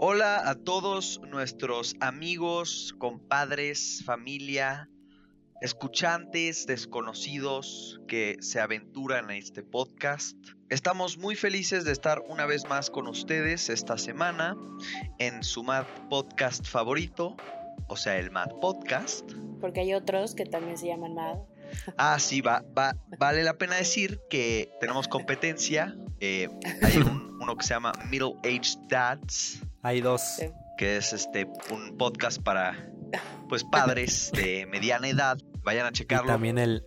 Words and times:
Hola 0.00 0.48
a 0.48 0.54
todos 0.54 1.20
nuestros 1.28 1.96
amigos, 1.98 2.94
compadres, 2.98 4.04
familia, 4.06 4.88
escuchantes, 5.60 6.66
desconocidos 6.66 8.00
que 8.06 8.36
se 8.38 8.60
aventuran 8.60 9.28
a 9.28 9.36
este 9.36 9.64
podcast. 9.64 10.36
Estamos 10.68 11.18
muy 11.18 11.34
felices 11.34 11.84
de 11.84 11.90
estar 11.90 12.22
una 12.28 12.46
vez 12.46 12.68
más 12.68 12.90
con 12.90 13.08
ustedes 13.08 13.68
esta 13.70 13.98
semana 13.98 14.56
en 15.18 15.42
su 15.42 15.64
Mad 15.64 15.86
Podcast 16.08 16.64
favorito, 16.64 17.36
o 17.88 17.96
sea, 17.96 18.18
el 18.18 18.30
Mad 18.30 18.50
Podcast. 18.60 19.28
Porque 19.60 19.80
hay 19.80 19.94
otros 19.94 20.36
que 20.36 20.44
también 20.44 20.78
se 20.78 20.86
llaman 20.86 21.14
Mad. 21.14 21.38
Ah, 21.96 22.20
sí, 22.20 22.40
va, 22.40 22.64
va, 22.78 22.94
vale 23.18 23.42
la 23.42 23.58
pena 23.58 23.74
decir 23.74 24.20
que 24.30 24.70
tenemos 24.78 25.08
competencia. 25.08 25.96
Eh, 26.20 26.48
hay 26.82 26.98
uno 26.98 27.56
que 27.56 27.66
se 27.66 27.74
llama 27.74 27.90
Middle 28.08 28.34
Aged 28.44 28.78
Dads. 28.88 29.64
Hay 29.88 30.02
dos. 30.02 30.36
Que 30.76 30.98
es 30.98 31.14
este 31.14 31.48
un 31.70 31.96
podcast 31.96 32.42
para 32.42 32.92
pues 33.48 33.64
padres 33.64 34.30
de 34.34 34.66
mediana 34.66 35.08
edad. 35.08 35.38
Vayan 35.62 35.86
a 35.86 35.92
checarlo. 35.92 36.26
Y 36.26 36.28
también 36.28 36.58
el 36.58 36.84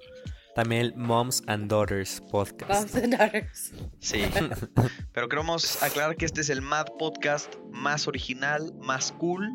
también 0.53 0.81
el 0.83 0.95
Moms 0.95 1.41
and 1.47 1.67
Daughters 1.67 2.21
podcast. 2.29 2.93
Moms 2.93 2.95
and 3.03 3.17
Daughters. 3.17 3.73
Sí. 3.97 4.21
Pero 5.13 5.29
queremos 5.29 5.81
aclarar 5.81 6.15
que 6.15 6.25
este 6.25 6.41
es 6.41 6.51
el 6.51 6.61
Mad 6.61 6.89
Podcast 6.99 7.55
más 7.71 8.07
original, 8.07 8.71
más 8.79 9.11
cool 9.13 9.49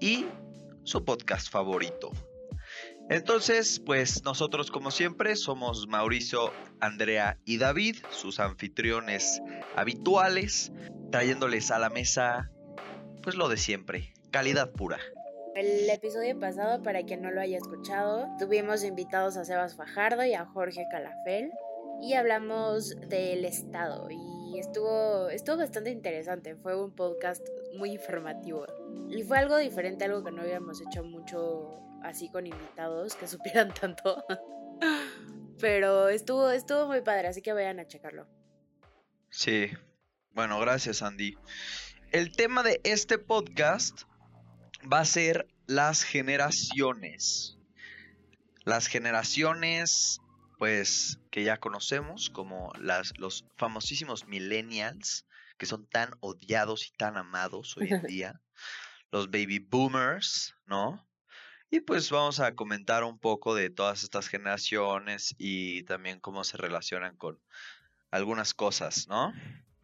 y 0.00 0.24
su 0.84 1.04
podcast 1.04 1.50
favorito. 1.50 2.12
Entonces, 3.10 3.78
pues 3.84 4.24
nosotros 4.24 4.70
como 4.70 4.90
siempre 4.90 5.36
somos 5.36 5.86
Mauricio, 5.86 6.50
Andrea 6.80 7.38
y 7.44 7.58
David, 7.58 7.96
sus 8.08 8.40
anfitriones 8.40 9.42
habituales, 9.76 10.72
trayéndoles 11.10 11.70
a 11.70 11.78
la 11.78 11.90
mesa 11.90 12.50
pues 13.24 13.36
lo 13.36 13.48
de 13.48 13.56
siempre, 13.56 14.12
calidad 14.30 14.70
pura. 14.72 14.98
El 15.54 15.88
episodio 15.88 16.38
pasado, 16.38 16.82
para 16.82 17.04
quien 17.04 17.22
no 17.22 17.30
lo 17.30 17.40
haya 17.40 17.56
escuchado, 17.56 18.28
tuvimos 18.38 18.84
invitados 18.84 19.38
a 19.38 19.46
Sebas 19.46 19.76
Fajardo 19.76 20.24
y 20.26 20.34
a 20.34 20.44
Jorge 20.44 20.84
Calafel 20.90 21.50
y 22.02 22.12
hablamos 22.14 22.90
del 23.08 23.46
Estado 23.46 24.08
y 24.10 24.58
estuvo, 24.58 25.30
estuvo 25.30 25.56
bastante 25.56 25.90
interesante, 25.90 26.54
fue 26.54 26.78
un 26.78 26.94
podcast 26.94 27.46
muy 27.78 27.92
informativo 27.92 28.66
y 29.08 29.22
fue 29.22 29.38
algo 29.38 29.56
diferente, 29.56 30.04
algo 30.04 30.22
que 30.22 30.30
no 30.30 30.42
habíamos 30.42 30.82
hecho 30.82 31.02
mucho 31.02 31.80
así 32.02 32.28
con 32.28 32.46
invitados 32.46 33.16
que 33.16 33.26
supieran 33.26 33.72
tanto. 33.72 34.22
Pero 35.58 36.10
estuvo, 36.10 36.50
estuvo 36.50 36.86
muy 36.88 37.00
padre, 37.00 37.28
así 37.28 37.40
que 37.40 37.54
vayan 37.54 37.80
a 37.80 37.86
checarlo. 37.86 38.26
Sí. 39.30 39.70
Bueno, 40.32 40.60
gracias 40.60 41.00
Andy. 41.00 41.36
El 42.14 42.30
tema 42.30 42.62
de 42.62 42.80
este 42.84 43.18
podcast 43.18 44.02
va 44.80 45.00
a 45.00 45.04
ser 45.04 45.48
las 45.66 46.04
generaciones. 46.04 47.58
Las 48.62 48.86
generaciones, 48.86 50.20
pues, 50.56 51.18
que 51.32 51.42
ya 51.42 51.56
conocemos, 51.56 52.30
como 52.30 52.72
las, 52.78 53.18
los 53.18 53.46
famosísimos 53.56 54.28
millennials, 54.28 55.26
que 55.58 55.66
son 55.66 55.88
tan 55.88 56.10
odiados 56.20 56.86
y 56.86 56.92
tan 56.92 57.16
amados 57.16 57.76
hoy 57.76 57.88
en 57.90 58.02
día. 58.06 58.40
los 59.10 59.28
baby 59.28 59.58
boomers, 59.58 60.54
¿no? 60.66 61.04
Y 61.68 61.80
pues 61.80 62.10
vamos 62.10 62.38
a 62.38 62.54
comentar 62.54 63.02
un 63.02 63.18
poco 63.18 63.56
de 63.56 63.70
todas 63.70 64.04
estas 64.04 64.28
generaciones 64.28 65.34
y 65.36 65.82
también 65.82 66.20
cómo 66.20 66.44
se 66.44 66.58
relacionan 66.58 67.16
con 67.16 67.40
algunas 68.12 68.54
cosas, 68.54 69.08
¿no? 69.08 69.34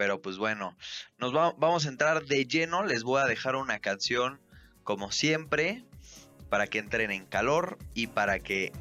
Pero 0.00 0.22
pues 0.22 0.38
bueno, 0.38 0.78
nos 1.18 1.34
vamos 1.34 1.84
a 1.84 1.90
entrar 1.90 2.24
de 2.24 2.46
lleno. 2.46 2.84
Les 2.84 3.02
voy 3.02 3.20
a 3.20 3.26
dejar 3.26 3.54
una 3.54 3.80
canción 3.80 4.40
como 4.82 5.12
siempre 5.12 5.84
para 6.48 6.68
que 6.68 6.78
entren 6.78 7.10
en 7.10 7.26
calor 7.26 7.76
y 7.92 8.06
para 8.06 8.38
que 8.38 8.72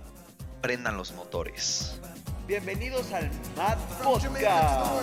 prendan 0.62 0.96
los 0.96 1.12
motores. 1.12 2.00
Bienvenidos 2.48 3.12
al 3.12 3.30
Mad 3.58 3.78
Podcast. 4.02 4.94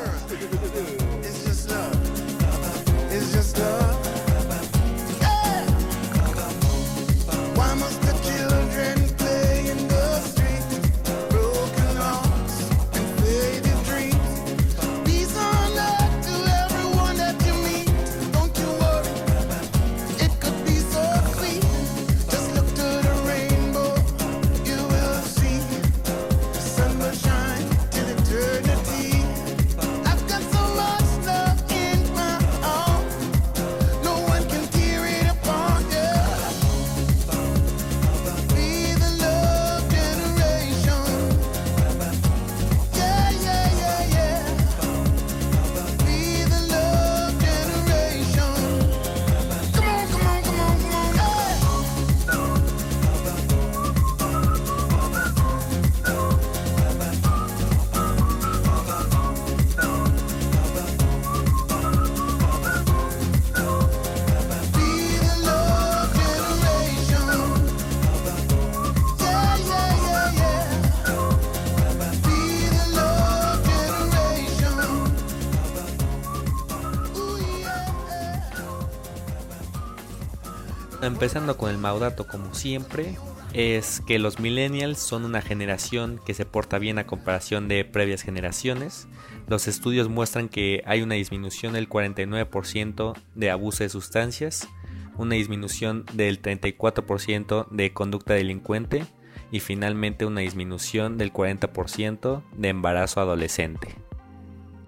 Empezando 81.16 81.56
con 81.56 81.70
el 81.70 81.78
Maudato 81.78 82.26
como 82.26 82.54
siempre, 82.54 83.16
es 83.54 84.02
que 84.06 84.18
los 84.18 84.38
millennials 84.38 84.98
son 84.98 85.24
una 85.24 85.40
generación 85.40 86.20
que 86.26 86.34
se 86.34 86.44
porta 86.44 86.78
bien 86.78 86.98
a 86.98 87.06
comparación 87.06 87.68
de 87.68 87.86
previas 87.86 88.20
generaciones. 88.20 89.08
Los 89.48 89.66
estudios 89.66 90.10
muestran 90.10 90.50
que 90.50 90.82
hay 90.84 91.00
una 91.00 91.14
disminución 91.14 91.72
del 91.72 91.88
49% 91.88 93.18
de 93.34 93.50
abuso 93.50 93.82
de 93.82 93.88
sustancias, 93.88 94.68
una 95.16 95.36
disminución 95.36 96.04
del 96.12 96.42
34% 96.42 97.66
de 97.70 97.94
conducta 97.94 98.34
delincuente 98.34 99.06
y 99.50 99.60
finalmente 99.60 100.26
una 100.26 100.42
disminución 100.42 101.16
del 101.16 101.32
40% 101.32 102.42
de 102.52 102.68
embarazo 102.68 103.22
adolescente. 103.22 103.96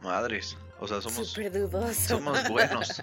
Madres, 0.02 0.58
o 0.78 0.86
sea, 0.86 1.00
somos, 1.00 1.34
somos 1.94 2.48
buenos. 2.50 3.02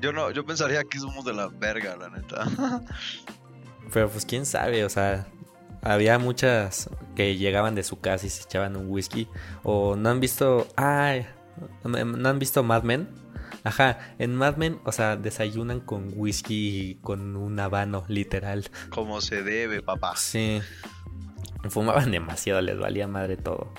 Yo 0.00 0.12
no, 0.12 0.30
yo 0.30 0.44
pensaría 0.44 0.84
que 0.84 0.98
somos 0.98 1.24
de 1.24 1.32
la 1.32 1.48
verga, 1.48 1.96
la 1.96 2.08
neta. 2.10 2.46
Pero 3.92 4.10
pues 4.10 4.26
quién 4.26 4.46
sabe, 4.46 4.84
o 4.84 4.90
sea, 4.90 5.26
había 5.82 6.18
muchas 6.18 6.90
que 7.14 7.36
llegaban 7.36 7.74
de 7.74 7.82
su 7.82 8.00
casa 8.00 8.26
y 8.26 8.30
se 8.30 8.42
echaban 8.42 8.76
un 8.76 8.90
whisky. 8.90 9.28
O 9.62 9.96
no 9.96 10.10
han 10.10 10.20
visto. 10.20 10.66
Ay, 10.76 11.26
¿no 11.84 12.28
han 12.28 12.38
visto 12.38 12.62
Mad 12.62 12.82
Men? 12.82 13.08
Ajá, 13.64 13.98
en 14.18 14.34
Mad 14.36 14.56
Men, 14.56 14.78
o 14.84 14.92
sea, 14.92 15.16
desayunan 15.16 15.80
con 15.80 16.12
whisky 16.14 16.90
y 16.90 16.94
con 16.96 17.36
un 17.36 17.58
habano, 17.58 18.04
literal. 18.08 18.70
Como 18.90 19.20
se 19.20 19.42
debe, 19.42 19.82
papá. 19.82 20.14
Sí. 20.16 20.60
Fumaban 21.68 22.12
demasiado, 22.12 22.60
les 22.60 22.78
valía 22.78 23.08
madre 23.08 23.36
todo. 23.36 23.72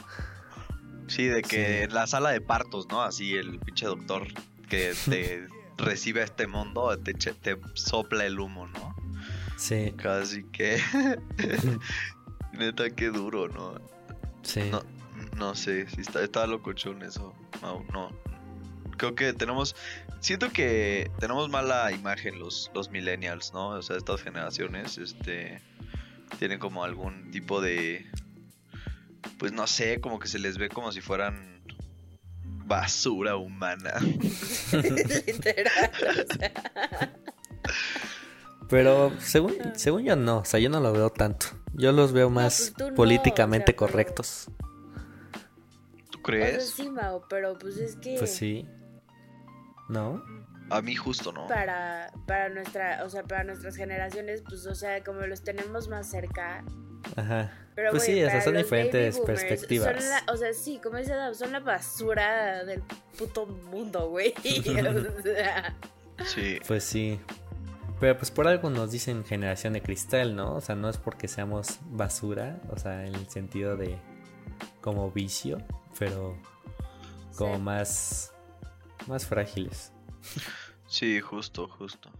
Sí, 1.07 1.25
de 1.25 1.41
que 1.41 1.83
en 1.83 1.93
la 1.93 2.05
sala 2.05 2.31
de 2.31 2.41
partos, 2.41 2.87
¿no? 2.89 3.01
Así 3.01 3.35
el 3.35 3.59
pinche 3.59 3.85
doctor 3.85 4.27
que 4.69 4.93
te 5.09 5.47
recibe 5.77 6.21
a 6.21 6.25
este 6.25 6.47
mundo, 6.47 6.97
te, 6.97 7.13
te 7.13 7.57
sopla 7.73 8.25
el 8.25 8.39
humo, 8.39 8.67
¿no? 8.67 8.95
Sí. 9.57 9.93
Casi 9.97 10.43
que. 10.43 10.79
Neta, 12.53 12.89
qué 12.91 13.09
duro, 13.09 13.47
¿no? 13.47 13.79
Sí. 14.43 14.69
No, 14.71 14.83
no 15.35 15.55
sé, 15.55 15.89
si 15.89 16.01
está, 16.01 16.23
está 16.23 16.45
locochón 16.47 17.01
eso. 17.01 17.33
No, 17.61 17.83
no. 17.91 18.11
Creo 18.97 19.15
que 19.15 19.33
tenemos. 19.33 19.75
Siento 20.19 20.51
que 20.51 21.11
tenemos 21.19 21.49
mala 21.49 21.91
imagen 21.91 22.39
los, 22.39 22.71
los 22.73 22.89
millennials, 22.89 23.53
¿no? 23.53 23.69
O 23.69 23.81
sea, 23.81 23.97
estas 23.97 24.21
generaciones, 24.21 24.97
este. 24.97 25.61
Tienen 26.39 26.59
como 26.59 26.83
algún 26.83 27.31
tipo 27.31 27.61
de. 27.61 28.05
Pues 29.39 29.51
no 29.51 29.67
sé, 29.67 29.99
como 30.01 30.19
que 30.19 30.27
se 30.27 30.39
les 30.39 30.57
ve 30.57 30.69
como 30.69 30.91
si 30.91 31.01
fueran 31.01 31.56
Basura 32.67 33.35
humana. 33.37 33.93
Literal. 34.71 35.91
o 36.29 36.33
sea. 36.33 37.13
Pero 38.69 39.13
según, 39.19 39.55
según 39.75 40.03
yo 40.03 40.15
no, 40.17 40.39
o 40.39 40.45
sea, 40.45 40.59
yo 40.59 40.69
no 40.69 40.79
lo 40.81 40.91
veo 40.91 41.09
tanto. 41.09 41.47
Yo 41.73 41.91
los 41.93 42.11
veo 42.11 42.29
más 42.29 42.73
pues 42.75 42.89
no, 42.89 42.95
políticamente 42.95 43.71
o 43.71 43.73
sea, 43.73 43.77
pero- 43.77 43.91
correctos. 43.91 44.47
¿Tú 46.11 46.19
O 46.23 46.31
sea, 46.31 46.49
crees? 46.49 46.69
sí, 46.71 46.89
pero 47.29 47.57
pues 47.57 47.77
es 47.77 47.95
que 47.95 48.15
Pues 48.17 48.35
sí. 48.35 48.67
¿No? 49.89 50.21
A 50.69 50.81
mí 50.81 50.95
justo 50.95 51.31
no. 51.31 51.47
para, 51.47 52.11
para 52.25 52.49
nuestra, 52.49 53.03
o 53.05 53.09
sea, 53.09 53.23
para 53.23 53.43
nuestras 53.43 53.75
generaciones, 53.75 54.41
pues, 54.47 54.65
o 54.65 54.75
sea, 54.75 55.03
como 55.03 55.21
los 55.21 55.41
tenemos 55.43 55.87
más 55.87 56.09
cerca. 56.09 56.63
Ajá. 57.15 57.51
Pero 57.75 57.91
Pues 57.91 58.03
sí, 58.03 58.21
o 58.23 58.29
sea, 58.29 58.41
son 58.41 58.55
diferentes 58.57 59.17
boomers, 59.17 59.43
perspectivas. 59.43 60.01
son 60.03 60.09
la- 60.09 60.33
o 60.33 60.35
sea, 60.35 60.51
sí, 60.53 60.79
como 60.83 60.97
dice 60.97 61.13
Adam, 61.13 61.33
son 61.35 61.51
la 61.51 61.59
basura 61.59 62.63
del 62.65 62.81
puto 63.17 63.45
mundo, 63.45 64.09
güey. 64.09 64.33
o 65.19 65.21
sea, 65.21 65.75
Sí. 66.25 66.59
Pues 66.67 66.83
sí. 66.83 67.19
Pero 67.99 68.17
pues 68.17 68.29
por 68.31 68.47
algo 68.47 68.69
nos 68.69 68.91
dicen 68.91 69.23
generación 69.23 69.73
de 69.73 69.81
cristal, 69.81 70.35
¿no? 70.35 70.55
O 70.55 70.61
sea, 70.61 70.75
no 70.75 70.89
es 70.89 70.97
porque 70.97 71.27
seamos 71.27 71.79
basura, 71.85 72.59
o 72.69 72.77
sea, 72.77 73.05
en 73.05 73.15
el 73.15 73.29
sentido 73.29 73.77
de 73.77 73.97
como 74.81 75.09
vicio, 75.11 75.59
pero 75.99 76.35
como 77.37 77.55
sí. 77.55 77.61
más 77.61 78.33
más 79.07 79.25
frágiles. 79.25 79.91
Sí, 80.87 81.19
justo, 81.19 81.67
justo. 81.67 82.11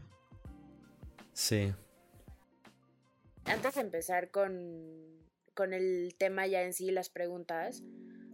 Sí. 1.34 1.74
Antes 3.46 3.76
de 3.76 3.82
empezar 3.82 4.30
con, 4.30 4.52
con 5.54 5.74
el 5.74 6.16
tema 6.18 6.48
ya 6.48 6.64
en 6.64 6.74
sí, 6.74 6.92
las 6.92 7.10
preguntas, 7.10 7.84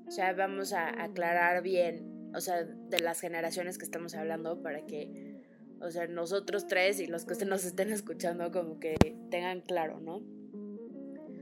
o 0.08 0.12
sea, 0.12 0.34
vamos 0.34 0.74
a 0.74 1.04
aclarar 1.04 1.62
bien, 1.62 2.32
o 2.34 2.42
sea, 2.42 2.64
de 2.64 3.00
las 3.00 3.20
generaciones 3.20 3.78
que 3.78 3.86
estamos 3.86 4.16
hablando 4.16 4.62
para 4.62 4.86
que, 4.86 5.42
o 5.82 5.92
sea, 5.92 6.08
nosotros 6.08 6.68
tres 6.68 7.00
y 7.00 7.08
los 7.08 7.26
que 7.26 7.46
nos 7.46 7.64
estén 7.64 7.92
escuchando 7.92 8.52
como 8.52 8.80
que 8.80 8.96
tengan 9.30 9.62
claro, 9.62 10.00
¿no? 10.00 10.22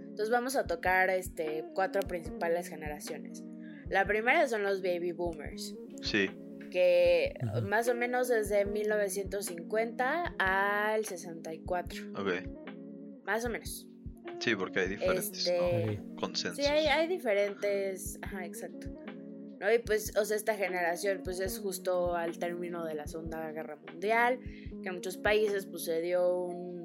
Entonces 0.10 0.30
vamos 0.30 0.58
a 0.58 0.68
tocar 0.68 1.10
este, 1.10 1.64
cuatro 1.74 2.02
principales 2.02 2.68
generaciones. 2.68 3.44
La 3.88 4.06
primera 4.06 4.48
son 4.48 4.64
los 4.64 4.82
baby 4.82 5.14
boomers, 5.14 5.76
Sí. 6.02 6.30
Que 6.72 7.36
más 7.64 7.88
o 7.88 7.94
menos 7.94 8.28
desde 8.30 8.66
1950 8.66 10.36
al 10.40 11.06
64, 11.06 12.12
Ok. 12.20 12.30
más 13.26 13.46
o 13.46 13.50
menos. 13.50 13.88
Sí, 14.40 14.56
porque 14.56 14.80
hay 14.80 14.90
diferentes 14.90 15.46
Este, 15.48 15.98
¿no? 15.98 16.16
consensos. 16.16 16.66
Sí, 16.66 16.72
hay, 16.72 16.88
hay 16.88 17.08
diferentes. 17.08 18.18
Ajá, 18.24 18.46
exacto. 18.46 18.88
¿No? 19.60 19.72
Y 19.72 19.78
pues, 19.78 20.18
o 20.18 20.26
sea, 20.26 20.36
esta 20.36 20.56
generación, 20.56 21.22
pues 21.24 21.40
es 21.40 21.60
justo 21.60 22.16
al 22.16 22.40
término 22.40 22.84
de 22.84 22.96
la 22.96 23.06
Segunda 23.06 23.52
Guerra 23.52 23.76
Mundial, 23.88 24.40
que 24.82 24.90
en 24.90 24.96
muchos 24.96 25.18
países, 25.18 25.68
pues 25.68 25.84
se 25.84 26.02
dio 26.02 26.46
un, 26.46 26.81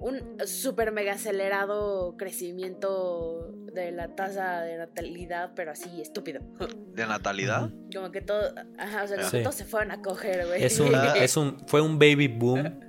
un 0.00 0.36
súper 0.46 0.92
mega 0.92 1.12
acelerado 1.14 2.16
crecimiento 2.16 3.52
de 3.72 3.92
la 3.92 4.14
tasa 4.14 4.60
de 4.62 4.76
natalidad, 4.78 5.52
pero 5.54 5.72
así 5.72 6.00
estúpido. 6.00 6.40
¿De 6.94 7.06
natalidad? 7.06 7.70
Como 7.94 8.10
que 8.10 8.20
todo, 8.20 8.40
ajá, 8.78 9.04
o 9.04 9.06
sea, 9.06 9.16
como 9.18 9.28
Sí. 9.30 9.36
que 9.38 9.42
todos 9.42 9.54
se 9.56 9.64
fueron 9.64 9.90
a 9.90 10.02
coger, 10.02 10.46
güey. 10.46 10.62
Es 10.64 10.80
un, 10.80 10.92
es 11.16 11.36
un, 11.36 11.58
fue 11.66 11.80
un 11.80 11.98
baby 11.98 12.28
boom. 12.28 12.80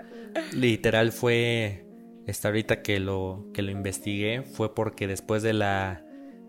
Literal 0.53 1.11
fue, 1.11 1.85
esta 2.27 2.49
ahorita 2.49 2.81
que 2.81 2.99
lo, 2.99 3.47
que 3.53 3.61
lo 3.61 3.71
investigué, 3.71 4.43
fue 4.43 4.75
porque 4.75 5.07
después 5.07 5.41
de 5.43 5.53
la, 5.53 6.03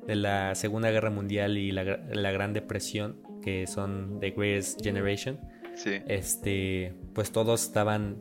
de 0.06 0.14
la 0.16 0.54
Segunda 0.54 0.90
Guerra 0.90 1.10
Mundial 1.10 1.56
y 1.56 1.72
la, 1.72 1.84
la 1.84 2.30
Gran 2.30 2.52
Depresión, 2.52 3.22
que 3.42 3.66
son 3.66 4.18
The 4.20 4.30
Greatest 4.32 4.82
Generation, 4.82 5.40
Sí. 5.74 6.02
este, 6.08 6.92
pues 7.14 7.30
todos 7.30 7.62
estaban, 7.62 8.18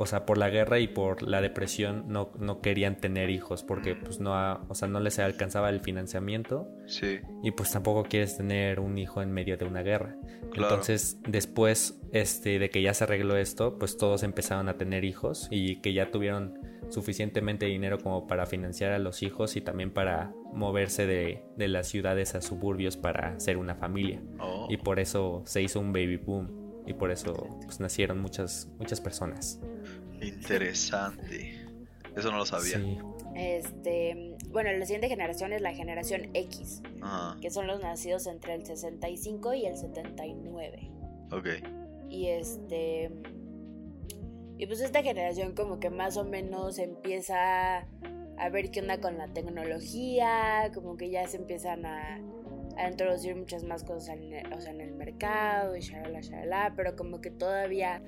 o 0.00 0.06
sea, 0.06 0.24
por 0.24 0.38
la 0.38 0.48
guerra 0.48 0.78
y 0.78 0.86
por 0.88 1.22
la 1.22 1.40
depresión 1.40 2.04
no, 2.06 2.30
no 2.38 2.60
querían 2.60 2.96
tener 2.96 3.30
hijos 3.30 3.64
porque 3.64 3.96
pues 3.96 4.20
no, 4.20 4.34
ha- 4.34 4.64
o 4.68 4.74
sea, 4.76 4.86
no 4.86 5.00
les 5.00 5.18
alcanzaba 5.18 5.68
el 5.70 5.80
financiamiento 5.80 6.68
Sí. 6.86 7.18
y 7.42 7.50
pues 7.50 7.72
tampoco 7.72 8.04
quieres 8.04 8.36
tener 8.36 8.78
un 8.80 8.96
hijo 8.96 9.20
en 9.22 9.32
medio 9.32 9.56
de 9.56 9.64
una 9.64 9.82
guerra. 9.82 10.16
Claro. 10.52 10.68
Entonces, 10.74 11.18
después 11.26 12.00
este, 12.12 12.58
de 12.60 12.70
que 12.70 12.80
ya 12.80 12.94
se 12.94 13.04
arregló 13.04 13.36
esto, 13.36 13.76
pues 13.78 13.96
todos 13.98 14.22
empezaron 14.22 14.68
a 14.68 14.78
tener 14.78 15.04
hijos 15.04 15.48
y 15.50 15.80
que 15.80 15.92
ya 15.92 16.10
tuvieron 16.12 16.54
suficientemente 16.90 17.66
dinero 17.66 17.98
como 17.98 18.26
para 18.26 18.46
financiar 18.46 18.92
a 18.92 18.98
los 18.98 19.22
hijos 19.22 19.56
y 19.56 19.60
también 19.60 19.90
para 19.90 20.32
moverse 20.54 21.06
de, 21.06 21.42
de 21.56 21.68
las 21.68 21.88
ciudades 21.88 22.34
a 22.34 22.40
suburbios 22.40 22.96
para 22.96 23.34
hacer 23.34 23.56
una 23.56 23.74
familia. 23.74 24.22
Oh, 24.40 24.66
Y 24.70 24.78
por 24.78 24.98
eso 25.00 25.42
se 25.44 25.60
hizo 25.60 25.80
un 25.80 25.92
baby 25.92 26.16
boom 26.16 26.68
y 26.86 26.94
por 26.94 27.10
eso 27.10 27.34
pues, 27.64 27.80
nacieron 27.80 28.18
muchas, 28.20 28.68
muchas 28.78 29.00
personas. 29.02 29.60
Interesante. 30.20 31.64
Eso 32.16 32.30
no 32.30 32.38
lo 32.38 32.46
sabía. 32.46 32.78
Sí. 32.78 32.98
Este, 33.34 34.36
bueno, 34.48 34.72
la 34.72 34.84
siguiente 34.84 35.08
generación 35.08 35.52
es 35.52 35.60
la 35.60 35.72
generación 35.72 36.30
X, 36.34 36.82
Ajá. 37.00 37.38
que 37.40 37.50
son 37.50 37.66
los 37.66 37.80
nacidos 37.80 38.26
entre 38.26 38.54
el 38.54 38.66
65 38.66 39.54
y 39.54 39.66
el 39.66 39.76
79. 39.76 40.90
Ok. 41.30 41.46
Y 42.10 42.26
este. 42.28 43.10
Y 44.56 44.66
pues 44.66 44.80
esta 44.80 45.02
generación, 45.02 45.54
como 45.54 45.78
que 45.78 45.90
más 45.90 46.16
o 46.16 46.24
menos 46.24 46.78
empieza 46.78 47.86
a 48.38 48.48
ver 48.50 48.70
qué 48.72 48.80
onda 48.80 49.00
con 49.00 49.16
la 49.16 49.28
tecnología, 49.28 50.70
como 50.74 50.96
que 50.96 51.10
ya 51.10 51.28
se 51.28 51.36
empiezan 51.36 51.86
a, 51.86 52.20
a 52.76 52.88
introducir 52.88 53.36
muchas 53.36 53.62
más 53.62 53.84
cosas 53.84 54.16
en 54.16 54.32
el, 54.32 54.52
o 54.52 54.60
sea, 54.60 54.72
en 54.72 54.80
el 54.80 54.92
mercado 54.94 55.76
y 55.76 55.80
shalala, 55.80 56.20
shalala, 56.20 56.72
pero 56.76 56.96
como 56.96 57.20
que 57.20 57.30
todavía, 57.30 58.02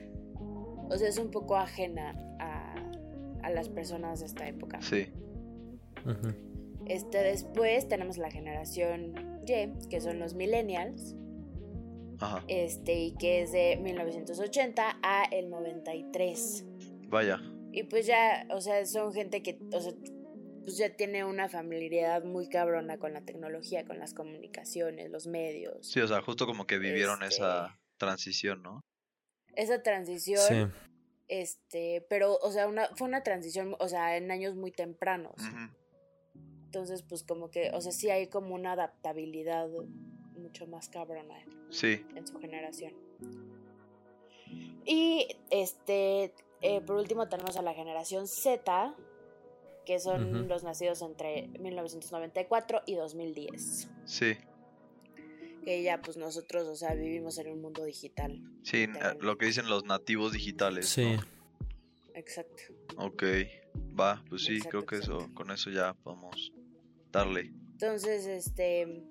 o 0.90 0.98
sea, 0.98 1.08
es 1.08 1.18
un 1.18 1.30
poco 1.30 1.56
ajena 1.56 2.14
a, 2.38 2.74
a 3.42 3.50
las 3.50 3.68
personas 3.68 4.20
de 4.20 4.26
esta 4.26 4.46
época. 4.48 4.80
Sí. 4.82 5.08
Este, 6.86 7.18
después 7.22 7.88
tenemos 7.88 8.18
la 8.18 8.30
generación 8.30 9.14
Y, 9.46 9.72
que 9.88 10.00
son 10.00 10.18
los 10.18 10.34
millennials, 10.34 11.14
Ajá. 12.18 12.42
este, 12.48 12.98
y 12.98 13.12
que 13.16 13.42
es 13.42 13.52
de 13.52 13.78
1980 13.82 14.98
a 15.02 15.24
el 15.30 15.50
93. 15.50 16.64
Vaya. 17.08 17.40
Y 17.72 17.84
pues 17.84 18.06
ya, 18.06 18.46
o 18.50 18.60
sea, 18.60 18.84
son 18.86 19.12
gente 19.12 19.42
que, 19.42 19.58
o 19.72 19.80
sea, 19.80 19.92
pues 20.62 20.76
ya 20.76 20.94
tiene 20.96 21.24
una 21.24 21.48
familiaridad 21.48 22.24
muy 22.24 22.48
cabrona 22.48 22.98
con 22.98 23.12
la 23.12 23.22
tecnología, 23.22 23.84
con 23.84 23.98
las 23.98 24.12
comunicaciones, 24.14 25.10
los 25.10 25.26
medios. 25.26 25.86
Sí, 25.86 26.00
o 26.00 26.08
sea, 26.08 26.20
justo 26.22 26.46
como 26.46 26.66
que 26.66 26.78
vivieron 26.78 27.22
Este- 27.22 27.36
esa 27.36 27.78
transición, 27.96 28.62
¿no? 28.62 28.84
Esa 29.56 29.82
transición, 29.82 30.40
Sí. 30.46 30.66
este, 31.28 32.06
pero, 32.08 32.36
o 32.42 32.50
sea, 32.52 32.66
una, 32.66 32.88
fue 32.96 33.06
una 33.08 33.22
transición, 33.22 33.76
o 33.78 33.88
sea, 33.88 34.16
en 34.16 34.30
años 34.30 34.54
muy 34.54 34.70
tempranos. 34.72 35.34
Entonces, 36.66 37.02
pues 37.02 37.22
como 37.24 37.50
que, 37.50 37.70
o 37.72 37.80
sea, 37.80 37.90
sí 37.92 38.10
hay 38.10 38.28
como 38.28 38.54
una 38.54 38.72
adaptabilidad 38.72 39.68
mucho 40.36 40.66
más 40.66 40.88
cabrona 40.88 41.34
Sí. 41.70 42.04
en 42.14 42.26
su 42.26 42.38
generación. 42.38 42.92
Y 44.84 45.28
este, 45.50 46.32
eh, 46.62 46.80
por 46.80 46.96
último 46.96 47.28
tenemos 47.28 47.56
a 47.56 47.62
la 47.62 47.74
generación 47.74 48.26
Z, 48.26 48.94
que 49.84 49.98
son 49.98 50.48
los 50.48 50.62
nacidos 50.62 51.02
entre 51.02 51.48
1994 51.58 52.82
y 52.86 52.94
2010. 52.94 53.88
Sí. 54.04 54.36
Que 55.64 55.82
ya 55.82 56.00
pues 56.00 56.16
nosotros, 56.16 56.66
o 56.66 56.76
sea, 56.76 56.94
vivimos 56.94 57.38
en 57.38 57.48
un 57.48 57.60
mundo 57.60 57.84
digital. 57.84 58.40
Sí, 58.62 58.84
eh, 58.84 58.88
lo 59.20 59.36
que 59.36 59.46
dicen 59.46 59.68
los 59.68 59.84
nativos 59.84 60.32
digitales. 60.32 60.88
Sí. 60.88 61.16
¿no? 61.16 61.22
Exacto. 62.14 62.62
Ok. 62.96 63.22
Va, 63.98 64.22
pues 64.28 64.42
sí, 64.42 64.60
creo 64.60 64.82
Exacto, 64.82 64.86
que 64.86 64.96
eso, 64.96 65.34
con 65.34 65.50
eso 65.50 65.70
ya 65.70 65.94
podemos 65.94 66.52
darle. 67.12 67.52
Entonces, 67.72 68.26
este, 68.26 69.04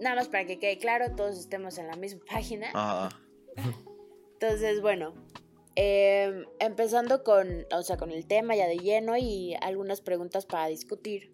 nada 0.00 0.16
más 0.16 0.28
para 0.28 0.46
que 0.46 0.58
quede 0.58 0.78
claro, 0.78 1.14
todos 1.14 1.38
estemos 1.38 1.78
en 1.78 1.86
la 1.88 1.96
misma 1.96 2.24
página. 2.30 2.68
Ajá. 2.74 3.20
Entonces, 4.34 4.80
bueno, 4.80 5.14
eh, 5.76 6.44
empezando 6.58 7.22
con, 7.22 7.66
o 7.72 7.82
sea, 7.82 7.96
con 7.96 8.10
el 8.10 8.26
tema 8.26 8.56
ya 8.56 8.66
de 8.66 8.78
lleno 8.78 9.16
y 9.16 9.54
algunas 9.60 10.00
preguntas 10.00 10.46
para 10.46 10.66
discutir. 10.66 11.30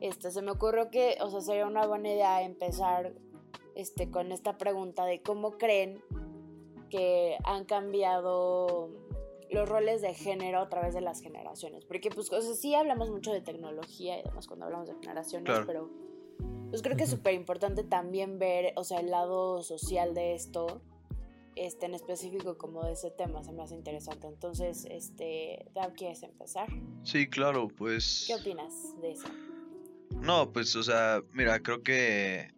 Este, 0.00 0.30
se 0.30 0.42
me 0.42 0.50
ocurrió 0.50 0.90
que, 0.90 1.16
o 1.20 1.30
sea, 1.30 1.40
sería 1.40 1.66
una 1.66 1.86
buena 1.86 2.10
idea 2.10 2.42
empezar 2.42 3.12
este, 3.76 4.10
con 4.10 4.32
esta 4.32 4.58
pregunta 4.58 5.04
de 5.04 5.22
cómo 5.22 5.58
creen 5.58 6.02
que 6.90 7.36
han 7.44 7.64
cambiado 7.64 8.90
los 9.50 9.68
roles 9.68 10.02
de 10.02 10.14
género 10.14 10.60
a 10.60 10.68
través 10.68 10.94
de 10.94 11.00
las 11.00 11.20
generaciones. 11.20 11.84
Porque, 11.84 12.10
pues, 12.10 12.32
o 12.32 12.40
sea, 12.40 12.54
sí 12.54 12.74
hablamos 12.74 13.10
mucho 13.10 13.32
de 13.32 13.40
tecnología 13.40 14.18
y 14.18 14.22
demás 14.22 14.46
cuando 14.46 14.66
hablamos 14.66 14.88
de 14.88 14.94
generaciones, 14.94 15.44
Claro. 15.44 15.66
pero 15.66 15.90
pues 16.70 16.82
creo 16.82 16.96
que 16.96 17.04
es 17.04 17.10
súper 17.10 17.34
importante 17.34 17.84
también 17.84 18.40
ver, 18.40 18.72
o 18.76 18.82
sea, 18.82 18.98
el 18.98 19.10
lado 19.10 19.62
social 19.62 20.14
de 20.14 20.34
esto 20.34 20.80
este, 21.54 21.86
en 21.86 21.94
específico 21.94 22.58
como 22.58 22.84
de 22.84 22.92
ese 22.92 23.10
tema, 23.10 23.42
se 23.42 23.52
me 23.52 23.62
hace 23.62 23.74
interesante. 23.74 24.26
Entonces, 24.26 24.84
este, 24.90 25.66
Dab, 25.74 25.94
¿quieres 25.94 26.22
empezar? 26.22 26.68
Sí, 27.02 27.28
claro, 27.28 27.68
pues. 27.68 28.24
¿Qué 28.26 28.34
opinas 28.34 29.00
de 29.00 29.12
eso? 29.12 29.28
No, 30.20 30.52
pues, 30.52 30.76
o 30.76 30.82
sea, 30.82 31.22
mira, 31.32 31.60
creo 31.62 31.82
que 31.82 32.48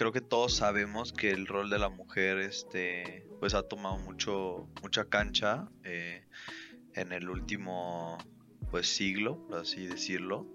creo 0.00 0.12
que 0.12 0.22
todos 0.22 0.56
sabemos 0.56 1.12
que 1.12 1.30
el 1.30 1.46
rol 1.46 1.68
de 1.68 1.78
la 1.78 1.90
mujer, 1.90 2.38
este, 2.38 3.26
pues 3.38 3.52
ha 3.52 3.64
tomado 3.64 3.98
mucho, 3.98 4.66
mucha 4.80 5.04
cancha 5.04 5.68
eh, 5.84 6.24
en 6.94 7.12
el 7.12 7.28
último, 7.28 8.16
pues 8.70 8.86
siglo, 8.86 9.46
por 9.46 9.58
así 9.58 9.86
decirlo. 9.86 10.46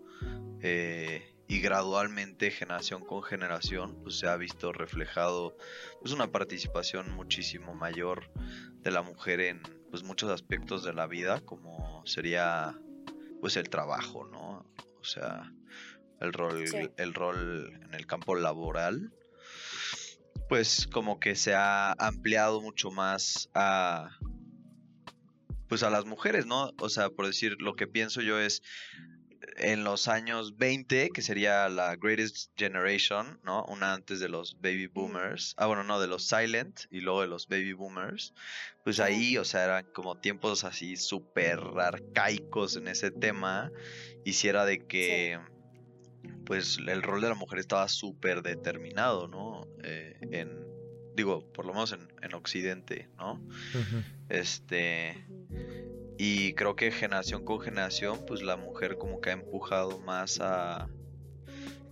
Eh, 0.62 1.32
y 1.48 1.60
gradualmente 1.60 2.50
generación 2.50 3.06
con 3.06 3.22
generación 3.22 4.02
pues 4.02 4.18
se 4.18 4.28
ha 4.28 4.36
visto 4.36 4.74
reflejado 4.74 5.56
pues 6.02 6.12
una 6.12 6.32
participación 6.32 7.12
muchísimo 7.12 7.75
mayor 7.75 8.32
de 8.82 8.90
la 8.90 9.04
mujer 9.04 9.42
en 9.42 9.62
pues 9.92 10.02
muchos 10.02 10.32
aspectos 10.32 10.84
de 10.84 10.94
la 10.94 11.06
vida 11.06 11.42
como 11.42 12.04
sería 12.08 12.75
pues 13.42 13.58
el 13.58 13.70
trabajo 13.70 14.25
no 14.25 14.66
o 15.00 15.04
sea 15.04 15.54
el 16.20 16.34
rol 16.34 16.64
el 16.98 17.14
rol 17.14 17.80
en 17.84 17.94
el 17.94 18.08
campo 18.08 18.34
laboral 18.34 19.14
pues 20.48 20.88
como 20.88 21.20
que 21.20 21.36
se 21.36 21.54
ha 21.54 21.94
ampliado 21.94 22.62
mucho 22.62 22.92
más 22.92 23.50
a 23.54 24.10
pues 25.68 25.82
a 25.84 25.90
las 25.90 26.06
mujeres 26.06 26.46
no 26.46 26.72
o 26.80 26.90
sea 26.90 27.10
por 27.10 27.25
decir 27.25 27.58
lo 27.60 27.75
que 27.75 27.88
pienso 27.88 28.22
yo 28.22 28.40
es 28.40 28.62
en 29.58 29.84
los 29.84 30.08
años 30.08 30.58
20, 30.58 31.10
que 31.14 31.22
sería 31.22 31.70
la 31.70 31.96
Greatest 31.96 32.52
Generation, 32.58 33.40
¿no? 33.44 33.66
Una 33.66 33.94
antes 33.94 34.20
de 34.20 34.30
los 34.30 34.60
Baby 34.60 34.88
Boomers. 34.88 35.54
Ah, 35.58 35.68
bueno, 35.68 35.84
no, 35.84 36.00
de 36.00 36.08
los 36.08 36.28
Silent 36.28 36.82
y 36.92 37.02
luego 37.02 37.22
de 37.22 37.28
los 37.28 37.48
Baby 37.48 37.74
Boomers. 37.74 38.34
Pues 38.84 39.00
ahí, 39.00 39.38
o 39.38 39.46
sea, 39.46 39.64
eran 39.64 39.86
como 39.94 40.18
tiempos 40.18 40.64
así 40.64 40.98
súper 40.98 41.60
arcaicos 41.78 42.75
en 42.75 42.88
ese 42.88 43.12
tema. 43.12 43.72
Hiciera 44.24 44.66
de 44.66 44.86
que, 44.86 45.40
pues, 46.46 46.77
el 46.86 47.01
rol 47.01 47.22
de 47.22 47.29
la 47.29 47.36
mujer 47.36 47.60
estaba 47.60 47.88
súper 47.88 48.41
determinado, 48.41 49.27
¿no? 49.27 49.67
Eh, 49.84 50.17
en, 50.32 50.65
digo, 51.15 51.51
por 51.51 51.65
lo 51.65 51.74
menos 51.74 51.91
en, 51.91 52.08
en 52.22 52.34
Occidente, 52.34 53.10
¿no? 53.17 53.41
Este 54.29 55.25
y 56.17 56.53
creo 56.53 56.75
que 56.75 56.91
generación 56.91 57.44
con 57.44 57.60
generación, 57.60 58.20
pues 58.25 58.41
la 58.41 58.55
mujer 58.55 58.98
como 58.98 59.20
que 59.20 59.32
ha 59.32 59.34
empujado 59.34 60.00
más 60.00 60.39
a, 60.41 60.88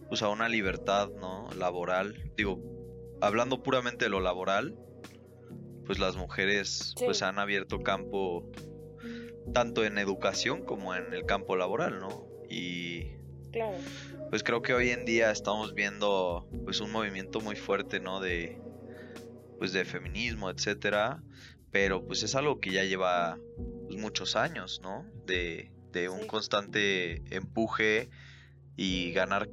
pues 0.08 0.22
a 0.22 0.30
una 0.30 0.48
libertad, 0.48 1.10
¿no? 1.20 1.50
Laboral. 1.58 2.32
Digo, 2.38 2.62
hablando 3.22 3.64
puramente 3.64 4.06
de 4.06 4.10
lo 4.10 4.22
laboral, 4.22 4.78
pues 5.86 6.00
las 6.00 6.16
mujeres 6.16 6.96
pues 7.04 7.22
han 7.22 7.38
abierto 7.38 7.84
campo 7.84 8.50
tanto 9.54 9.84
en 9.84 9.98
educación 9.98 10.64
como 10.64 10.96
en 10.96 11.14
el 11.14 11.26
campo 11.26 11.58
laboral, 11.58 12.00
¿no? 12.00 12.26
Y 12.50 13.08
claro. 13.54 13.78
pues 14.30 14.44
creo 14.44 14.62
que 14.62 14.74
hoy 14.74 14.90
en 14.90 15.06
día 15.06 15.32
estamos 15.32 15.74
viendo 15.74 16.48
pues 16.66 16.82
un 16.82 16.92
movimiento 16.92 17.40
muy 17.40 17.56
fuerte, 17.56 18.00
¿no? 18.02 18.20
De 18.20 18.60
pues 19.58 19.72
de 19.72 19.86
feminismo, 19.86 20.50
etcétera, 20.50 21.24
pero 21.72 22.06
pues 22.06 22.22
es 22.24 22.36
algo 22.36 22.60
que 22.60 22.72
ya 22.72 22.84
lleva 22.84 23.40
pues, 23.88 23.98
muchos 23.98 24.36
años, 24.36 24.82
¿no? 24.84 25.06
De, 25.26 25.70
un 26.10 26.26
constante 26.26 27.22
empuje 27.34 28.10
y 28.76 29.12
ganar 29.12 29.52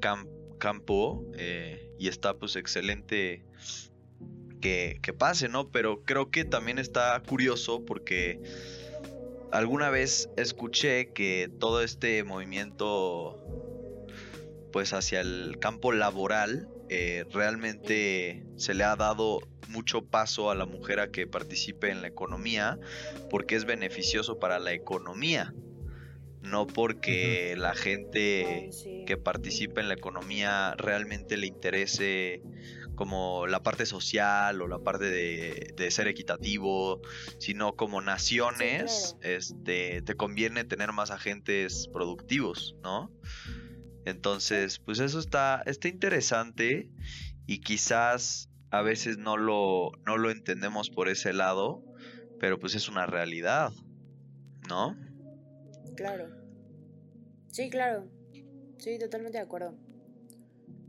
campo 0.59 1.27
eh, 1.37 1.93
y 1.99 2.09
está 2.09 2.33
pues 2.33 2.57
excelente 2.57 3.45
que, 4.61 4.99
que, 5.03 5.13
pase, 5.13 5.51
¿no? 5.51 5.69
Pero 5.69 6.03
creo 6.03 6.31
que 6.31 6.47
también 6.47 6.79
está 6.79 7.23
curioso 7.27 7.85
porque 7.85 8.41
alguna 9.53 9.91
vez 9.91 10.31
escuché 10.37 11.13
que 11.13 11.51
todo 11.61 11.83
este 11.83 12.25
movimiento 12.25 13.39
pues 14.73 14.93
hacia 14.93 15.21
el 15.21 15.59
campo 15.61 15.93
laboral 15.93 16.69
eh, 16.89 17.25
realmente 17.33 18.45
se 18.57 18.75
le 18.75 18.85
ha 18.85 18.97
dado 18.97 19.41
mucho 19.69 20.05
paso 20.05 20.51
a 20.51 20.55
la 20.55 20.67
mujer 20.67 21.01
a 21.01 21.11
que 21.11 21.27
participe 21.27 21.91
en 21.91 22.03
la 22.03 22.09
economía 22.09 22.79
porque 23.31 23.55
es 23.55 23.65
beneficioso 23.65 24.39
para 24.39 24.59
la 24.59 24.73
economía, 24.73 25.55
no 26.43 26.67
porque 26.67 27.55
la 27.57 27.75
gente 27.75 28.71
que 29.07 29.17
participe 29.17 29.81
en 29.81 29.89
la 29.89 29.95
economía 29.95 30.75
realmente 30.77 31.37
le 31.37 31.47
interese 31.47 32.43
como 33.01 33.47
la 33.47 33.63
parte 33.63 33.87
social 33.87 34.61
o 34.61 34.69
la 34.69 34.79
parte 34.79 35.07
de, 35.07 35.91
ser 35.91 36.07
equitativo, 36.07 37.01
sino 37.39 37.75
como 37.75 38.03
naciones, 38.03 39.17
este, 39.23 40.03
te 40.03 40.17
conviene 40.17 40.65
tener 40.65 40.93
más 40.93 41.11
agentes 41.11 41.89
productivos, 41.91 42.77
¿no? 42.83 43.11
Entonces, 44.11 44.79
pues 44.79 44.99
eso 44.99 45.19
está, 45.19 45.63
está 45.67 45.89
interesante 45.89 46.91
y 47.47 47.61
quizás 47.61 48.51
a 48.71 48.83
veces 48.83 49.19
no 49.19 49.37
lo, 49.37 49.93
no 50.07 50.17
lo 50.19 50.31
entendemos 50.31 50.91
por 50.91 51.09
ese 51.09 51.33
lado, 51.33 51.83
pero 52.39 52.59
pues 52.59 52.75
es 52.75 52.89
una 52.89 53.07
realidad, 53.07 53.73
¿no? 54.69 54.97
Claro. 55.97 56.29
Sí, 57.51 57.69
claro. 57.71 58.09
Sí, 58.79 58.99
totalmente 58.99 59.39
de 59.39 59.45
acuerdo. 59.45 59.75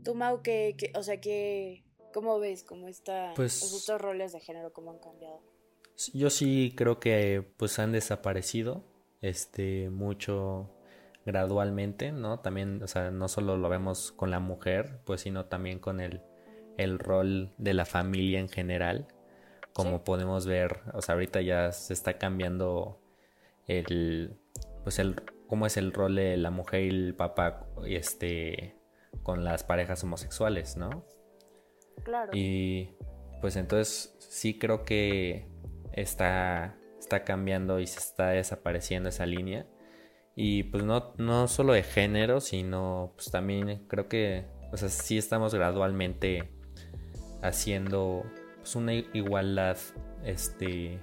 Tú, 0.04 0.14
Mau, 0.14 0.42
que, 0.42 0.76
o 0.94 1.02
sea, 1.02 1.20
que, 1.20 1.84
¿cómo 2.12 2.38
ves 2.38 2.64
cómo 2.64 2.88
está, 2.88 3.32
pues, 3.34 3.62
estos 3.62 4.00
roles 4.00 4.32
de 4.32 4.40
género, 4.40 4.72
cómo 4.72 4.92
han 4.92 4.98
cambiado? 4.98 5.42
Yo 6.14 6.30
sí 6.30 6.72
creo 6.76 6.98
que 6.98 7.46
pues 7.56 7.78
han 7.78 7.92
desaparecido, 7.92 8.84
este, 9.20 9.90
mucho 9.90 10.70
gradualmente, 11.24 12.12
¿no? 12.12 12.40
También, 12.40 12.82
o 12.82 12.86
sea, 12.86 13.10
no 13.10 13.28
solo 13.28 13.56
lo 13.56 13.68
vemos 13.68 14.12
con 14.12 14.30
la 14.30 14.40
mujer, 14.40 15.00
pues 15.04 15.22
sino 15.22 15.46
también 15.46 15.78
con 15.78 16.00
el, 16.00 16.22
el 16.78 16.98
rol 16.98 17.52
de 17.58 17.74
la 17.74 17.84
familia 17.84 18.40
en 18.40 18.48
general. 18.48 19.06
Como 19.72 20.04
podemos 20.04 20.46
ver, 20.46 20.80
o 20.92 21.00
sea, 21.00 21.14
ahorita 21.14 21.40
ya 21.40 21.72
se 21.72 21.94
está 21.94 22.18
cambiando 22.18 23.00
el, 23.66 24.36
pues 24.82 24.98
el, 24.98 25.22
cómo 25.46 25.66
es 25.66 25.76
el 25.76 25.92
rol 25.92 26.16
de 26.16 26.36
la 26.36 26.50
mujer 26.50 26.82
y 26.82 26.88
el 26.88 27.14
papá, 27.14 27.66
este, 27.86 28.76
con 29.22 29.44
las 29.44 29.64
parejas 29.64 30.02
homosexuales, 30.04 30.76
¿no? 30.76 31.06
Claro. 32.04 32.32
Y 32.34 32.96
pues 33.40 33.56
entonces 33.56 34.14
sí 34.18 34.58
creo 34.58 34.84
que 34.84 35.46
está, 35.92 36.76
está 36.98 37.24
cambiando 37.24 37.80
y 37.80 37.86
se 37.86 37.98
está 37.98 38.28
desapareciendo 38.28 39.08
esa 39.08 39.26
línea. 39.26 39.66
Y 40.34 40.64
pues 40.64 40.84
no, 40.84 41.12
no 41.18 41.46
solo 41.48 41.74
de 41.74 41.82
género, 41.82 42.40
sino 42.40 43.12
pues 43.16 43.30
también 43.30 43.84
creo 43.88 44.08
que, 44.08 44.46
o 44.72 44.76
sea, 44.76 44.88
sí 44.88 45.18
estamos 45.18 45.54
gradualmente 45.54 46.50
haciendo 47.42 48.24
pues 48.56 48.76
una 48.76 48.94
igualdad, 48.94 49.76
este, 50.24 50.98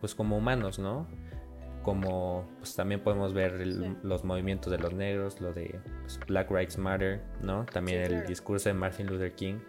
pues 0.00 0.14
como 0.14 0.36
humanos, 0.36 0.78
¿no? 0.78 1.06
Como 1.82 2.46
pues 2.58 2.74
también 2.74 3.02
podemos 3.02 3.32
ver 3.32 3.66
los 4.02 4.24
movimientos 4.24 4.70
de 4.70 4.78
los 4.78 4.92
negros, 4.92 5.40
lo 5.40 5.52
de 5.52 5.80
pues, 6.02 6.20
Black 6.26 6.50
Lives 6.50 6.76
Matter, 6.76 7.22
¿no? 7.40 7.64
También 7.66 8.00
el 8.00 8.26
discurso 8.26 8.68
de 8.68 8.74
Martin 8.74 9.06
Luther 9.06 9.34
King. 9.34 9.60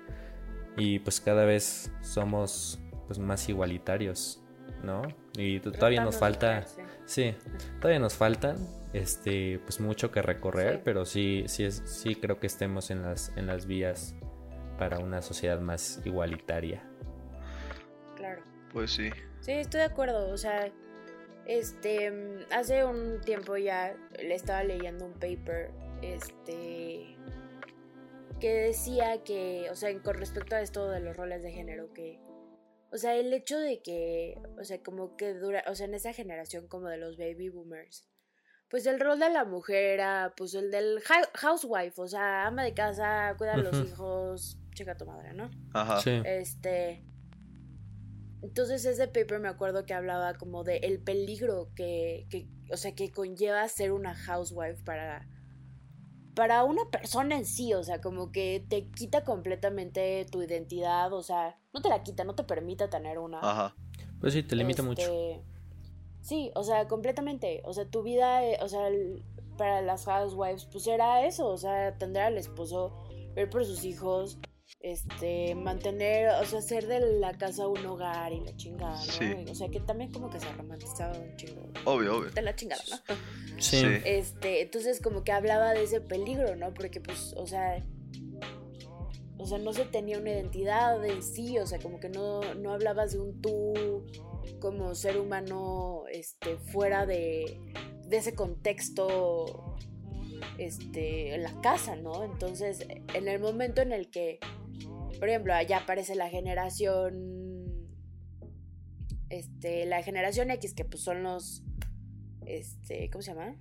Y 0.78 1.00
pues 1.00 1.22
cada 1.22 1.46
vez 1.46 1.92
somos 2.02 2.80
pues 3.08 3.20
más 3.20 3.48
igualitarios, 3.48 4.42
¿no? 4.84 5.04
Y 5.38 5.60
todavía 5.60 6.04
nos 6.04 6.18
falta, 6.18 6.66
sí, 7.06 7.36
todavía 7.80 8.00
nos 8.00 8.16
faltan 8.16 8.58
este, 8.96 9.60
pues 9.60 9.82
mucho 9.82 10.10
que 10.12 10.22
recorrer, 10.22 10.82
pero 10.84 11.06
sí, 11.06 11.44
sí, 11.48 11.66
es, 11.66 11.84
sí 11.86 12.16
creo 12.16 12.40
que 12.40 12.48
estemos 12.48 12.92
en 12.92 13.02
las, 13.02 13.32
en 13.36 13.46
las 13.46 13.66
vías 13.66 14.16
para 14.78 15.00
una 15.00 15.22
sociedad 15.22 15.60
más 15.60 16.02
igualitaria. 16.06 16.82
Claro. 18.16 18.42
Pues 18.72 18.92
sí. 18.92 19.10
Sí, 19.42 19.52
estoy 19.52 19.82
de 19.82 19.86
acuerdo. 19.86 20.30
O 20.30 20.38
sea, 20.38 20.72
este, 21.46 22.46
hace 22.52 22.86
un 22.86 23.20
tiempo 23.22 23.58
ya 23.58 23.96
le 24.18 24.34
estaba 24.34 24.64
leyendo 24.64 25.06
un 25.06 25.14
paper, 25.14 25.72
este, 26.02 27.18
que 28.40 28.54
decía 28.54 29.24
que, 29.24 29.68
o 29.72 29.76
sea, 29.76 29.98
con 30.02 30.16
respecto 30.16 30.56
a 30.56 30.62
esto 30.62 30.90
de 30.90 31.02
los 31.02 31.18
roles 31.18 31.44
de 31.44 31.52
género, 31.52 31.94
que, 31.94 32.20
o 32.96 32.98
sea, 32.98 33.14
el 33.16 33.34
hecho 33.34 33.60
de 33.60 33.82
que, 33.82 34.38
o 34.58 34.64
sea, 34.64 34.82
como 34.82 35.18
que 35.18 35.34
dura, 35.34 35.66
o 35.68 35.76
sea, 35.76 35.86
en 35.86 35.96
esa 35.96 36.14
generación 36.14 36.66
como 36.70 36.88
de 36.88 36.96
los 36.96 37.18
baby 37.18 37.50
boomers, 37.50 38.08
pues 38.70 38.86
el 38.86 39.02
rol 39.02 39.20
de 39.20 39.30
la 39.30 39.44
mujer 39.44 39.84
era 39.84 40.34
pues 40.38 40.54
el 40.54 40.72
del 40.72 41.02
housewife, 41.34 42.02
o 42.02 42.08
sea, 42.08 42.48
ama 42.48 42.64
de 42.64 42.74
casa, 42.74 43.36
cuida 43.38 43.56
a 43.56 43.58
los 43.58 43.86
hijos, 43.86 44.58
checa 44.74 44.96
tu 44.96 45.06
madre, 45.06 45.34
¿no? 45.34 45.52
Ajá. 45.74 46.00
Sí. 46.00 46.22
Este 46.24 47.04
entonces 48.42 48.86
ese 48.86 49.08
paper 49.08 49.40
me 49.40 49.50
acuerdo 49.50 49.86
que 49.86 49.94
hablaba 49.94 50.36
como 50.36 50.64
de 50.64 50.78
el 50.78 51.00
peligro 51.00 51.72
que, 51.76 52.28
que 52.30 52.48
o 52.72 52.78
sea, 52.78 52.96
que 52.96 53.12
conlleva 53.12 53.68
ser 53.68 53.92
una 53.92 54.16
housewife 54.16 54.84
para 54.86 55.28
para 56.36 56.64
una 56.64 56.90
persona 56.92 57.38
en 57.38 57.46
sí, 57.46 57.74
o 57.74 57.84
sea, 57.84 58.02
como 58.02 58.32
que 58.32 58.66
te 58.68 58.90
quita 58.90 59.24
completamente 59.24 60.26
tu 60.32 60.42
identidad, 60.44 61.12
o 61.14 61.24
sea, 61.24 61.58
no 61.74 61.82
te 61.82 61.90
la 61.90 62.04
quita, 62.04 62.24
no 62.24 62.36
te 62.36 62.44
permite 62.44 62.88
tener 62.88 63.18
una. 63.20 63.40
Ajá. 63.40 63.76
Pues 64.20 64.34
sí, 64.34 64.44
te 64.44 64.56
limita 64.56 64.84
mucho. 64.84 65.02
Este, 65.02 65.44
Sí, 66.26 66.52
o 66.56 66.64
sea, 66.64 66.88
completamente. 66.88 67.62
O 67.66 67.74
sea, 67.74 67.86
tu 67.86 68.02
vida, 68.02 68.44
eh, 68.44 68.58
o 68.60 68.68
sea, 68.68 68.90
para 69.58 69.84
las 69.84 70.06
housewives, 70.06 70.66
pues 70.66 70.88
era 70.88 71.24
eso, 71.24 71.48
o 71.48 71.58
sea, 71.58 71.90
atender 71.90 72.24
al 72.24 72.38
esposo, 72.40 72.96
ver 73.36 73.48
por 73.48 73.64
sus 73.64 73.84
hijos, 73.86 74.40
este, 74.80 75.56
mantener, 75.56 76.30
o 76.30 76.46
sea, 76.46 76.60
hacer 76.60 76.88
de 76.88 77.00
la 77.20 77.38
casa 77.38 77.68
un 77.68 77.86
hogar 77.86 78.34
y 78.34 78.42
la 78.42 78.56
chingada, 78.56 78.98
¿no? 78.98 79.12
Sí. 79.12 79.46
O 79.50 79.56
sea, 79.56 79.70
que 79.70 79.80
también 79.80 80.12
como 80.12 80.30
que 80.30 80.40
se 80.40 80.52
romantizaba 80.54 81.18
un 81.18 81.36
chingo. 81.38 81.62
Obvio, 81.86 82.18
obvio. 82.18 82.32
De 82.32 82.42
la 82.42 82.56
chingada, 82.56 82.84
¿no? 82.90 82.98
Sí. 83.60 83.80
Sí. 83.80 83.86
Este, 84.06 84.62
entonces 84.62 85.02
como 85.02 85.24
que 85.24 85.32
hablaba 85.32 85.74
de 85.74 85.84
ese 85.84 86.02
peligro, 86.02 86.56
¿no? 86.56 86.74
Porque 86.74 87.02
pues, 87.02 87.34
o 87.38 87.48
sea, 87.48 87.84
o 89.38 89.46
sea, 89.46 89.58
no 89.58 89.74
se 89.74 89.86
tenía 89.86 90.18
una 90.18 90.32
identidad 90.32 91.04
en 91.06 91.22
sí, 91.22 91.58
o 91.60 91.68
sea, 91.68 91.80
como 91.80 92.00
que 92.00 92.10
no, 92.10 92.42
no 92.56 92.72
hablabas 92.72 93.14
de 93.14 93.20
un 93.20 93.42
tú 93.42 94.06
como 94.60 94.96
ser 94.96 95.20
humano, 95.20 96.04
este, 96.12 96.58
fuera 96.58 97.06
de, 97.06 97.60
de 98.08 98.18
ese 98.18 98.34
contexto, 98.34 99.75
este, 100.58 101.36
en 101.36 101.44
la 101.44 101.60
casa, 101.62 101.96
¿no? 101.96 102.24
Entonces, 102.24 102.86
en 103.14 103.28
el 103.28 103.40
momento 103.40 103.82
en 103.82 103.92
el 103.92 104.10
que, 104.10 104.40
por 105.20 105.30
ejemplo, 105.30 105.54
allá 105.54 105.78
aparece 105.80 106.16
la 106.16 106.30
generación, 106.30 107.88
este, 109.30 109.86
la 109.86 110.04
generación 110.04 110.52
X, 110.52 110.74
que 110.74 110.86
pues 110.86 111.04
son 111.04 111.24
los, 111.24 111.64
este, 112.46 113.10
¿cómo 113.10 113.22
se 113.22 113.34
llama? 113.34 113.56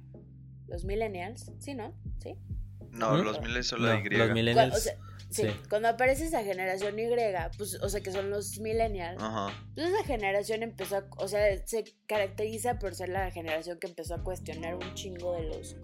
Los 0.69 0.85
millennials, 0.85 1.53
¿sí, 1.59 1.75
no? 1.75 1.95
¿Sí? 2.23 2.35
No, 2.91 3.13
¿Mm? 3.15 3.23
los 3.25 3.41
miles 3.41 3.67
son 3.67 3.83
No, 3.83 3.89
la 3.89 4.01
Y. 4.01 4.09
los 4.09 4.31
millennials. 4.33 4.77
o 4.77 4.79
sea, 4.79 4.97
sí, 5.31 5.43
sí. 5.43 5.49
cuando 5.69 5.89
aparece 5.89 6.27
esa 6.27 6.43
generación 6.45 6.99
Y, 6.99 7.07
pues, 7.57 7.75
o 7.83 7.89
sea, 7.89 8.01
que 8.01 8.13
son 8.13 8.31
los 8.31 8.59
millennials, 8.61 9.21
Ajá. 9.21 9.53
pues 9.75 9.89
esa 9.89 10.05
generación 10.05 10.63
empezó 10.63 10.99
a, 10.99 11.07
o 11.19 11.29
sea, 11.29 11.67
se 11.67 11.85
caracteriza 12.07 12.79
por 12.79 12.95
ser 12.95 13.09
la 13.09 13.31
generación 13.31 13.79
que 13.79 13.89
empezó 13.89 14.15
a 14.15 14.23
cuestionar 14.23 14.75
un 14.77 14.95
chingo 14.95 15.33
de 15.33 15.43
los 15.45 15.77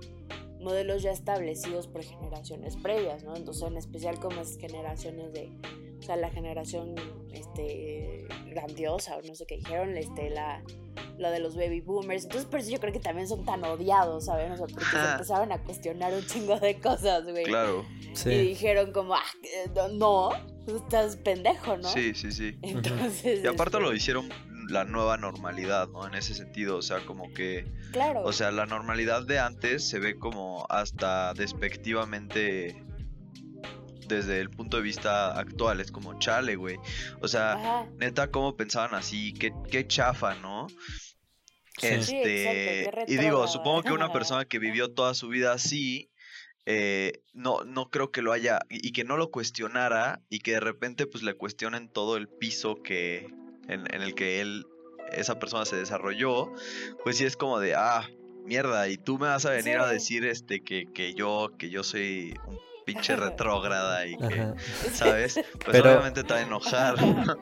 modelos 0.61 1.02
ya 1.02 1.11
establecidos 1.11 1.87
por 1.87 2.02
generaciones 2.02 2.76
previas, 2.76 3.25
¿no? 3.25 3.35
Entonces, 3.37 3.62
en 3.64 3.76
especial 3.76 4.19
como 4.21 4.40
esas 4.40 4.59
generaciones 4.59 5.33
de, 5.33 5.50
o 5.99 6.02
sea, 6.02 6.17
la 6.17 6.31
generación, 6.31 6.95
este, 7.33 8.26
grandiosa, 8.47 9.17
o 9.17 9.23
no 9.23 9.35
sé 9.35 9.47
qué 9.47 9.57
dijeron, 9.57 9.97
este, 9.97 10.31
la, 10.31 10.62
la 11.19 11.31
de 11.31 11.38
los 11.40 11.57
baby 11.57 11.81
boomers. 11.81 12.25
Entonces, 12.25 12.49
por 12.49 12.61
eso 12.61 12.71
yo 12.71 12.81
creo 12.81 12.93
que 12.93 13.00
también 13.00 13.29
son 13.29 13.45
tan 13.45 13.64
odiados, 13.64 14.26
¿saben? 14.26 14.52
O 14.52 14.57
sea, 14.57 14.67
porque 14.67 14.85
se 14.85 15.11
empezaron 15.12 15.52
a 15.52 15.62
cuestionar 15.62 16.12
un 16.14 16.25
chingo 16.26 16.59
de 16.59 16.79
cosas, 16.81 17.25
güey. 17.25 17.45
Claro. 17.45 17.85
Y 18.00 18.17
Sí. 18.17 18.31
dijeron 18.31 18.93
como, 18.93 19.14
ah, 19.14 19.23
no, 19.93 20.31
estás 20.67 21.17
pendejo, 21.17 21.76
¿no? 21.76 21.88
Sí, 21.88 22.12
sí, 22.14 22.33
sí. 22.33 22.59
Entonces, 22.62 23.45
Y 23.45 23.47
aparte 23.47 23.76
este, 23.76 23.88
lo 23.88 23.95
hicieron 23.95 24.29
la 24.70 24.84
nueva 24.84 25.16
normalidad, 25.16 25.88
¿no? 25.88 26.06
En 26.06 26.14
ese 26.14 26.34
sentido, 26.34 26.76
o 26.78 26.82
sea, 26.82 27.00
como 27.04 27.32
que, 27.34 27.66
Claro. 27.92 28.22
o 28.22 28.32
sea, 28.32 28.50
la 28.50 28.66
normalidad 28.66 29.26
de 29.26 29.38
antes 29.38 29.88
se 29.88 29.98
ve 29.98 30.16
como 30.18 30.66
hasta 30.70 31.34
despectivamente 31.34 32.82
desde 34.08 34.40
el 34.40 34.50
punto 34.50 34.76
de 34.76 34.82
vista 34.82 35.38
actual, 35.38 35.80
es 35.80 35.92
como 35.92 36.18
chale, 36.18 36.56
güey. 36.56 36.76
O 37.20 37.28
sea, 37.28 37.52
Ajá. 37.52 37.88
neta, 37.98 38.30
¿cómo 38.30 38.56
pensaban 38.56 38.94
así? 38.94 39.32
Qué, 39.32 39.52
qué 39.70 39.86
chafa, 39.86 40.34
¿no? 40.34 40.68
Sí. 41.78 41.86
Este, 41.86 42.02
Sí, 42.04 42.16
exacto, 42.16 43.04
qué 43.06 43.12
y 43.12 43.16
digo, 43.18 43.46
supongo 43.46 43.82
que 43.82 43.92
una 43.92 44.12
persona 44.12 44.44
que 44.44 44.58
vivió 44.58 44.92
toda 44.92 45.14
su 45.14 45.28
vida 45.28 45.52
así, 45.52 46.10
eh, 46.66 47.22
no, 47.32 47.64
no 47.64 47.88
creo 47.88 48.10
que 48.10 48.20
lo 48.20 48.32
haya, 48.32 48.58
y 48.68 48.92
que 48.92 49.04
no 49.04 49.16
lo 49.16 49.30
cuestionara, 49.30 50.20
y 50.28 50.40
que 50.40 50.52
de 50.52 50.60
repente 50.60 51.06
pues 51.06 51.22
le 51.22 51.34
cuestionen 51.34 51.88
todo 51.88 52.16
el 52.16 52.28
piso 52.28 52.82
que, 52.82 53.32
en, 53.72 53.92
en 53.94 54.02
el 54.02 54.14
que 54.14 54.40
él, 54.40 54.66
esa 55.12 55.38
persona 55.38 55.64
se 55.64 55.76
desarrolló, 55.76 56.52
pues 57.04 57.16
sí 57.18 57.24
es 57.24 57.36
como 57.36 57.58
de, 57.60 57.74
ah, 57.74 58.08
mierda, 58.44 58.88
y 58.88 58.96
tú 58.96 59.18
me 59.18 59.26
vas 59.28 59.44
a 59.46 59.50
venir 59.50 59.78
a 59.78 59.86
decir 59.86 60.24
este 60.24 60.60
que, 60.62 60.86
que 60.92 61.14
yo, 61.14 61.50
que 61.58 61.70
yo 61.70 61.82
soy 61.82 62.34
un 62.46 62.58
pinche 62.86 63.14
retrógrada 63.16 64.06
y 64.06 64.16
que, 64.16 64.24
Ajá. 64.40 64.54
¿sabes? 64.92 65.34
Pues 65.64 65.64
Pero- 65.70 65.90
obviamente 65.92 66.24
te 66.24 66.32
va 66.34 66.40
a 66.40 66.42
enojar. 66.42 66.94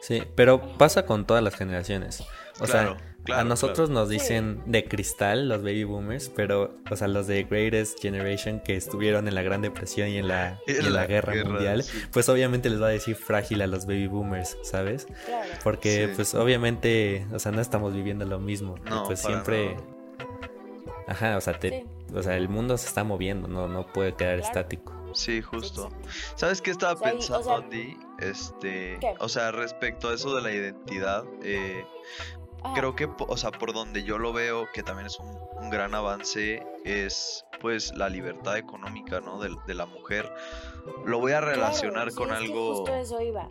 Sí, 0.00 0.22
pero 0.36 0.78
pasa 0.78 1.04
con 1.06 1.26
todas 1.26 1.42
las 1.42 1.56
generaciones. 1.56 2.20
O 2.60 2.64
Claro, 2.66 2.96
sea, 2.96 3.07
claro, 3.28 3.42
a 3.42 3.44
nosotros 3.44 3.88
nos 3.90 4.08
Sí. 4.08 4.14
dicen 4.14 4.62
de 4.66 4.84
cristal 4.84 5.48
los 5.48 5.62
baby 5.62 5.84
boomers, 5.84 6.28
pero, 6.28 6.74
o 6.90 6.96
sea, 6.96 7.08
los 7.08 7.26
de 7.26 7.44
Greatest 7.44 8.00
Generation 8.02 8.60
que 8.60 8.76
estuvieron 8.76 9.28
en 9.28 9.34
la 9.34 9.42
Gran 9.42 9.62
Depresión 9.62 10.08
y 10.08 10.18
en 10.18 10.28
la, 10.28 10.58
y 10.66 10.72
en 10.72 10.92
la 10.92 11.06
Guerra, 11.06 11.34
Mundial, 11.44 11.82
sí. 11.84 11.96
pues 12.12 12.28
obviamente 12.28 12.68
les 12.70 12.82
va 12.82 12.86
a 12.86 12.90
decir 12.90 13.14
frágil 13.16 13.62
a 13.62 13.66
los 13.66 13.86
baby 13.86 14.06
boomers, 14.08 14.58
¿sabes? 14.62 15.06
Claro. 15.26 15.48
Porque, 15.62 16.08
Sí. 16.08 16.12
pues 16.16 16.34
obviamente, 16.34 17.26
o 17.32 17.38
sea, 17.38 17.52
no 17.52 17.60
estamos 17.60 17.94
viviendo 17.94 18.24
lo 18.24 18.38
mismo. 18.38 18.74
No, 18.88 19.04
pues 19.04 19.22
para 19.22 19.34
siempre. 19.34 19.76
Ajá, 21.06 21.36
o 21.36 21.40
sea, 21.40 21.58
te, 21.58 21.70
Sí. 21.70 21.84
o 22.14 22.22
sea, 22.22 22.36
el 22.36 22.48
mundo 22.48 22.76
se 22.76 22.86
está 22.86 23.02
moviendo, 23.04 23.48
no, 23.48 23.66
no 23.68 23.86
puede 23.86 24.14
quedar 24.14 24.36
Claro. 24.36 24.46
estático. 24.48 24.92
Sí, 25.14 25.40
justo. 25.40 25.88
¿Sabes 26.36 26.60
qué 26.60 26.70
estaba 26.70 26.92
O 26.92 26.98
sea, 26.98 27.08
y- 27.08 27.14
o 27.14 27.18
pensando, 27.18 27.44
sea- 27.44 27.56
Andy? 27.56 27.96
Este, 28.18 28.98
¿Qué? 29.00 29.14
o 29.18 29.28
sea, 29.28 29.50
respecto 29.52 30.10
a 30.10 30.14
eso 30.14 30.34
de 30.36 30.42
la 30.42 30.52
identidad, 30.52 31.24
eh, 31.42 31.82
Ajá. 32.62 32.74
creo 32.74 32.94
que, 32.96 33.08
o 33.18 33.36
sea, 33.36 33.50
por 33.50 33.72
donde 33.72 34.02
yo 34.04 34.18
lo 34.18 34.32
veo, 34.32 34.66
que 34.72 34.82
también 34.82 35.06
es 35.06 35.18
un, 35.18 35.38
un 35.60 35.70
gran 35.70 35.94
avance, 35.94 36.62
es 36.84 37.44
pues 37.60 37.92
la 37.94 38.08
libertad 38.08 38.56
económica, 38.56 39.20
¿no? 39.20 39.40
De, 39.40 39.54
de 39.66 39.74
la 39.74 39.86
mujer. 39.86 40.32
Lo 41.04 41.18
voy 41.18 41.32
a 41.32 41.38
Claro, 41.40 41.52
relacionar 41.56 42.10
sí, 42.10 42.16
con 42.16 42.30
es 42.30 42.38
que 42.38 42.44
algo, 42.46 42.74
Justo 42.76 42.94
eso 42.94 43.20
iba. 43.20 43.48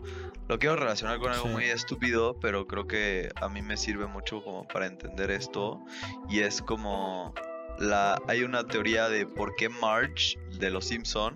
lo 0.48 0.58
quiero 0.58 0.76
relacionar 0.76 1.18
con 1.18 1.30
algo 1.32 1.44
Sí. 1.46 1.50
muy 1.52 1.64
estúpido, 1.64 2.36
pero 2.40 2.66
creo 2.66 2.86
que 2.86 3.28
a 3.36 3.48
mí 3.48 3.62
me 3.62 3.76
sirve 3.76 4.06
mucho 4.06 4.42
como 4.42 4.66
para 4.66 4.86
entender 4.86 5.30
esto, 5.30 5.80
y 6.28 6.40
es 6.40 6.62
como 6.62 7.34
la, 7.78 8.20
hay 8.26 8.42
una 8.44 8.64
teoría 8.66 9.08
de 9.08 9.26
por 9.26 9.54
qué 9.56 9.68
Marge 9.68 10.38
de 10.58 10.70
los 10.70 10.86
Simpson 10.86 11.34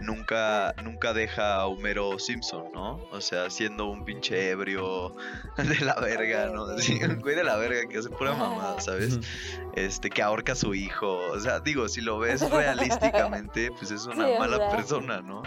nunca, 0.00 0.74
nunca 0.82 1.12
deja 1.12 1.56
a 1.56 1.66
Homero 1.66 2.18
Simpson, 2.18 2.66
¿no? 2.72 2.96
O 3.10 3.20
sea, 3.20 3.50
siendo 3.50 3.86
un 3.86 4.04
pinche 4.04 4.50
ebrio 4.50 5.14
de 5.56 5.80
la 5.84 5.94
verga, 5.94 6.46
¿no? 6.46 6.64
Así, 6.64 7.02
un 7.02 7.20
güey 7.20 7.34
de 7.34 7.44
la 7.44 7.56
verga 7.56 7.88
que 7.88 7.98
hace 7.98 8.10
pura 8.10 8.34
mamada, 8.34 8.80
¿sabes? 8.80 9.18
Este, 9.74 10.10
que 10.10 10.22
ahorca 10.22 10.52
a 10.52 10.56
su 10.56 10.74
hijo. 10.74 11.18
O 11.32 11.40
sea, 11.40 11.60
digo, 11.60 11.88
si 11.88 12.00
lo 12.00 12.18
ves 12.18 12.40
realísticamente, 12.50 13.70
pues 13.72 13.90
es 13.90 14.06
una 14.06 14.26
Sí, 14.26 14.32
mala 14.38 14.70
persona, 14.70 15.20
¿no? 15.22 15.42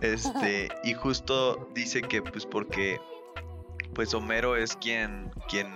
Este, 0.00 0.68
y 0.84 0.94
justo 0.94 1.68
dice 1.74 2.02
que, 2.02 2.22
pues, 2.22 2.46
porque, 2.46 3.00
pues 3.94 4.14
Homero 4.14 4.56
es 4.56 4.76
quien, 4.76 5.30
quien 5.48 5.68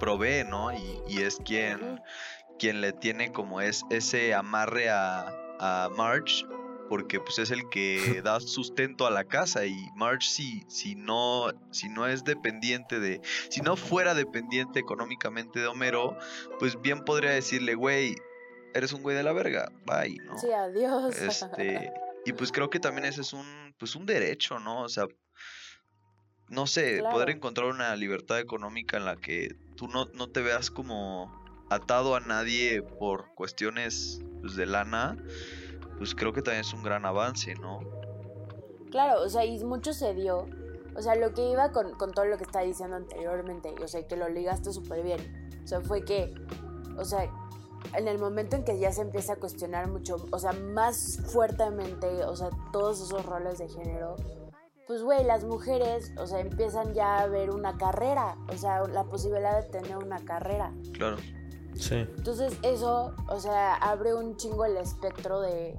provee, 0.00 0.44
¿no? 0.48 0.72
Y, 0.72 1.00
y 1.08 1.22
es 1.22 1.38
quien, 1.44 2.00
quien 2.58 2.80
le 2.80 2.92
tiene 2.92 3.32
como 3.32 3.60
es 3.60 3.84
ese 3.90 4.34
amarre 4.34 4.90
a, 4.90 5.28
a 5.60 5.88
Marge 5.96 6.44
porque 6.88 7.20
pues 7.20 7.38
es 7.38 7.50
el 7.50 7.68
que 7.68 8.22
da 8.24 8.40
sustento 8.40 9.06
a 9.06 9.10
la 9.10 9.24
casa 9.24 9.66
y 9.66 9.76
Marge 9.94 10.28
si, 10.28 10.64
si 10.68 10.94
no 10.94 11.46
si 11.70 11.88
no 11.88 12.06
es 12.06 12.24
dependiente 12.24 12.98
de 13.00 13.20
si 13.50 13.60
no 13.60 13.76
fuera 13.76 14.14
dependiente 14.14 14.78
económicamente 14.80 15.60
de 15.60 15.66
Homero 15.66 16.16
pues 16.58 16.80
bien 16.80 17.04
podría 17.04 17.30
decirle 17.30 17.74
güey 17.74 18.16
eres 18.74 18.92
un 18.92 19.02
güey 19.02 19.16
de 19.16 19.22
la 19.22 19.32
verga 19.32 19.70
bye 19.86 20.16
no 20.24 20.38
Sí, 20.38 20.50
adiós. 20.52 21.16
este 21.20 21.92
y 22.24 22.32
pues 22.32 22.52
creo 22.52 22.68
que 22.70 22.80
también 22.80 23.06
ese 23.06 23.20
es 23.22 23.32
un 23.32 23.74
pues 23.78 23.94
un 23.96 24.06
derecho 24.06 24.58
no 24.58 24.82
o 24.82 24.88
sea 24.88 25.06
no 26.48 26.66
sé 26.66 27.00
poder 27.02 27.30
encontrar 27.30 27.68
una 27.68 27.94
libertad 27.96 28.38
económica 28.38 28.96
en 28.96 29.04
la 29.04 29.16
que 29.16 29.54
tú 29.76 29.86
no, 29.88 30.06
no 30.14 30.30
te 30.30 30.40
veas 30.40 30.70
como 30.70 31.30
atado 31.70 32.16
a 32.16 32.20
nadie 32.20 32.82
por 32.82 33.34
cuestiones 33.34 34.22
pues, 34.40 34.56
de 34.56 34.64
lana 34.64 35.16
pues 35.98 36.14
creo 36.14 36.32
que 36.32 36.40
también 36.40 36.62
es 36.62 36.72
un 36.72 36.82
gran 36.82 37.04
avance 37.04 37.54
no 37.56 37.80
Claro, 38.90 39.22
o 39.22 39.28
sea, 39.28 39.44
y 39.44 39.62
mucho 39.64 39.92
se 39.92 40.14
dio. 40.14 40.46
O 40.96 41.02
sea, 41.02 41.14
lo 41.14 41.32
que 41.32 41.48
iba 41.48 41.70
con, 41.72 41.92
con 41.92 42.12
todo 42.12 42.24
lo 42.24 42.36
que 42.38 42.44
estaba 42.44 42.64
diciendo 42.64 42.96
anteriormente, 42.96 43.74
o 43.82 43.86
sea, 43.86 44.06
que 44.06 44.16
lo 44.16 44.28
ligaste 44.28 44.72
súper 44.72 45.02
bien. 45.02 45.50
O 45.62 45.66
sea, 45.66 45.80
fue 45.80 46.04
que, 46.04 46.34
o 46.96 47.04
sea, 47.04 47.30
en 47.94 48.08
el 48.08 48.18
momento 48.18 48.56
en 48.56 48.64
que 48.64 48.78
ya 48.78 48.90
se 48.92 49.02
empieza 49.02 49.34
a 49.34 49.36
cuestionar 49.36 49.88
mucho, 49.88 50.16
o 50.32 50.38
sea, 50.38 50.52
más 50.52 51.20
fuertemente, 51.32 52.24
o 52.24 52.34
sea, 52.34 52.48
todos 52.72 53.00
esos 53.00 53.24
roles 53.24 53.58
de 53.58 53.68
género, 53.68 54.16
pues, 54.86 55.02
güey, 55.02 55.22
las 55.24 55.44
mujeres, 55.44 56.12
o 56.18 56.26
sea, 56.26 56.40
empiezan 56.40 56.94
ya 56.94 57.18
a 57.18 57.26
ver 57.26 57.50
una 57.50 57.76
carrera, 57.76 58.36
o 58.48 58.56
sea, 58.56 58.82
la 58.88 59.04
posibilidad 59.04 59.62
de 59.62 59.68
tener 59.68 59.98
una 59.98 60.24
carrera. 60.24 60.72
claro 60.94 61.18
Sí. 61.78 61.94
Entonces 61.94 62.58
eso, 62.62 63.14
o 63.28 63.38
sea, 63.40 63.74
abre 63.76 64.12
un 64.14 64.36
chingo 64.36 64.64
el 64.64 64.76
espectro 64.76 65.40
de, 65.40 65.78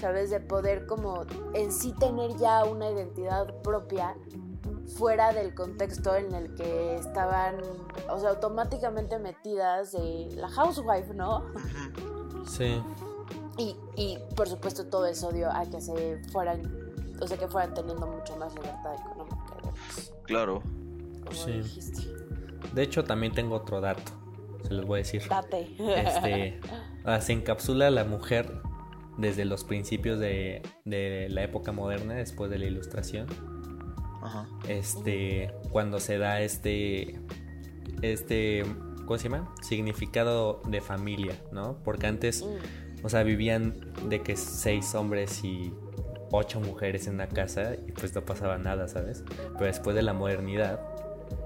¿sabes? 0.00 0.28
De 0.30 0.38
poder 0.40 0.86
como 0.86 1.22
en 1.54 1.72
sí 1.72 1.92
tener 1.92 2.36
ya 2.36 2.64
una 2.64 2.90
identidad 2.90 3.62
propia 3.62 4.14
fuera 4.98 5.32
del 5.32 5.54
contexto 5.54 6.14
en 6.14 6.34
el 6.34 6.54
que 6.54 6.96
estaban, 6.96 7.56
o 8.10 8.18
sea, 8.20 8.30
automáticamente 8.30 9.18
metidas 9.18 9.92
de 9.92 10.28
la 10.36 10.48
housewife, 10.50 11.14
¿no? 11.14 11.42
Sí. 12.46 12.80
Y, 13.56 13.76
y 13.96 14.18
por 14.36 14.46
supuesto 14.48 14.86
todo 14.86 15.06
eso 15.06 15.32
dio 15.32 15.50
a 15.50 15.64
que 15.64 15.80
se 15.80 16.20
fueran, 16.32 16.60
o 17.20 17.26
sea, 17.26 17.38
que 17.38 17.48
fueran 17.48 17.72
teniendo 17.72 18.06
mucho 18.06 18.36
más 18.36 18.52
libertad 18.54 18.94
económica, 18.94 19.56
claro 20.24 20.62
como 21.24 21.36
Sí. 21.36 21.52
dijiste. 21.52 22.02
De 22.74 22.82
hecho, 22.82 23.04
también 23.04 23.32
tengo 23.32 23.54
otro 23.56 23.80
dato. 23.80 24.12
Se 24.66 24.74
los 24.74 24.86
voy 24.86 24.96
a 24.96 25.02
decir. 25.02 25.22
Date. 25.28 25.68
Este, 25.78 26.60
ah, 27.04 27.20
se 27.20 27.32
encapsula 27.32 27.90
la 27.90 28.04
mujer 28.04 28.50
desde 29.18 29.44
los 29.44 29.64
principios 29.64 30.18
de, 30.18 30.62
de 30.84 31.28
la 31.30 31.42
época 31.44 31.70
moderna, 31.72 32.14
después 32.14 32.50
de 32.50 32.58
la 32.58 32.64
ilustración, 32.66 33.26
Ajá. 34.22 34.48
este, 34.68 35.52
cuando 35.70 36.00
se 36.00 36.18
da 36.18 36.40
este, 36.40 37.20
este, 38.02 38.64
¿cómo 39.06 39.18
se 39.18 39.28
llama? 39.28 39.54
Significado 39.62 40.60
de 40.66 40.80
familia, 40.80 41.34
¿no? 41.52 41.78
Porque 41.84 42.06
antes, 42.08 42.42
Mm. 42.44 43.04
o 43.04 43.08
sea, 43.08 43.22
vivían 43.22 43.92
de 44.08 44.22
que 44.22 44.36
seis 44.36 44.94
hombres 44.94 45.44
y 45.44 45.72
ocho 46.32 46.58
mujeres 46.58 47.06
en 47.06 47.14
una 47.14 47.28
casa 47.28 47.74
y 47.86 47.92
pues 47.92 48.12
no 48.14 48.24
pasaba 48.24 48.58
nada, 48.58 48.88
¿sabes? 48.88 49.22
Pero 49.52 49.66
después 49.66 49.94
de 49.94 50.02
la 50.02 50.12
modernidad 50.14 50.80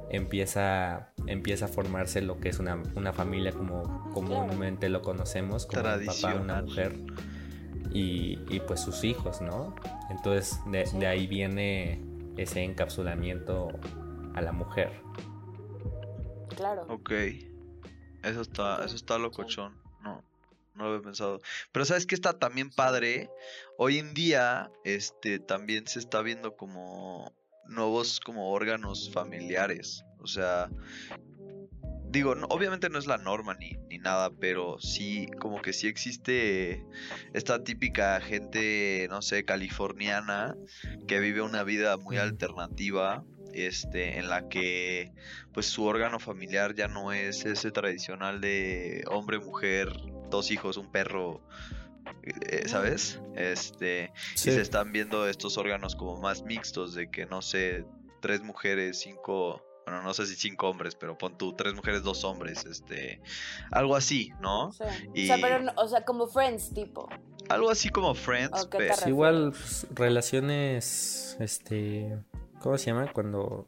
empieza, 0.09 1.11
empieza 1.31 1.67
a 1.67 1.69
formarse 1.69 2.21
lo 2.23 2.39
que 2.41 2.49
es 2.49 2.59
una, 2.59 2.83
una 2.95 3.13
familia 3.13 3.53
como 3.53 4.11
comúnmente 4.13 4.89
lo 4.89 5.03
conocemos, 5.03 5.67
como 5.67 5.81
un 5.81 6.07
papá, 6.07 6.35
una 6.35 6.63
mujer 6.63 6.95
y, 7.93 8.39
y, 8.49 8.61
pues 8.61 8.81
sus 8.81 9.05
hijos, 9.05 9.41
¿no? 9.41 9.75
Entonces 10.11 10.59
de, 10.67 10.87
Sí. 10.87 10.99
de 10.99 11.07
ahí 11.07 11.27
viene 11.27 12.03
ese 12.37 12.63
encapsulamiento 12.63 13.69
a 14.35 14.41
la 14.41 14.53
mujer. 14.53 14.91
Claro. 16.57 16.87
Ok. 16.89 17.13
Eso 18.23 18.41
está, 18.41 18.85
eso 18.85 18.97
está 18.97 19.19
locochón. 19.19 19.75
No, 20.03 20.23
no 20.75 20.85
lo 20.85 20.91
había 20.91 21.03
pensado. 21.03 21.41
Pero 21.73 21.85
¿sabes 21.85 22.07
qué 22.07 22.15
está 22.15 22.39
también 22.39 22.71
padre? 22.71 23.31
Hoy 23.77 23.99
en 23.99 24.13
día, 24.13 24.71
este, 24.85 25.39
también 25.39 25.87
se 25.87 25.99
está 25.99 26.21
viendo 26.21 26.57
como 26.57 27.33
nuevos 27.67 28.21
como 28.21 28.51
órganos 28.51 29.11
familiares. 29.13 30.05
O 30.21 30.27
sea, 30.27 30.69
digo, 32.11 32.35
no- 32.35 32.47
obviamente 32.51 32.89
no 32.89 32.99
es 32.99 33.07
la 33.07 33.19
norma 33.19 33.55
ni, 33.55 33.77
ni 33.89 33.99
nada, 33.99 34.31
pero 34.41 34.79
sí, 34.79 35.27
como 35.39 35.61
que 35.61 35.73
sí 35.73 35.89
existe 35.89 36.85
esta 37.35 37.63
típica 37.65 38.21
gente, 38.21 39.07
no 39.11 39.23
sé, 39.23 39.45
californiana, 39.45 40.57
que 41.07 41.21
vive 41.21 41.43
una 41.43 41.63
vida 41.65 41.97
muy 41.97 42.17
alternativa, 42.17 43.25
este, 43.53 44.19
en 44.19 44.29
la 44.29 44.49
que 44.49 45.11
pues 45.53 45.67
su 45.67 45.85
órgano 45.85 46.19
familiar 46.21 46.75
ya 46.75 46.87
no 46.89 47.13
es 47.13 47.45
ese 47.45 47.71
tradicional 47.71 48.41
de 48.41 49.05
hombre, 49.11 49.39
mujer, 49.39 49.89
dos 50.31 50.51
hijos, 50.51 50.77
un 50.77 50.91
perro, 50.93 51.43
eh, 52.23 52.69
¿sabes? 52.69 53.21
Este, 53.37 54.13
y 54.35 54.39
se 54.39 54.61
están 54.61 54.93
viendo 54.93 55.27
estos 55.29 55.57
órganos 55.59 55.97
como 55.97 56.21
más 56.21 56.43
mixtos 56.43 56.95
de 56.95 57.11
que 57.11 57.27
no 57.27 57.43
sé, 57.43 57.85
tres 58.21 58.43
mujeres, 58.43 59.01
cinco, 59.01 59.63
bueno, 59.89 60.03
no 60.03 60.15
sé 60.15 60.27
si 60.27 60.35
cinco 60.37 60.69
hombres, 60.69 60.95
pero 60.95 61.17
pon 61.19 61.37
tú, 61.39 61.55
tres 61.55 61.75
mujeres, 61.75 62.03
dos 62.03 62.25
hombres, 62.25 62.65
este, 62.67 63.21
algo 63.71 63.97
así, 63.97 64.33
¿no? 64.41 64.73
Sí. 64.73 64.85
Y- 65.15 65.25
O 65.25 65.27
sea, 65.27 65.39
pero, 65.41 65.63
no- 65.63 65.73
o 65.77 65.89
sea, 65.89 66.05
como 66.05 66.27
Friends, 66.27 66.73
tipo. 66.75 67.09
Algo 67.49 67.71
así 67.71 67.89
como 67.89 68.15
Friends, 68.15 68.65
¿O 68.65 68.71
qué 68.71 68.79
te 68.79 68.85
pero... 68.85 68.95
Pues 68.97 69.07
igual 69.07 69.51
pues, 69.53 69.87
relaciones, 69.95 71.37
este, 71.41 72.19
¿cómo 72.61 72.77
se 72.79 72.87
llama? 72.87 73.13
Cuando 73.13 73.67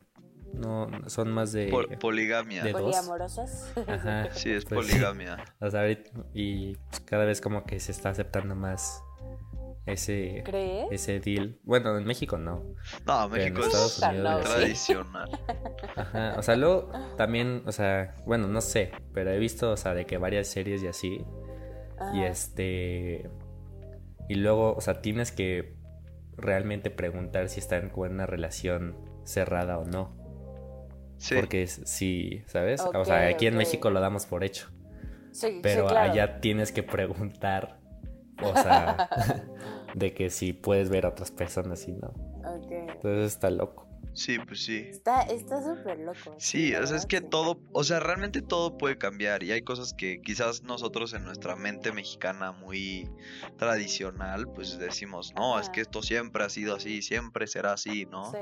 no 0.53 0.89
son 1.09 1.31
más 1.33 1.53
de... 1.53 1.69
pol- 1.69 1.89
poligamia. 2.01 2.63
de- 2.65 2.73
dos. 2.73 2.83
Poliamorosas. 2.83 3.73
Ajá, 3.87 4.31
Sí, 4.33 4.51
es 4.51 4.65
pues, 4.65 4.87
poligamia. 4.89 5.45
o 5.61 5.71
sea, 5.71 5.81
ahorita- 5.83 6.11
y 6.35 6.77
cada 7.07 7.25
vez 7.25 7.41
como 7.41 7.65
que 7.65 7.79
se 7.81 7.93
está 7.93 8.11
aceptando 8.11 8.55
más 8.55 9.03
ese, 9.87 10.43
¿Crees? 10.45 10.87
ese 10.91 11.21
deal. 11.21 11.59
Bueno, 11.65 11.97
en 11.97 12.05
México 12.05 12.37
no. 12.39 12.63
No, 13.07 13.29
pero 13.31 13.43
en 13.43 13.55
México 13.55 13.67
Estados 13.67 13.99
es 13.99 14.09
Unidos 14.09 14.45
sí. 14.47 14.53
tradicional. 14.55 15.31
Ajá, 15.97 16.35
o 16.39 16.43
sea, 16.43 16.57
luego 16.57 16.91
también, 17.17 17.63
o 17.67 17.73
sea, 17.73 18.15
bueno, 18.27 18.47
no 18.47 18.61
sé, 18.61 18.93
pero 19.13 19.31
he 19.31 19.39
visto, 19.39 19.73
o 19.73 19.77
sea, 19.77 19.95
de 19.95 20.05
que 20.07 20.19
varias 20.19 20.49
series 20.49 20.83
y 20.83 20.87
así, 20.87 21.25
y 22.15 22.23
este, 22.23 23.29
y 24.29 24.35
luego, 24.37 24.75
o 24.75 24.81
sea, 24.81 25.01
tienes 25.03 25.33
que 25.33 25.77
realmente 26.37 26.91
preguntar 26.91 27.49
si 27.49 27.61
están 27.61 27.91
con 27.91 28.13
una 28.13 28.27
relación 28.27 28.97
cerrada 29.25 29.79
o 29.79 29.85
no, 29.85 30.17
Sí. 31.19 31.35
porque 31.35 31.67
sí, 31.67 32.43
¿sabes? 32.47 32.81
o 32.81 33.05
sea, 33.05 33.27
aquí 33.29 33.47
en. 33.47 33.57
México 33.57 33.91
lo 33.91 34.01
damos 34.01 34.25
por 34.25 34.43
hecho, 34.45 34.69
Sí, 35.33 35.49
sí, 35.49 35.61
pero 35.63 35.87
claro. 35.87 36.13
allá 36.13 36.41
tienes 36.41 36.73
que 36.73 36.83
preguntar, 36.83 37.80
o 38.43 38.55
sea, 38.55 39.09
de 39.95 40.13
que 40.15 40.31
si 40.31 40.53
puedes 40.53 40.89
ver 40.89 41.07
a 41.07 41.11
otras 41.11 41.31
personas 41.31 41.87
y 41.89 41.93
no, 41.93 42.13
entonces 42.45 43.33
está 43.33 43.51
loco. 43.51 43.91
Sí, 44.13 44.39
pues 44.39 44.65
sí. 44.65 44.87
Está 44.91 45.23
está 45.23 45.63
súper 45.63 46.01
loco. 46.01 46.35
Sí, 46.39 46.75
o 46.75 46.87
sea, 46.87 46.97
es 46.97 47.07
que 47.07 47.19
sí. 47.19 47.27
todo, 47.31 47.61
o 47.73 47.85
sea, 47.85 48.01
realmente 48.01 48.43
todo 48.43 48.77
puede 48.77 48.99
cambiar 48.99 49.43
y 49.43 49.53
hay 49.53 49.63
cosas 49.63 49.95
que 49.95 50.21
quizás 50.21 50.63
nosotros 50.63 51.13
en 51.15 51.25
nuestra 51.25 51.55
mente 51.55 51.93
mexicana 51.93 52.53
muy 52.53 53.09
tradicional, 53.57 54.49
pues 54.49 54.79
decimos, 54.79 55.33
no, 55.37 55.61
es 55.61 55.71
que 55.71 55.81
esto 55.81 56.03
siempre 56.03 56.43
ha 56.45 56.49
sido 56.49 56.75
así, 56.75 57.03
siempre 57.03 57.47
será 57.47 57.75
así, 57.75 58.07
¿no? 58.07 58.33
Sí. 58.33 58.39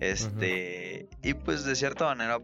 Este, 0.00 1.08
y 1.22 1.34
pues 1.34 1.64
de 1.64 1.74
cierta 1.74 2.04
manera, 2.04 2.38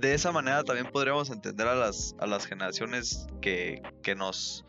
de 0.00 0.14
esa 0.14 0.32
manera 0.32 0.64
también 0.64 0.90
podríamos 0.90 1.30
entender 1.30 1.68
a 1.68 1.76
las, 1.76 2.16
a 2.18 2.26
las 2.26 2.46
generaciones 2.46 3.26
que, 3.40 3.82
que 4.02 4.16
nos, 4.16 4.64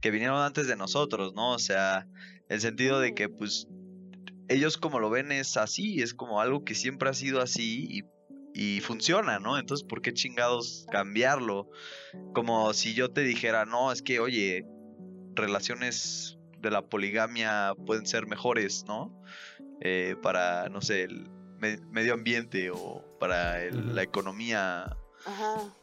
que 0.00 0.10
vinieron 0.10 0.38
antes 0.40 0.66
de 0.66 0.76
nosotros, 0.76 1.34
¿no? 1.34 1.52
O 1.52 1.58
sea, 1.58 2.06
el 2.48 2.60
sentido 2.60 3.00
de 3.00 3.14
que 3.14 3.28
pues 3.28 3.66
ellos 4.48 4.76
como 4.76 5.00
lo 5.00 5.10
ven 5.10 5.32
es 5.32 5.56
así, 5.56 6.00
es 6.02 6.14
como 6.14 6.40
algo 6.40 6.64
que 6.64 6.74
siempre 6.74 7.08
ha 7.08 7.14
sido 7.14 7.40
así 7.40 7.86
y, 8.54 8.76
y 8.76 8.80
funciona, 8.80 9.38
¿no? 9.38 9.58
Entonces, 9.58 9.86
¿por 9.86 10.02
qué 10.02 10.12
chingados 10.12 10.86
cambiarlo? 10.90 11.68
Como 12.32 12.72
si 12.72 12.94
yo 12.94 13.10
te 13.10 13.22
dijera, 13.22 13.64
no, 13.64 13.90
es 13.92 14.02
que, 14.02 14.20
oye, 14.20 14.64
relaciones 15.34 16.38
de 16.58 16.70
la 16.70 16.82
poligamia 16.82 17.72
pueden 17.86 18.06
ser 18.06 18.26
mejores, 18.26 18.84
¿no? 18.86 19.12
Eh, 19.80 20.16
para, 20.22 20.68
no 20.68 20.80
sé, 20.80 21.02
el 21.02 21.28
me- 21.58 21.78
medio 21.90 22.14
ambiente 22.14 22.70
o 22.70 23.04
para 23.20 23.62
el- 23.62 23.94
la 23.94 24.02
economía, 24.02 24.96
Ajá. 25.26 25.74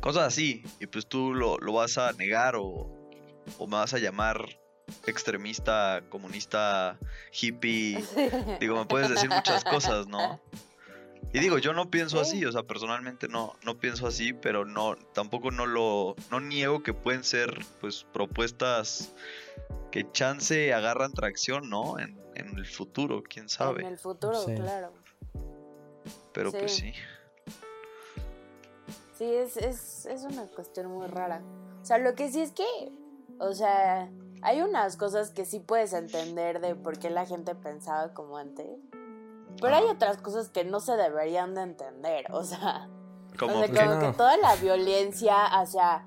cosas 0.00 0.22
así. 0.28 0.62
Y 0.80 0.86
pues 0.86 1.06
tú 1.06 1.34
lo, 1.34 1.58
lo 1.58 1.72
vas 1.74 1.98
a 1.98 2.12
negar 2.12 2.54
o, 2.56 2.93
o 3.58 3.66
me 3.66 3.76
vas 3.76 3.94
a 3.94 3.98
llamar 3.98 4.44
extremista, 5.06 6.02
comunista, 6.10 6.98
hippie. 7.32 8.02
Digo, 8.60 8.76
me 8.76 8.86
puedes 8.86 9.08
decir 9.10 9.30
muchas 9.30 9.64
cosas, 9.64 10.06
¿no? 10.06 10.40
Y 11.32 11.40
digo, 11.40 11.58
yo 11.58 11.72
no 11.72 11.90
pienso 11.90 12.22
Sí. 12.24 12.30
así, 12.38 12.44
o 12.44 12.52
sea, 12.52 12.62
personalmente 12.62 13.26
no, 13.26 13.54
no 13.64 13.76
pienso 13.78 14.06
así, 14.06 14.32
pero 14.32 14.64
no, 14.64 14.94
tampoco 15.14 15.50
no 15.50 15.66
lo, 15.66 16.14
no 16.30 16.38
niego 16.38 16.84
que 16.84 16.94
pueden 16.94 17.24
ser, 17.24 17.58
pues, 17.80 18.04
propuestas 18.12 19.12
que 19.90 20.08
chance 20.12 20.72
agarran 20.72 21.12
tracción, 21.12 21.68
¿no? 21.68 21.98
En, 21.98 22.16
en 22.36 22.56
el 22.56 22.66
futuro, 22.66 23.22
quién 23.28 23.44
En 23.44 23.48
sabe. 23.48 23.84
el 23.84 23.98
futuro, 23.98 24.34
Sí. 24.44 24.54
claro. 24.54 24.92
Pero 26.32 26.52
pues 26.52 26.72
sí. 26.76 26.92
sí. 26.92 26.94
Sí, 29.18 29.24
es, 29.24 29.56
es, 29.56 30.06
es 30.06 30.22
una 30.22 30.46
cuestión 30.46 30.86
muy 30.88 31.06
rara. 31.06 31.42
O 31.82 31.84
sea, 31.84 31.98
lo 31.98 32.14
que 32.14 32.30
sí 32.30 32.40
es 32.42 32.50
que, 32.52 32.64
o 33.40 33.52
sea, 33.52 34.10
hay 34.42 34.62
unas 34.62 34.96
cosas 34.96 35.30
que 35.30 35.44
sí 35.44 35.60
puedes 35.60 35.92
entender 35.92 36.60
de 36.60 36.74
por 36.74 36.98
qué 36.98 37.10
la 37.10 37.26
gente 37.26 37.54
pensaba 37.54 38.12
como 38.14 38.36
antes. 38.36 38.66
Pero 39.60 39.74
hay 39.76 39.84
otras 39.84 40.18
cosas 40.18 40.48
que 40.48 40.64
no 40.64 40.80
se 40.80 40.96
deberían 40.96 41.54
de 41.54 41.62
entender. 41.62 42.26
O 42.32 42.42
sea, 42.42 42.88
Como 43.38 43.54
o 43.54 43.58
sea, 43.58 43.66
pues, 43.68 43.80
como 43.80 44.00
que 44.00 44.12
toda 44.16 44.36
la 44.36 44.56
violencia 44.56 45.44
hacia, 45.44 46.06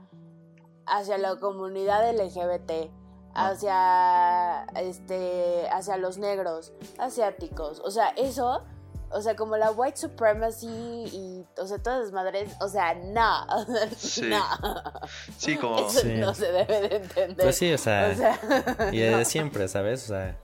hacia 0.85 1.17
la 1.17 1.37
comunidad 1.37 2.09
LGBT, 2.09 2.91
Ah. 3.33 3.49
hacia 3.49 4.63
este, 4.81 5.69
hacia 5.69 5.97
los 5.97 6.17
negros, 6.17 6.73
asiáticos, 6.97 7.79
o 7.85 7.91
sea, 7.91 8.09
eso, 8.15 8.63
o 9.11 9.21
sea, 9.21 9.35
como 9.35 9.57
la 9.57 9.71
white 9.71 9.97
supremacy 9.97 10.67
y, 10.67 11.45
o 11.59 11.65
sea, 11.67 11.77
todas 11.79 12.01
las 12.05 12.11
madres, 12.11 12.51
o 12.61 12.67
sea, 12.67 12.93
no, 12.93 13.45
Sí. 13.97 14.29
no, 14.29 14.43
sí, 15.37 15.55
como 15.57 15.87
eso 15.87 15.99
Sí. 16.01 16.13
no 16.15 16.33
se 16.33 16.51
debe 16.51 16.87
de 16.89 16.95
entender. 16.97 17.37
Pues 17.45 17.57
sí, 17.57 17.71
o 17.73 17.77
sea, 17.77 18.11
o 18.13 18.15
sea, 18.17 18.39
y 18.91 18.99
no. 19.11 19.17
de 19.17 19.25
siempre, 19.25 19.67
¿sabes? 19.67 20.03
O 20.05 20.07
sea, 20.07 20.37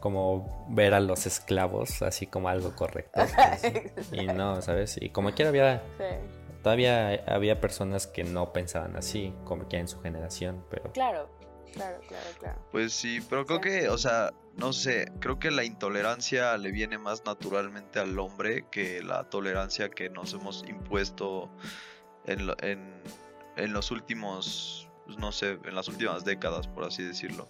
como 0.00 0.66
ver 0.70 0.94
a 0.94 1.00
los 1.00 1.26
esclavos 1.26 2.02
así 2.02 2.26
como 2.26 2.48
algo 2.48 2.74
correcto. 2.74 3.20
pues, 3.94 4.12
y 4.12 4.26
no, 4.26 4.62
¿sabes? 4.62 4.96
Y 5.00 5.10
como 5.10 5.32
quiera 5.32 5.48
había, 5.50 5.82
Sí, 5.98 6.04
todavía 6.62 7.22
había 7.26 7.60
personas 7.60 8.06
que 8.06 8.24
no 8.24 8.52
pensaban 8.52 8.96
así, 8.96 9.34
como 9.44 9.68
que 9.68 9.78
en 9.78 9.88
su 9.88 10.00
generación, 10.00 10.64
pero 10.70 10.90
claro, 10.92 11.28
claro, 11.72 12.00
claro, 12.06 12.30
claro. 12.38 12.58
Pues 12.70 12.92
sí, 12.92 13.20
pero 13.28 13.44
creo 13.46 13.60
que, 13.60 13.88
o 13.88 13.98
sea, 13.98 14.32
no 14.56 14.72
sé, 14.72 15.10
creo 15.20 15.38
que 15.38 15.50
la 15.50 15.64
intolerancia 15.64 16.56
le 16.58 16.70
viene 16.70 16.98
más 16.98 17.24
naturalmente 17.24 17.98
al 17.98 18.18
hombre 18.18 18.66
que 18.70 19.02
la 19.02 19.24
tolerancia 19.30 19.88
que 19.90 20.10
nos 20.10 20.32
hemos 20.34 20.64
impuesto 20.68 21.50
en, 22.26 22.46
lo- 22.46 22.56
en, 22.62 23.02
en 23.56 23.72
los 23.72 23.90
últimos, 23.90 24.88
pues, 25.06 25.18
no 25.18 25.32
sé, 25.32 25.58
en 25.64 25.74
las 25.74 25.88
últimas 25.88 26.24
décadas, 26.24 26.66
por 26.68 26.84
así 26.84 27.02
decirlo. 27.02 27.48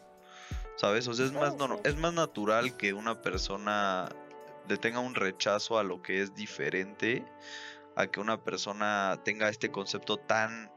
¿Sabes? 0.76 1.06
O 1.09 1.14
sea, 1.14 1.26
es 1.26 1.33
más, 1.33 1.54
ser. 1.54 1.80
es 1.85 1.96
más 1.96 2.14
natural 2.14 2.76
que 2.76 2.92
una 2.94 3.20
persona 3.20 4.09
le 4.68 4.76
tenga 4.78 5.00
un 5.00 5.14
rechazo 5.14 5.78
a 5.78 5.83
lo 5.83 6.00
que 6.00 6.22
es 6.22 6.35
diferente 6.35 7.24
a 7.96 8.06
que 8.06 8.20
una 8.20 8.42
persona 8.42 9.20
tenga 9.24 9.48
este 9.48 9.70
concepto 9.70 10.16
tan 10.16 10.70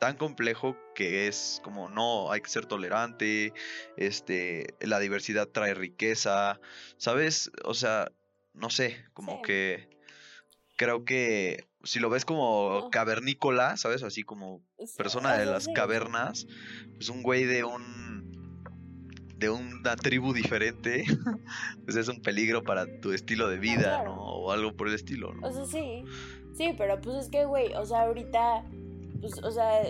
tan 0.00 0.16
complejo 0.16 0.76
que 0.94 1.28
es 1.28 1.60
como 1.62 1.90
no, 1.90 2.32
hay 2.32 2.40
que 2.40 2.48
ser 2.48 2.64
tolerante, 2.64 3.52
este, 3.96 4.74
la 4.80 4.98
diversidad 4.98 5.46
trae 5.46 5.74
riqueza, 5.74 6.58
¿sabes? 6.96 7.52
O 7.64 7.74
sea, 7.74 8.10
no 8.54 8.70
sé, 8.70 9.04
como 9.12 9.42
que 9.42 9.90
creo 10.76 11.04
que 11.04 11.68
si 11.84 12.00
lo 12.00 12.08
ves 12.08 12.24
como 12.24 12.88
cavernícola, 12.90 13.76
¿sabes? 13.76 14.02
Así 14.02 14.22
como 14.22 14.62
persona 14.96 15.36
de 15.36 15.44
las 15.44 15.68
cavernas, 15.68 16.46
pues 16.94 17.10
un 17.10 17.22
güey 17.22 17.44
de 17.44 17.64
un 17.64 18.64
de 19.36 19.50
una 19.50 19.96
tribu 19.96 20.32
diferente, 20.32 21.04
pues 21.84 21.96
es 21.96 22.08
un 22.08 22.22
peligro 22.22 22.62
para 22.62 22.86
tu 23.00 23.12
estilo 23.12 23.48
de 23.48 23.58
vida, 23.58 24.02
¿no? 24.04 24.14
O 24.14 24.52
algo 24.52 24.74
por 24.76 24.88
el 24.88 24.94
estilo, 24.94 25.34
¿no? 25.34 25.46
O 25.46 25.52
sea, 25.52 25.66
sí. 25.66 26.04
Sí, 26.54 26.74
pero 26.76 27.00
pues 27.00 27.24
es 27.24 27.30
que, 27.30 27.44
güey, 27.46 27.72
o 27.74 27.86
sea, 27.86 28.02
ahorita, 28.02 28.64
pues, 29.20 29.42
o 29.42 29.50
sea, 29.50 29.82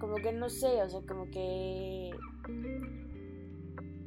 como 0.00 0.16
que 0.16 0.32
no 0.32 0.48
sé, 0.50 0.82
o 0.82 0.88
sea, 0.88 1.00
como 1.06 1.30
que... 1.30 2.10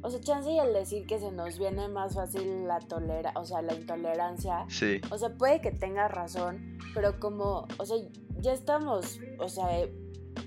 O 0.02 0.10
sea, 0.10 0.20
chance 0.20 0.50
y 0.50 0.58
al 0.58 0.72
decir 0.72 1.06
que 1.06 1.18
se 1.18 1.32
nos 1.32 1.58
viene 1.58 1.88
más 1.88 2.14
fácil 2.14 2.68
la 2.68 2.78
tolera, 2.78 3.32
o 3.34 3.44
sea, 3.44 3.60
la 3.62 3.74
intolerancia. 3.74 4.64
Sí. 4.68 5.00
O 5.10 5.18
sea, 5.18 5.30
puede 5.36 5.60
que 5.60 5.72
tenga 5.72 6.06
razón, 6.06 6.78
pero 6.94 7.18
como, 7.18 7.66
o 7.78 7.84
sea, 7.84 7.96
ya 8.38 8.52
estamos, 8.52 9.18
o 9.38 9.48
sea, 9.48 9.66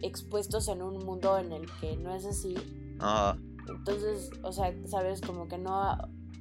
expuestos 0.02 0.68
en 0.70 0.82
un 0.82 1.00
mundo 1.00 1.38
en 1.38 1.52
el 1.52 1.66
que 1.82 1.98
no 1.98 2.16
es 2.16 2.26
así. 2.26 2.56
Ajá. 3.00 3.38
Entonces, 3.68 4.32
o 4.44 4.52
sea, 4.52 4.74
sabes, 4.86 5.22
como 5.22 5.48
que 5.48 5.58
no, 5.58 5.98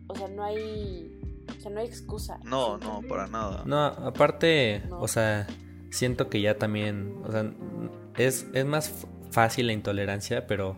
o 0.06 0.14
sea, 0.14 0.28
no 0.28 0.44
hay, 0.44 1.18
o 1.56 1.60
sea, 1.60 1.70
no 1.70 1.80
hay 1.80 1.86
excusa. 1.86 2.38
No, 2.44 2.78
no, 2.78 3.02
para 3.08 3.26
nada. 3.26 3.64
No, 3.66 3.84
aparte, 3.84 4.82
o 4.90 5.08
sea, 5.08 5.46
siento 5.90 6.28
que 6.28 6.40
ya 6.40 6.58
también, 6.58 7.14
o 7.24 7.32
sea, 7.32 7.52
es, 8.16 8.46
es 8.52 8.64
más 8.64 9.06
fácil 9.30 9.68
la 9.68 9.72
intolerancia, 9.72 10.46
pero 10.46 10.76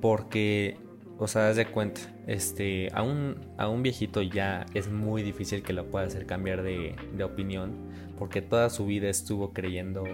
porque, 0.00 0.76
o 1.18 1.28
sea, 1.28 1.48
haz 1.48 1.56
de 1.56 1.66
cuenta, 1.66 2.00
este, 2.26 2.88
a 2.92 3.02
un, 3.02 3.36
a 3.58 3.68
un 3.68 3.82
viejito 3.82 4.22
ya 4.22 4.66
es 4.74 4.88
muy 4.88 5.22
difícil 5.22 5.62
que 5.62 5.72
lo 5.72 5.90
pueda 5.90 6.06
hacer 6.06 6.26
cambiar 6.26 6.62
de, 6.62 6.96
de 7.16 7.24
opinión, 7.24 7.72
porque 8.18 8.42
toda 8.42 8.70
su 8.70 8.86
vida 8.86 9.08
estuvo 9.08 9.52
creyendo 9.52 10.04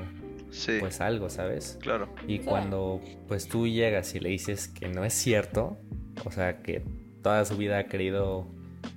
pues 0.81 1.01
algo, 1.01 1.31
¿sabes? 1.31 1.79
Claro. 1.81 2.09
Y 2.27 2.41
cuando 2.41 3.01
pues 3.29 3.49
tú 3.49 3.69
llegas 3.69 4.15
y 4.15 4.21
le 4.21 4.31
dices 4.31 4.69
que 4.69 4.89
no 4.89 5.05
es 5.05 5.15
cierto, 5.15 5.79
o 6.25 6.31
sea, 6.31 6.63
que 6.63 6.83
toda 7.23 7.45
su 7.45 7.57
vida 7.57 7.79
ha 7.79 7.85
creído 7.85 8.49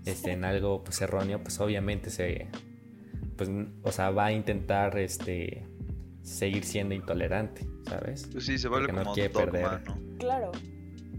este, 0.05 0.31
en 0.31 0.45
algo 0.45 0.83
pues 0.83 1.01
erróneo, 1.01 1.41
pues 1.41 1.59
obviamente 1.59 2.09
se 2.09 2.47
pues 3.35 3.49
o 3.83 3.91
sea, 3.91 4.11
va 4.11 4.25
a 4.25 4.31
intentar 4.31 4.97
este 4.97 5.67
seguir 6.21 6.63
siendo 6.63 6.95
intolerante, 6.95 7.67
¿sabes? 7.87 8.27
Pues 8.31 8.45
sí, 8.45 8.57
se 8.57 8.67
vuelve 8.67 8.87
como 8.87 9.03
no 9.03 9.13
quiere 9.13 9.29
perder. 9.29 9.81
Claro. 10.19 10.51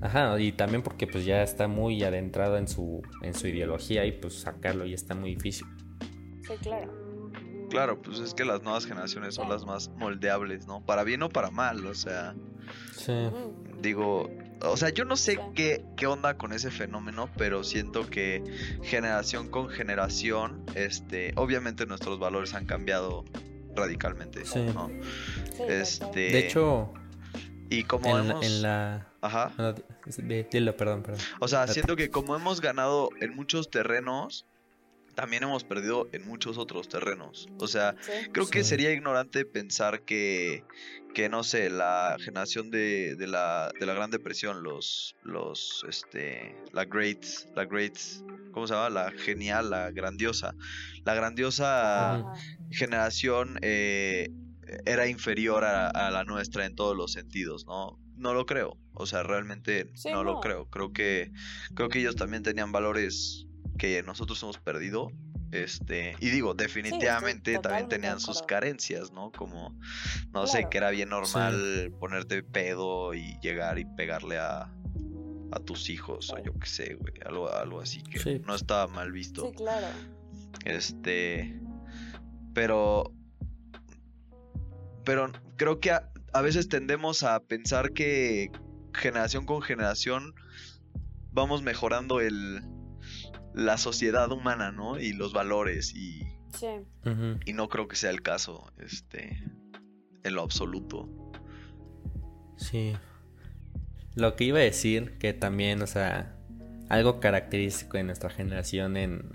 Ajá, 0.00 0.38
y 0.38 0.52
también 0.52 0.82
porque 0.82 1.06
pues 1.06 1.24
ya 1.24 1.42
está 1.42 1.68
muy 1.68 2.02
adentrado 2.02 2.58
en 2.58 2.68
su 2.68 3.02
en 3.22 3.34
su 3.34 3.48
ideología 3.48 4.04
y 4.04 4.12
pues 4.12 4.34
sacarlo 4.40 4.86
ya 4.86 4.94
está 4.94 5.14
muy 5.14 5.34
difícil. 5.34 5.66
Sí, 6.42 6.54
claro 6.60 7.04
claro, 7.74 8.00
pues 8.00 8.20
es 8.20 8.34
que 8.34 8.44
las 8.44 8.62
nuevas 8.62 8.86
generaciones 8.86 9.34
son 9.34 9.48
las 9.48 9.66
más 9.66 9.88
moldeables, 9.96 10.68
¿no? 10.68 10.80
Para 10.86 11.02
bien 11.02 11.24
o 11.24 11.28
para 11.28 11.50
mal, 11.50 11.84
o 11.84 11.94
sea. 11.94 12.32
Sí. 12.92 13.12
Digo, 13.82 14.30
o 14.70 14.76
sea, 14.76 14.90
yo 14.90 15.04
no 15.04 15.16
sé 15.16 15.38
qué, 15.54 15.84
qué 15.96 16.06
onda 16.06 16.36
con 16.36 16.52
ese 16.52 16.70
fenómeno, 16.70 17.28
pero 17.36 17.64
siento 17.64 18.08
que 18.08 18.42
generación 18.82 19.48
con 19.48 19.68
generación, 19.68 20.64
este, 20.74 21.32
obviamente 21.36 21.86
nuestros 21.86 22.18
valores 22.18 22.54
han 22.54 22.66
cambiado 22.66 23.24
radicalmente, 23.74 24.44
sí. 24.44 24.60
¿no? 24.74 24.90
este, 25.68 26.20
de 26.20 26.38
hecho, 26.38 26.92
y 27.70 27.84
como 27.84 28.18
en, 28.18 28.30
en 28.42 28.62
la 28.62 29.08
Ajá. 29.24 29.52
dilo, 30.50 30.76
perdón, 30.76 31.02
perdón. 31.02 31.20
O 31.40 31.48
sea, 31.48 31.66
siento 31.66 31.96
que 31.96 32.10
como 32.10 32.36
hemos 32.36 32.60
ganado 32.60 33.08
en 33.20 33.34
muchos 33.34 33.70
terrenos, 33.70 34.46
también 35.14 35.44
hemos 35.44 35.64
perdido 35.64 36.08
en 36.12 36.26
muchos 36.26 36.58
otros 36.58 36.88
terrenos. 36.88 37.48
O 37.58 37.66
sea, 37.66 37.94
creo 38.32 38.46
que 38.48 38.64
sería 38.64 38.92
ignorante 38.92 39.46
pensar 39.46 40.02
que, 40.02 40.64
que 41.14 41.28
no 41.28 41.44
sé, 41.44 41.70
la 41.70 42.16
generación 42.20 42.70
de, 42.70 43.14
de, 43.16 43.26
la, 43.26 43.70
de 43.78 43.86
la 43.86 43.94
Gran 43.94 44.10
Depresión, 44.10 44.62
los, 44.62 45.16
los, 45.22 45.86
este, 45.88 46.56
la 46.72 46.84
Great, 46.84 47.24
la 47.54 47.64
Great, 47.64 47.96
¿cómo 48.52 48.66
se 48.66 48.74
llama? 48.74 48.90
La 48.90 49.10
genial, 49.12 49.70
la 49.70 49.90
grandiosa. 49.92 50.54
La 51.04 51.14
grandiosa 51.14 52.24
generación 52.70 53.58
eh, 53.62 54.28
era 54.84 55.06
inferior 55.06 55.64
a, 55.64 56.10
la 56.10 56.24
nuestra 56.24 56.66
en 56.66 56.74
todos 56.74 56.96
los 56.96 57.12
sentidos, 57.12 57.64
¿no? 57.66 57.98
No 58.16 58.34
lo 58.34 58.44
creo, 58.44 58.76
o 58.92 59.06
sea, 59.06 59.22
realmente 59.22 59.92
no, 60.12 60.24
lo 60.24 60.40
creo. 60.40 60.68
Creo 60.68 60.92
que, 60.92 61.30
creo 61.74 61.88
que 61.88 62.00
ellos 62.00 62.16
también 62.16 62.42
tenían 62.42 62.72
valores 62.72 63.46
que 63.78 64.02
nosotros 64.02 64.42
hemos 64.42 64.58
perdido. 64.58 65.10
Este, 65.54 66.16
y 66.18 66.30
digo, 66.30 66.52
definitivamente 66.54 67.58
también 67.60 67.88
tenían 67.88 68.18
sus 68.18 68.42
carencias, 68.42 69.12
¿no? 69.12 69.30
Como, 69.30 69.78
no 70.32 70.48
sé, 70.48 70.66
que 70.68 70.78
era 70.78 70.90
bien 70.90 71.10
normal 71.10 71.92
ponerte 72.00 72.42
pedo 72.42 73.14
y 73.14 73.38
llegar 73.40 73.78
y 73.78 73.84
pegarle 73.84 74.38
a, 74.38 74.68
a 75.52 75.60
tus 75.64 75.90
hijos, 75.90 76.32
o 76.32 76.42
yo 76.42 76.52
qué 76.58 76.66
sé, 76.66 76.94
güey, 76.94 77.14
algo, 77.24 77.52
algo 77.52 77.80
así 77.80 78.02
que 78.02 78.40
no 78.40 78.56
estaba 78.56 78.88
mal 78.88 79.12
visto. 79.12 79.48
Sí, 79.48 79.54
claro. 79.54 79.86
Este, 80.64 81.56
pero, 82.52 83.12
pero 85.04 85.30
creo 85.56 85.78
que 85.78 85.92
a, 85.92 86.10
a 86.32 86.42
veces 86.42 86.68
tendemos 86.68 87.22
a 87.22 87.38
pensar 87.38 87.92
que 87.92 88.50
generación 88.92 89.46
con 89.46 89.62
generación 89.62 90.34
vamos 91.30 91.62
mejorando 91.62 92.20
el, 92.20 92.60
la 93.54 93.78
sociedad 93.78 94.30
humana, 94.32 94.72
¿no? 94.72 94.98
Y 94.98 95.12
los 95.12 95.32
valores 95.32 95.94
y... 95.94 96.26
Sí. 96.58 96.68
Y 97.46 97.52
no 97.52 97.68
creo 97.68 97.88
que 97.88 97.96
sea 97.96 98.10
el 98.10 98.22
caso, 98.22 98.70
este, 98.78 99.42
en 100.22 100.34
lo 100.34 100.42
absoluto. 100.42 101.08
Sí. 102.56 102.94
Lo 104.14 104.36
que 104.36 104.44
iba 104.44 104.58
a 104.58 104.62
decir, 104.62 105.18
que 105.18 105.32
también, 105.32 105.82
o 105.82 105.88
sea, 105.88 106.36
algo 106.88 107.18
característico 107.18 107.96
de 107.96 108.04
nuestra 108.04 108.30
generación 108.30 108.96
en, 108.96 109.32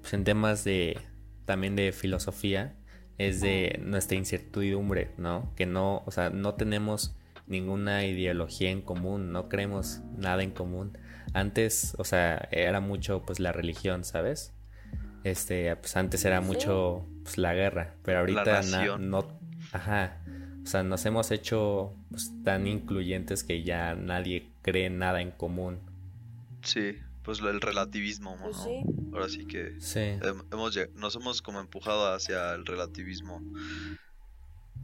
pues 0.00 0.14
en 0.14 0.24
temas 0.24 0.64
de, 0.64 0.98
también 1.44 1.76
de 1.76 1.92
filosofía, 1.92 2.76
es 3.18 3.40
de 3.40 3.80
nuestra 3.82 4.16
incertidumbre, 4.16 5.10
¿no? 5.16 5.52
Que 5.56 5.66
no, 5.66 6.02
o 6.06 6.10
sea, 6.10 6.30
no 6.30 6.54
tenemos 6.54 7.14
ninguna 7.46 8.04
ideología 8.04 8.70
en 8.70 8.82
común, 8.82 9.32
no 9.32 9.48
creemos 9.48 10.00
nada 10.16 10.42
en 10.42 10.50
común. 10.50 10.98
Antes, 11.32 11.94
o 11.98 12.04
sea, 12.04 12.48
era 12.50 12.80
mucho 12.80 13.22
pues 13.22 13.40
la 13.40 13.52
religión, 13.52 14.04
¿sabes? 14.04 14.52
Este, 15.24 15.74
pues 15.76 15.96
antes 15.96 16.24
era 16.24 16.40
mucho 16.40 17.04
pues 17.24 17.36
la 17.38 17.52
guerra, 17.52 17.94
pero 18.04 18.20
ahorita 18.20 18.62
no, 18.98 19.26
ajá. 19.72 20.22
O 20.62 20.68
sea, 20.68 20.82
nos 20.82 21.04
hemos 21.06 21.30
hecho 21.30 21.94
pues, 22.10 22.32
tan 22.44 22.66
incluyentes 22.66 23.44
que 23.44 23.62
ya 23.62 23.94
nadie 23.94 24.50
cree 24.62 24.90
nada 24.90 25.20
en 25.20 25.30
común. 25.30 25.78
Sí, 26.62 26.98
pues 27.22 27.40
el 27.40 27.60
relativismo, 27.60 28.36
¿no? 28.36 28.50
Pues 28.50 28.56
Ahora 29.12 29.28
sí 29.28 29.46
que 29.46 29.80
sí. 29.80 30.00
hemos, 30.52 30.78
nos 30.94 31.16
hemos 31.16 31.42
como 31.42 31.60
empujado 31.60 32.12
hacia 32.12 32.54
el 32.54 32.66
relativismo. 32.66 33.42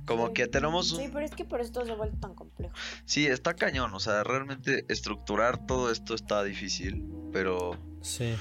Como 0.07 0.33
que 0.33 0.49
tenemos 0.49 0.93
un... 0.93 0.99
Sí, 0.99 1.11
pero 1.13 1.25
es 1.25 1.31
que 1.31 1.45
por 1.45 1.61
esto 1.61 1.85
se 1.85 1.95
vuelve 1.95 2.17
tan 2.19 2.35
complejo. 2.35 2.75
Sí, 3.05 3.27
está 3.27 3.55
cañón, 3.55 3.95
o 3.95 4.01
sea, 4.01 4.25
realmente 4.25 4.85
estructurar 4.89 5.65
todo 5.67 5.91
esto 5.91 6.15
está 6.15 6.43
difícil, 6.43 7.05
pero... 7.33 7.79
Sí. 8.03 8.35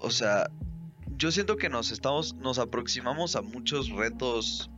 O 0.00 0.10
sea, 0.10 0.50
yo 1.16 1.30
siento 1.30 1.56
que 1.56 1.68
nos 1.68 1.92
estamos, 1.92 2.34
nos 2.34 2.58
aproximamos 2.58 3.36
a 3.36 3.42
muchos 3.42 3.90
retos 3.90 4.70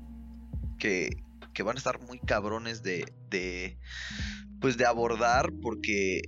que, 0.79 1.23
que 1.55 1.63
van 1.63 1.77
a 1.77 1.79
estar 1.79 2.01
muy 2.01 2.19
cabrones 2.19 2.83
de, 2.83 3.11
de, 3.31 3.79
pues 4.61 4.77
de 4.77 4.85
abordar 4.85 5.53
porque 5.63 6.23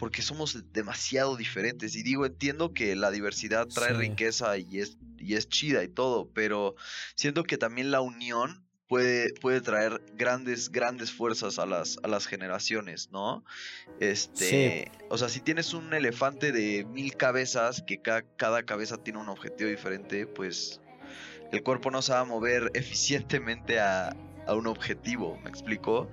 porque 0.00 0.22
somos 0.22 0.72
demasiado 0.72 1.36
diferentes. 1.36 1.94
Y 1.94 2.02
digo, 2.02 2.24
entiendo 2.24 2.72
que 2.72 2.96
la 2.96 3.10
diversidad 3.10 3.66
trae 3.66 3.92
riqueza 3.92 4.56
y 4.56 4.78
es, 4.78 4.96
y 5.18 5.34
es 5.34 5.46
chida 5.50 5.84
y 5.84 5.88
todo, 5.88 6.30
pero 6.32 6.74
siento 7.14 7.44
que 7.44 7.58
también 7.58 7.90
la 7.90 8.00
unión 8.00 8.64
puede, 8.90 9.32
puede 9.34 9.60
traer 9.60 10.02
grandes, 10.16 10.72
grandes 10.72 11.12
fuerzas 11.12 11.60
a 11.60 11.64
las, 11.64 11.96
a 12.02 12.08
las 12.08 12.26
generaciones, 12.26 13.08
¿no? 13.12 13.44
Este, 14.00 14.90
o 15.08 15.16
sea, 15.16 15.28
si 15.28 15.40
tienes 15.40 15.74
un 15.74 15.94
elefante 15.94 16.50
de 16.50 16.84
mil 16.84 17.16
cabezas, 17.16 17.84
que 17.86 18.00
cada 18.00 18.64
cabeza 18.64 18.96
tiene 18.96 19.20
un 19.20 19.28
objetivo 19.28 19.70
diferente, 19.70 20.26
pues 20.26 20.80
el 21.52 21.62
cuerpo 21.62 21.92
no 21.92 22.02
se 22.02 22.12
va 22.12 22.20
a 22.20 22.24
mover 22.24 22.68
eficientemente 22.74 23.78
a, 23.78 24.08
a 24.48 24.54
un 24.54 24.66
objetivo, 24.66 25.38
¿me 25.44 25.50
explico? 25.50 26.10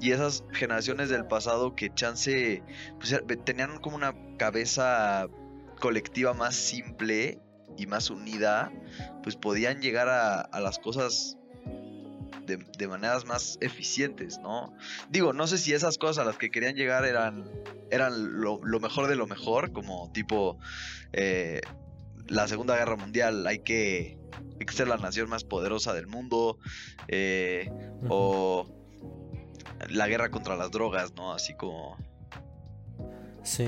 Y 0.00 0.12
esas 0.12 0.44
generaciones 0.52 1.08
del 1.08 1.26
pasado 1.26 1.74
que 1.74 1.92
chance, 1.92 2.62
pues 3.00 3.20
tenían 3.44 3.80
como 3.80 3.96
una 3.96 4.14
cabeza 4.38 5.26
colectiva 5.80 6.34
más 6.34 6.54
simple 6.54 7.40
y 7.76 7.86
más 7.86 8.10
unida, 8.10 8.70
pues 9.24 9.34
podían 9.34 9.82
llegar 9.82 10.08
a, 10.08 10.40
a 10.40 10.60
las 10.60 10.78
cosas 10.78 11.36
de, 12.56 12.88
maneras 12.88 13.24
más 13.24 13.58
eficientes, 13.60 14.38
¿no? 14.38 14.74
Digo, 15.10 15.32
no 15.32 15.46
sé 15.46 15.58
si 15.58 15.72
esas 15.72 15.98
cosas 15.98 16.18
a 16.18 16.24
las 16.24 16.36
que 16.36 16.50
querían 16.50 16.74
llegar 16.74 17.04
eran, 17.04 17.50
eran 17.90 18.40
lo, 18.40 18.60
mejor 18.80 19.08
de 19.08 19.16
lo 19.16 19.26
mejor, 19.26 19.72
como 19.72 20.10
tipo 20.12 20.58
eh, 21.12 21.60
la 22.28 22.48
Segunda 22.48 22.76
Guerra 22.76 22.96
Mundial, 22.96 23.46
hay 23.46 23.60
que, 23.60 24.18
ser 24.72 24.88
la 24.88 24.96
nación 24.96 25.28
más 25.28 25.44
poderosa 25.44 25.92
del 25.92 26.06
mundo, 26.06 26.58
eh, 27.08 27.70
o 28.08 28.66
la 29.90 30.08
guerra 30.08 30.30
contra 30.30 30.56
las 30.56 30.70
drogas, 30.70 31.14
¿no? 31.14 31.32
Así 31.32 31.54
como... 31.54 31.96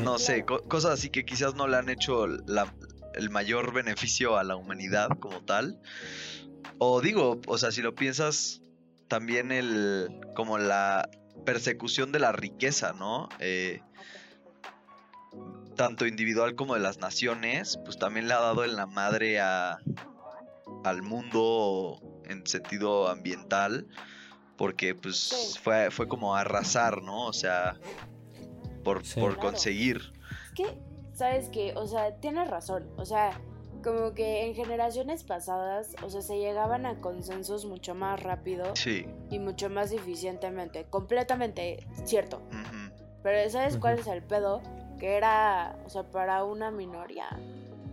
No 0.02 0.18
sé, 0.18 0.44
cosas 0.44 0.92
así 0.92 1.10
que 1.10 1.24
quizás 1.24 1.56
no 1.56 1.66
le 1.66 1.76
han 1.76 1.88
hecho 1.88 2.26
el 2.26 3.30
mayor 3.30 3.72
beneficio 3.72 4.36
a 4.38 4.44
la 4.44 4.54
humanidad 4.54 5.08
como 5.18 5.40
tal. 5.40 5.80
O 6.78 7.00
digo, 7.00 7.40
o 7.46 7.58
sea, 7.58 7.72
si 7.72 7.82
lo 7.82 7.94
piensas, 7.94 8.62
también 9.08 9.52
el. 9.52 10.20
como 10.34 10.58
la 10.58 11.08
persecución 11.44 12.12
de 12.12 12.18
la 12.18 12.32
riqueza, 12.32 12.92
¿no? 12.92 13.28
Eh, 13.38 13.80
tanto 15.76 16.06
individual 16.06 16.54
como 16.54 16.74
de 16.74 16.80
las 16.80 16.98
naciones, 16.98 17.78
pues 17.84 17.98
también 17.98 18.28
le 18.28 18.34
ha 18.34 18.40
dado 18.40 18.64
en 18.64 18.76
la 18.76 18.86
madre 18.86 19.40
a, 19.40 19.78
al 20.84 21.02
mundo 21.02 22.00
en 22.26 22.46
sentido 22.46 23.08
ambiental, 23.08 23.86
porque 24.56 24.94
pues 24.94 25.58
fue, 25.62 25.90
fue 25.90 26.08
como 26.08 26.36
arrasar, 26.36 27.02
¿no? 27.02 27.26
O 27.26 27.32
sea, 27.32 27.78
por, 28.84 29.02
por 29.14 29.36
conseguir. 29.36 30.12
¿Qué? 30.54 30.78
¿Sabes 31.12 31.48
qué? 31.48 31.72
O 31.76 31.86
sea, 31.86 32.16
tienes 32.20 32.48
razón, 32.48 32.88
o 32.96 33.04
sea, 33.04 33.40
como 33.84 34.14
que 34.14 34.46
en 34.46 34.54
generaciones 34.54 35.22
pasadas, 35.22 35.94
o 36.02 36.08
sea, 36.08 36.22
se 36.22 36.38
llegaban 36.38 36.86
a 36.86 37.00
consensos 37.00 37.66
mucho 37.66 37.94
más 37.94 38.20
rápido 38.22 38.72
y 39.30 39.38
mucho 39.38 39.68
más 39.68 39.92
eficientemente. 39.92 40.86
Completamente 40.88 41.86
cierto. 42.04 42.40
Pero 43.22 43.50
¿sabes 43.50 43.76
cuál 43.76 43.98
es 43.98 44.06
el 44.06 44.22
pedo? 44.22 44.62
Que 44.98 45.16
era, 45.16 45.78
o 45.84 45.90
sea, 45.90 46.10
para 46.10 46.44
una 46.44 46.70
minoría. 46.70 47.28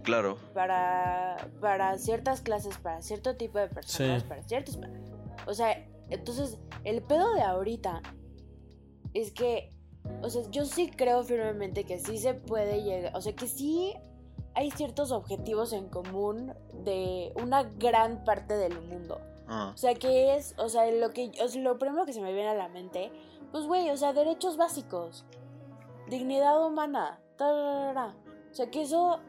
Claro. 0.03 0.37
Para, 0.53 1.49
para 1.59 1.97
ciertas 1.97 2.41
clases, 2.41 2.77
para 2.77 3.01
cierto 3.01 3.35
tipo 3.35 3.59
de 3.59 3.67
personas, 3.67 4.23
para 4.23 4.41
ciertos... 4.43 4.79
O 5.45 5.53
sea, 5.53 5.85
entonces, 6.09 6.57
el 6.85 7.01
pedo 7.01 7.33
de 7.33 7.41
ahorita 7.41 8.01
es 9.13 9.31
que, 9.31 9.73
o 10.21 10.29
sea, 10.29 10.43
yo 10.51 10.65
sí 10.65 10.89
creo 10.89 11.23
firmemente 11.23 11.83
que 11.83 11.99
sí 11.99 12.17
se 12.17 12.33
puede 12.33 12.81
llegar, 12.83 13.15
o 13.15 13.21
sea, 13.21 13.33
que 13.33 13.47
sí 13.47 13.93
hay 14.55 14.71
ciertos 14.71 15.11
objetivos 15.11 15.73
en 15.73 15.87
común 15.89 16.53
de 16.83 17.31
una 17.35 17.63
gran 17.63 18.23
parte 18.23 18.55
del 18.55 18.79
mundo. 18.81 19.19
Ah. 19.47 19.71
O 19.73 19.77
sea, 19.77 19.95
que 19.95 20.35
es, 20.35 20.55
o 20.57 20.69
sea, 20.69 20.89
lo 20.91 21.11
que 21.11 21.31
lo 21.57 21.77
primero 21.77 22.05
que 22.05 22.13
se 22.13 22.21
me 22.21 22.33
viene 22.33 22.49
a 22.49 22.55
la 22.55 22.69
mente, 22.69 23.11
pues 23.51 23.65
güey, 23.65 23.89
o 23.89 23.97
sea, 23.97 24.13
derechos 24.13 24.57
básicos, 24.57 25.25
dignidad 26.07 26.65
humana, 26.65 27.19
o 27.39 28.53
sea, 28.53 28.69
que 28.69 28.83
eso 28.83 29.19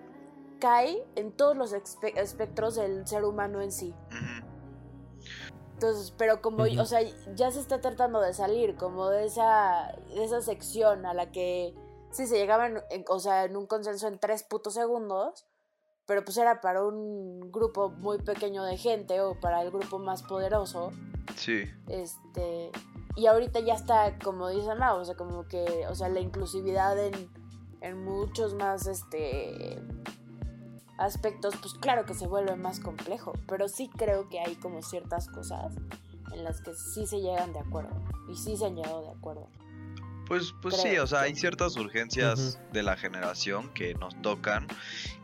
cae 0.58 1.04
en 1.16 1.32
todos 1.32 1.56
los 1.56 1.72
espectros 1.72 2.76
del 2.76 3.06
ser 3.06 3.24
humano 3.24 3.60
en 3.60 3.72
sí. 3.72 3.94
Entonces, 5.74 6.14
pero 6.16 6.40
como, 6.40 6.62
o 6.62 6.84
sea, 6.84 7.00
ya 7.34 7.50
se 7.50 7.58
está 7.58 7.80
tratando 7.80 8.20
de 8.20 8.32
salir 8.32 8.76
como 8.76 9.08
de 9.08 9.24
esa, 9.24 9.92
de 10.14 10.24
esa 10.24 10.40
sección 10.40 11.06
a 11.06 11.14
la 11.14 11.32
que 11.32 11.74
sí 12.12 12.26
se 12.26 12.36
llegaban, 12.36 12.82
o 13.08 13.18
sea, 13.18 13.44
en 13.44 13.56
un 13.56 13.66
consenso 13.66 14.06
en 14.08 14.18
tres 14.18 14.42
putos 14.44 14.74
segundos, 14.74 15.46
pero 16.06 16.24
pues 16.24 16.36
era 16.36 16.60
para 16.60 16.84
un 16.84 17.52
grupo 17.52 17.90
muy 17.90 18.18
pequeño 18.18 18.64
de 18.64 18.76
gente 18.76 19.20
o 19.20 19.38
para 19.40 19.62
el 19.62 19.70
grupo 19.70 19.98
más 19.98 20.22
poderoso. 20.22 20.92
Sí. 21.36 21.64
Este, 21.88 22.70
y 23.16 23.26
ahorita 23.26 23.60
ya 23.60 23.74
está, 23.74 24.18
como 24.18 24.48
dice 24.48 24.74
Mau, 24.74 24.98
o 24.98 25.04
sea, 25.04 25.16
como 25.16 25.46
que, 25.48 25.86
o 25.88 25.94
sea, 25.94 26.08
la 26.08 26.20
inclusividad 26.20 26.98
en, 26.98 27.30
en 27.80 28.04
muchos 28.04 28.54
más, 28.54 28.86
este, 28.86 29.80
aspectos, 30.98 31.54
pues 31.60 31.74
claro 31.74 32.04
que 32.04 32.14
se 32.14 32.26
vuelve 32.26 32.56
más 32.56 32.80
complejo, 32.80 33.32
pero 33.48 33.68
sí 33.68 33.90
creo 33.96 34.28
que 34.28 34.40
hay 34.40 34.54
como 34.56 34.82
ciertas 34.82 35.28
cosas 35.28 35.74
en 36.32 36.44
las 36.44 36.60
que 36.62 36.74
sí 36.74 37.06
se 37.06 37.20
llegan 37.20 37.52
de 37.52 37.60
acuerdo 37.60 37.90
y 38.30 38.36
sí 38.36 38.56
se 38.56 38.66
han 38.66 38.76
llegado 38.76 39.02
de 39.02 39.10
acuerdo. 39.10 39.48
Pues, 40.26 40.54
pues 40.62 40.80
sí, 40.80 40.96
o 40.98 41.06
sea, 41.06 41.22
hay 41.22 41.34
ciertas 41.34 41.76
urgencias 41.76 42.58
de 42.72 42.82
la 42.82 42.96
generación 42.96 43.72
que 43.74 43.94
nos 43.94 44.20
tocan 44.22 44.66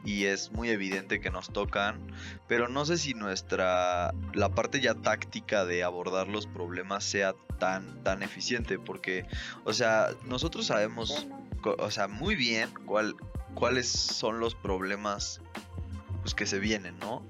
y 0.05 0.25
es 0.25 0.53
muy 0.53 0.71
evidente 0.71 1.21
que 1.21 1.31
nos 1.31 1.51
tocan, 1.53 1.99
pero 2.47 2.69
no 2.69 2.85
sé 2.85 2.99
si 2.99 3.15
nuestra, 3.15 4.13
la 4.35 4.51
parte 4.51 4.81
ya 4.81 4.95
táctica 4.95 5.65
de 5.65 5.83
abordar 5.83 6.29
los 6.29 6.47
problemas 6.47 7.05
sea 7.05 7.35
tan, 7.59 8.03
tan 8.03 8.23
eficiente, 8.23 8.79
porque, 8.79 9.27
o 9.65 9.73
sea, 9.73 10.11
nosotros 10.25 10.67
sabemos, 10.67 11.27
o 11.63 11.91
sea, 11.91 12.09
muy 12.09 12.37
bien 12.37 12.71
cuál, 12.87 13.15
cuáles 13.55 13.89
son 13.89 14.41
los 14.41 14.55
problemas 14.55 15.41
pues, 16.23 16.35
que 16.35 16.47
se 16.47 16.59
vienen, 16.59 16.99
¿no? 16.99 17.25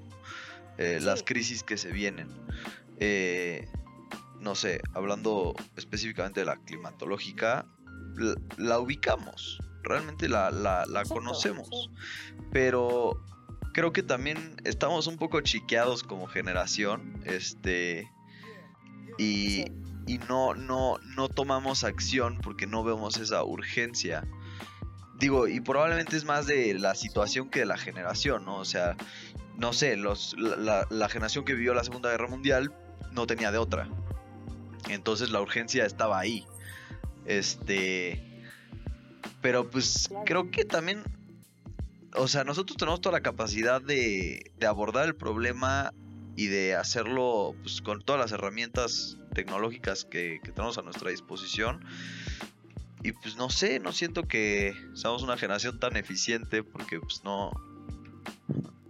Eh, 0.77 0.99
las 1.01 1.23
crisis 1.23 1.63
que 1.63 1.77
se 1.77 1.91
vienen. 1.91 2.29
Eh, 2.99 3.67
no 4.39 4.55
sé, 4.55 4.81
hablando 4.93 5.53
específicamente 5.75 6.41
de 6.41 6.45
la 6.45 6.57
climatológica, 6.57 7.65
la, 8.57 8.79
ubicamos, 8.79 9.59
realmente 9.83 10.27
la, 10.29 11.03
conocemos, 11.07 11.89
pero 12.51 13.23
creo 13.73 13.93
que 13.93 14.03
también 14.03 14.57
estamos 14.63 15.07
un 15.07 15.17
poco 15.17 15.41
chiqueados 15.41 16.03
como 16.03 16.27
generación, 16.27 17.21
este, 17.25 18.09
y, 19.17 19.65
y 20.07 20.17
no, 20.29 20.55
no, 20.55 20.97
no 21.15 21.29
tomamos 21.29 21.83
acción 21.83 22.39
porque 22.41 22.67
no 22.67 22.83
vemos 22.83 23.17
esa 23.17 23.43
urgencia. 23.43 24.27
Digo, 25.19 25.49
y 25.49 25.59
probablemente 25.59 26.15
es 26.15 26.23
más 26.23 26.47
de 26.47 26.73
la 26.73 26.95
situación 26.95 27.49
que 27.49 27.59
de 27.59 27.65
la 27.65 27.77
generación, 27.77 28.45
¿no? 28.45 28.55
O 28.55 28.65
sea, 28.65 28.95
no 29.57 29.73
sé, 29.73 29.97
los, 29.97 30.33
la, 30.37 30.87
la 30.89 31.09
generación 31.09 31.43
que 31.43 31.53
vivió 31.53 31.73
la 31.73 31.83
Segunda 31.83 32.09
Guerra 32.09 32.27
Mundial 32.27 32.73
no 33.11 33.27
tenía 33.27 33.51
de 33.51 33.57
otra. 33.57 33.89
Entonces 34.87 35.29
la 35.31 35.41
urgencia 35.41 35.85
estaba 35.85 36.19
ahí. 36.19 36.45
Este. 37.25 38.23
Pero 39.41 39.69
pues 39.69 40.09
creo 40.25 40.49
que 40.51 40.65
también. 40.65 41.03
O 42.15 42.27
sea, 42.27 42.43
nosotros 42.43 42.77
tenemos 42.77 43.01
toda 43.01 43.13
la 43.13 43.21
capacidad 43.21 43.81
de, 43.81 44.51
de 44.57 44.65
abordar 44.65 45.05
el 45.05 45.15
problema 45.15 45.93
y 46.35 46.47
de 46.47 46.75
hacerlo 46.75 47.55
pues, 47.61 47.81
con 47.81 48.01
todas 48.01 48.19
las 48.19 48.31
herramientas 48.31 49.17
tecnológicas 49.33 50.05
que, 50.05 50.39
que 50.43 50.51
tenemos 50.51 50.77
a 50.77 50.81
nuestra 50.81 51.11
disposición. 51.11 51.85
Y 53.03 53.11
pues 53.13 53.35
no 53.37 53.49
sé, 53.49 53.79
no 53.79 53.91
siento 53.91 54.27
que 54.27 54.73
seamos 54.93 55.23
una 55.23 55.37
generación 55.37 55.79
tan 55.79 55.95
eficiente 55.97 56.63
porque 56.63 56.99
pues 56.99 57.23
no, 57.23 57.51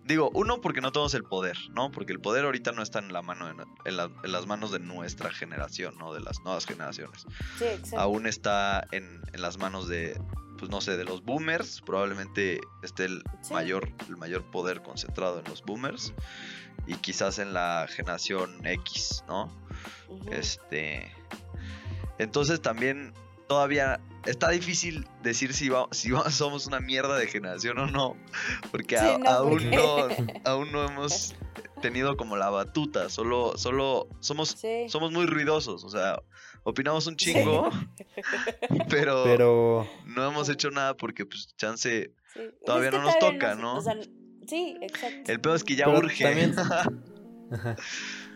Digo, 0.10 0.32
uno, 0.34 0.60
porque 0.60 0.82
no 0.82 0.92
tenemos 0.92 1.14
el 1.14 1.24
poder, 1.24 1.56
¿no? 1.70 1.92
Porque 1.92 2.12
el 2.12 2.20
poder 2.20 2.44
ahorita 2.44 2.72
no 2.72 2.82
está 2.82 2.98
en 2.98 3.14
la 3.14 3.22
mano, 3.22 3.48
en, 3.86 3.96
las 3.96 4.48
manos 4.48 4.72
de 4.72 4.80
nuestra 4.80 5.30
generación, 5.30 6.00
¿no? 6.00 6.16
De 6.16 6.20
las 6.20 6.42
nuevas 6.42 6.66
generaciones. 6.66 7.28
Sí, 7.60 7.66
exacto. 7.66 8.00
Aún 8.00 8.26
está 8.26 8.88
en, 8.92 9.22
las 9.34 9.60
manos 9.60 9.88
de, 9.88 10.20
pues 10.58 10.72
no 10.72 10.82
sé, 10.82 10.98
de 10.98 11.06
los 11.06 11.24
boomers. 11.24 11.82
Probablemente 11.86 12.60
esté 12.82 13.06
el 13.06 13.24
mayor, 13.52 13.88
el 14.08 14.18
mayor 14.18 14.42
poder 14.46 14.82
concentrado 14.82 15.42
en 15.42 15.46
los 15.46 15.62
boomers. 15.62 16.12
Y 16.88 16.96
quizás 16.96 17.38
en 17.38 17.54
la 17.54 17.86
generación 17.88 18.66
X, 18.66 19.24
¿no? 19.28 19.56
Este. 20.32 21.14
Entonces 22.18 22.64
también 22.64 23.14
todavía 23.50 24.00
está 24.28 24.52
difícil 24.52 25.08
decir 25.24 25.54
si, 25.54 25.70
si 25.92 26.12
somos 26.30 26.68
una 26.68 26.80
mierda 26.80 27.18
de 27.18 27.28
generación 27.28 27.80
o 27.80 27.88
no, 27.88 28.16
porque, 28.72 28.98
aún, 28.98 29.70
no, 29.72 30.08
aún 30.46 30.72
no 30.72 30.86
hemos 30.86 31.36
tenido 31.82 32.16
como 32.16 32.38
la 32.38 32.50
batuta, 32.50 33.10
solo, 33.10 33.58
solo 33.58 34.08
somos, 34.20 34.56
somos 34.88 35.12
muy 35.12 35.26
ruidosos, 35.26 35.84
o 35.84 35.90
sea, 35.90 36.22
opinamos 36.64 37.08
un 37.08 37.16
chingo, 37.16 37.70
pero, 38.90 39.88
no 40.06 40.28
hemos 40.28 40.48
hecho 40.50 40.70
nada 40.70 40.96
porque 40.96 41.26
pues 41.26 41.56
chance 41.58 42.14
todavía 42.66 42.92
no 42.92 43.02
nos 43.02 43.18
toca, 43.18 43.56
¿no? 43.56 43.82
sí, 44.48 44.78
exacto. 44.82 45.32
El 45.32 45.42
peor 45.42 45.56
es 45.56 45.64
que 45.64 45.76
ya 45.76 45.90
urge. 45.90 46.54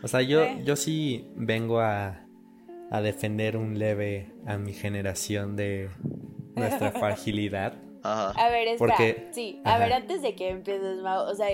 o 0.02 0.08
sea, 0.08 0.22
yo, 0.22 0.44
yo 0.64 0.74
sí 0.74 1.28
vengo 1.36 1.80
a 1.80 2.23
a 2.94 3.02
defender 3.02 3.56
un 3.56 3.76
leve 3.76 4.32
a 4.46 4.56
mi 4.56 4.72
generación 4.72 5.56
de 5.56 5.90
nuestra 6.54 6.92
fragilidad. 7.00 7.74
A 8.04 8.48
ver, 8.50 8.68
espera. 8.68 8.94
Porque... 8.96 9.30
Sí, 9.32 9.60
a 9.64 9.78
ver, 9.78 9.92
antes 9.94 10.22
de 10.22 10.36
que 10.36 10.50
empieces, 10.50 10.98
o 11.02 11.34
sea, 11.34 11.48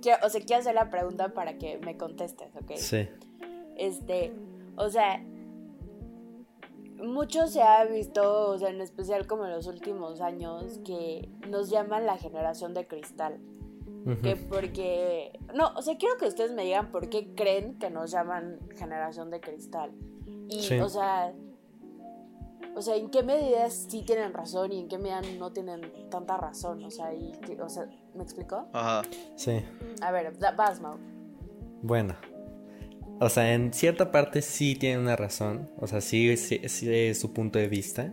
quiero, 0.00 0.24
o 0.24 0.28
sea, 0.28 0.40
quiero 0.42 0.60
hacer 0.60 0.76
la 0.76 0.88
pregunta 0.88 1.30
para 1.30 1.58
que 1.58 1.78
me 1.78 1.96
contestes, 1.96 2.54
¿ok? 2.54 2.76
Sí. 2.76 3.08
Este, 3.76 4.32
o 4.76 4.88
sea, 4.88 5.20
mucho 7.02 7.48
se 7.48 7.62
ha 7.62 7.84
visto, 7.86 8.50
o 8.50 8.56
sea, 8.56 8.70
en 8.70 8.80
especial 8.80 9.26
como 9.26 9.46
en 9.46 9.50
los 9.50 9.66
últimos 9.66 10.20
años, 10.20 10.78
que 10.84 11.28
nos 11.48 11.68
llaman 11.68 12.06
la 12.06 12.16
generación 12.16 12.74
de 12.74 12.86
cristal. 12.86 13.40
que 14.22 14.36
porque... 14.36 15.32
No, 15.52 15.72
o 15.74 15.82
sea, 15.82 15.96
quiero 15.96 16.16
que 16.16 16.26
ustedes 16.26 16.52
me 16.52 16.62
digan 16.62 16.92
por 16.92 17.08
qué 17.08 17.34
creen 17.34 17.76
que 17.80 17.90
nos 17.90 18.12
llaman 18.12 18.60
generación 18.76 19.32
de 19.32 19.40
cristal. 19.40 19.90
Y, 20.48 20.78
o 20.80 20.88
sea... 20.88 21.32
O 22.74 22.82
sea, 22.82 22.94
¿en 22.96 23.08
qué 23.08 23.22
medida 23.22 23.70
sí 23.70 24.02
tienen 24.02 24.34
razón 24.34 24.70
y 24.70 24.80
en 24.80 24.88
qué 24.88 24.98
medida 24.98 25.22
no 25.38 25.50
tienen 25.50 25.80
tanta 26.10 26.36
razón? 26.36 26.84
O 26.84 26.90
sea, 26.90 27.14
y, 27.14 27.32
o 27.58 27.68
sea 27.70 27.86
¿me 28.14 28.22
explicó? 28.22 28.68
Ajá. 28.74 29.00
Sí. 29.34 29.62
A 30.02 30.10
ver, 30.12 30.36
vas, 30.54 30.78
Mau. 30.82 30.98
Bueno, 31.80 32.14
o 33.18 33.30
sea, 33.30 33.54
en 33.54 33.72
cierta 33.72 34.12
parte 34.12 34.42
sí 34.42 34.74
tiene 34.74 34.98
una 34.98 35.16
razón. 35.16 35.70
O 35.78 35.86
sea, 35.86 36.02
sí, 36.02 36.36
sí, 36.36 36.60
es 36.62 37.18
su 37.18 37.32
punto 37.32 37.58
de 37.58 37.68
vista. 37.68 38.12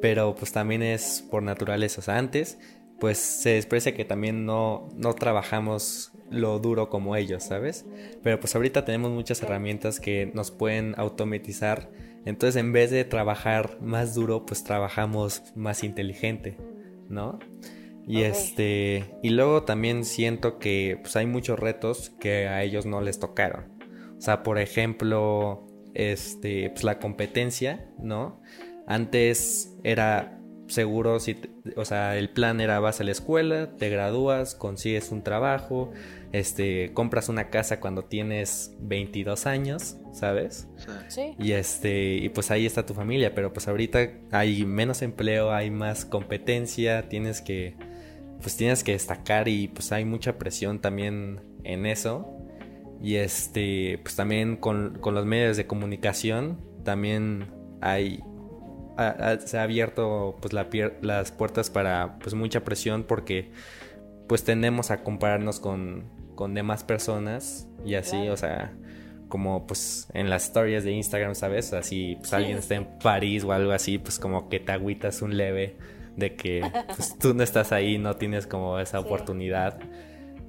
Pero 0.00 0.34
pues 0.34 0.52
también 0.52 0.82
es 0.82 1.24
por 1.30 1.44
naturaleza. 1.44 2.00
O 2.00 2.02
sea, 2.02 2.18
antes 2.18 2.58
pues 2.98 3.18
se 3.18 3.50
desprecia 3.50 3.94
que 3.94 4.04
también 4.04 4.46
no, 4.46 4.88
no 4.94 5.14
trabajamos 5.14 6.12
lo 6.30 6.58
duro 6.58 6.88
como 6.88 7.16
ellos, 7.16 7.42
¿sabes? 7.44 7.84
Pero 8.22 8.40
pues 8.40 8.54
ahorita 8.54 8.84
tenemos 8.84 9.10
muchas 9.10 9.42
herramientas 9.42 10.00
que 10.00 10.30
nos 10.34 10.50
pueden 10.50 10.94
automatizar. 10.96 11.90
Entonces 12.24 12.56
en 12.56 12.72
vez 12.72 12.90
de 12.90 13.04
trabajar 13.04 13.78
más 13.80 14.14
duro, 14.14 14.46
pues 14.46 14.64
trabajamos 14.64 15.42
más 15.54 15.84
inteligente, 15.84 16.56
¿no? 17.08 17.38
Y 18.06 18.22
este. 18.22 19.04
Y 19.22 19.30
luego 19.30 19.62
también 19.62 20.04
siento 20.04 20.58
que 20.58 20.98
pues, 21.00 21.16
hay 21.16 21.26
muchos 21.26 21.58
retos 21.58 22.10
que 22.20 22.48
a 22.48 22.62
ellos 22.62 22.86
no 22.86 23.00
les 23.00 23.18
tocaron. 23.18 23.72
O 24.18 24.20
sea, 24.20 24.42
por 24.42 24.58
ejemplo, 24.58 25.66
este, 25.94 26.70
pues 26.70 26.84
la 26.84 26.98
competencia, 26.98 27.88
¿no? 27.98 28.40
Antes 28.86 29.74
era 29.82 30.38
seguro 30.74 31.20
si, 31.20 31.40
o 31.76 31.84
sea, 31.84 32.16
el 32.16 32.30
plan 32.30 32.60
era 32.60 32.80
vas 32.80 33.00
a 33.00 33.04
la 33.04 33.12
escuela, 33.12 33.76
te 33.76 33.88
gradúas, 33.88 34.54
consigues 34.54 35.10
un 35.10 35.22
trabajo, 35.22 35.92
este, 36.32 36.92
compras 36.92 37.28
una 37.28 37.48
casa 37.48 37.80
cuando 37.80 38.04
tienes 38.04 38.74
22 38.80 39.46
años, 39.46 39.96
¿sabes? 40.12 40.68
Sí. 41.08 41.34
Y 41.38 41.52
este, 41.52 42.14
y 42.16 42.28
pues 42.28 42.50
ahí 42.50 42.66
está 42.66 42.84
tu 42.84 42.94
familia, 42.94 43.34
pero 43.34 43.52
pues 43.52 43.68
ahorita 43.68 44.10
hay 44.32 44.64
menos 44.66 45.02
empleo, 45.02 45.52
hay 45.52 45.70
más 45.70 46.04
competencia, 46.04 47.08
tienes 47.08 47.40
que 47.40 47.74
pues 48.44 48.58
tienes 48.58 48.84
que 48.84 48.92
destacar 48.92 49.48
y 49.48 49.68
pues 49.68 49.90
hay 49.90 50.04
mucha 50.04 50.36
presión 50.36 50.78
también 50.78 51.40
en 51.64 51.86
eso. 51.86 52.30
Y 53.02 53.16
este, 53.16 53.98
pues 54.02 54.16
también 54.16 54.56
con, 54.56 55.00
los 55.02 55.26
medios 55.26 55.56
de 55.56 55.66
comunicación 55.66 56.60
también 56.84 57.46
hay 57.80 58.20
se 59.44 59.58
ha 59.58 59.62
abierto 59.62 60.36
pues 60.40 60.52
las 60.52 61.32
puertas 61.32 61.70
para 61.70 62.18
pues 62.20 62.34
mucha 62.34 62.64
presión 62.64 63.04
porque 63.04 63.50
pues 64.28 64.44
tendemos 64.44 64.90
a 64.90 65.02
compararnos 65.02 65.60
con, 65.60 66.04
con 66.34 66.54
demás 66.54 66.84
personas 66.84 67.68
y 67.84 67.94
así, 67.94 68.28
o 68.28 68.36
sea, 68.36 68.72
como 69.28 69.66
pues 69.66 70.08
en 70.14 70.30
las 70.30 70.44
stories 70.44 70.84
de 70.84 70.92
Instagram, 70.92 71.34
¿sabes? 71.34 71.72
Así 71.72 72.16
pues 72.18 72.32
alguien 72.32 72.58
está 72.58 72.76
en 72.76 72.98
París 72.98 73.44
o 73.44 73.52
algo 73.52 73.72
así, 73.72 73.98
pues 73.98 74.18
como 74.18 74.48
que 74.48 74.60
te 74.60 74.72
agüitas 74.72 75.22
un 75.22 75.36
leve 75.36 75.76
de 76.16 76.36
que 76.36 76.62
pues, 76.94 77.18
tú 77.18 77.34
no 77.34 77.42
estás 77.42 77.72
ahí, 77.72 77.98
no 77.98 78.16
tienes 78.16 78.46
como 78.46 78.78
esa 78.78 79.00
oportunidad. 79.00 79.78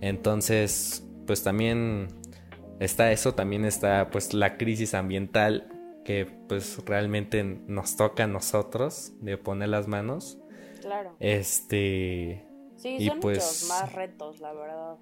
Entonces, 0.01 1.03
pues 1.25 1.43
también 1.43 2.07
está 2.79 3.11
eso, 3.11 3.33
también 3.33 3.65
está 3.65 4.09
pues 4.11 4.33
la 4.33 4.57
crisis 4.57 4.93
ambiental 4.93 5.74
que 6.05 6.25
pues 6.47 6.85
realmente 6.85 7.43
nos 7.43 7.97
toca 7.97 8.23
a 8.23 8.27
nosotros 8.27 9.11
de 9.19 9.37
poner 9.37 9.69
las 9.69 9.87
manos. 9.87 10.39
Claro. 10.79 11.17
Este... 11.19 12.47
Sí, 12.77 13.05
son 13.07 13.19
pues, 13.19 13.37
muchos 13.37 13.69
más 13.69 13.93
retos, 13.93 14.39
la 14.39 14.53
verdad. 14.53 14.97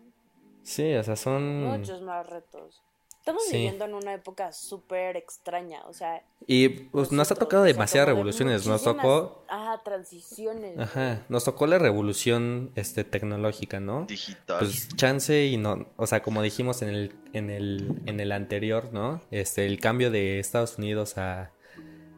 Sí, 0.64 0.96
o 0.96 1.04
sea, 1.04 1.16
son... 1.16 1.66
Muchos 1.66 2.02
más 2.02 2.26
retos. 2.26 2.82
Estamos 3.24 3.44
viviendo 3.50 3.86
en 3.86 3.94
una 3.94 4.16
época 4.16 4.52
súper 4.52 5.16
extraña, 5.16 5.82
o 5.88 5.94
sea... 5.94 6.22
Y 6.46 6.68
pues 6.68 7.14
nos 7.14 7.32
ha 7.32 7.36
tocado 7.36 7.64
demasiadas 7.64 8.10
revoluciones, 8.10 8.68
nos 8.68 8.84
tocó... 8.84 9.46
Ajá, 9.48 9.82
transiciones. 9.82 10.78
Ajá, 10.78 11.24
nos 11.30 11.46
tocó 11.46 11.66
la 11.66 11.80
revolución 11.80 12.74
este, 12.76 13.06
tecnológica, 13.06 13.80
¿no? 13.80 14.08
Digital. 14.08 14.60
Pues 14.60 14.90
chance 14.98 15.46
y 15.46 15.56
no, 15.56 15.88
o 15.96 16.06
sea, 16.06 16.22
como 16.22 16.42
dijimos 16.42 16.82
en 16.82 16.90
el, 16.90 17.16
en 17.32 17.50
el, 17.50 18.02
en 18.08 18.20
el 18.20 18.34
anterior, 18.34 18.90
¿no? 18.92 19.22
Este, 19.32 19.66
el 19.68 19.80
cambio 19.80 20.12
de 20.12 20.40
Estados 20.40 20.78
Unidos 20.78 21.18
a, 21.18 21.54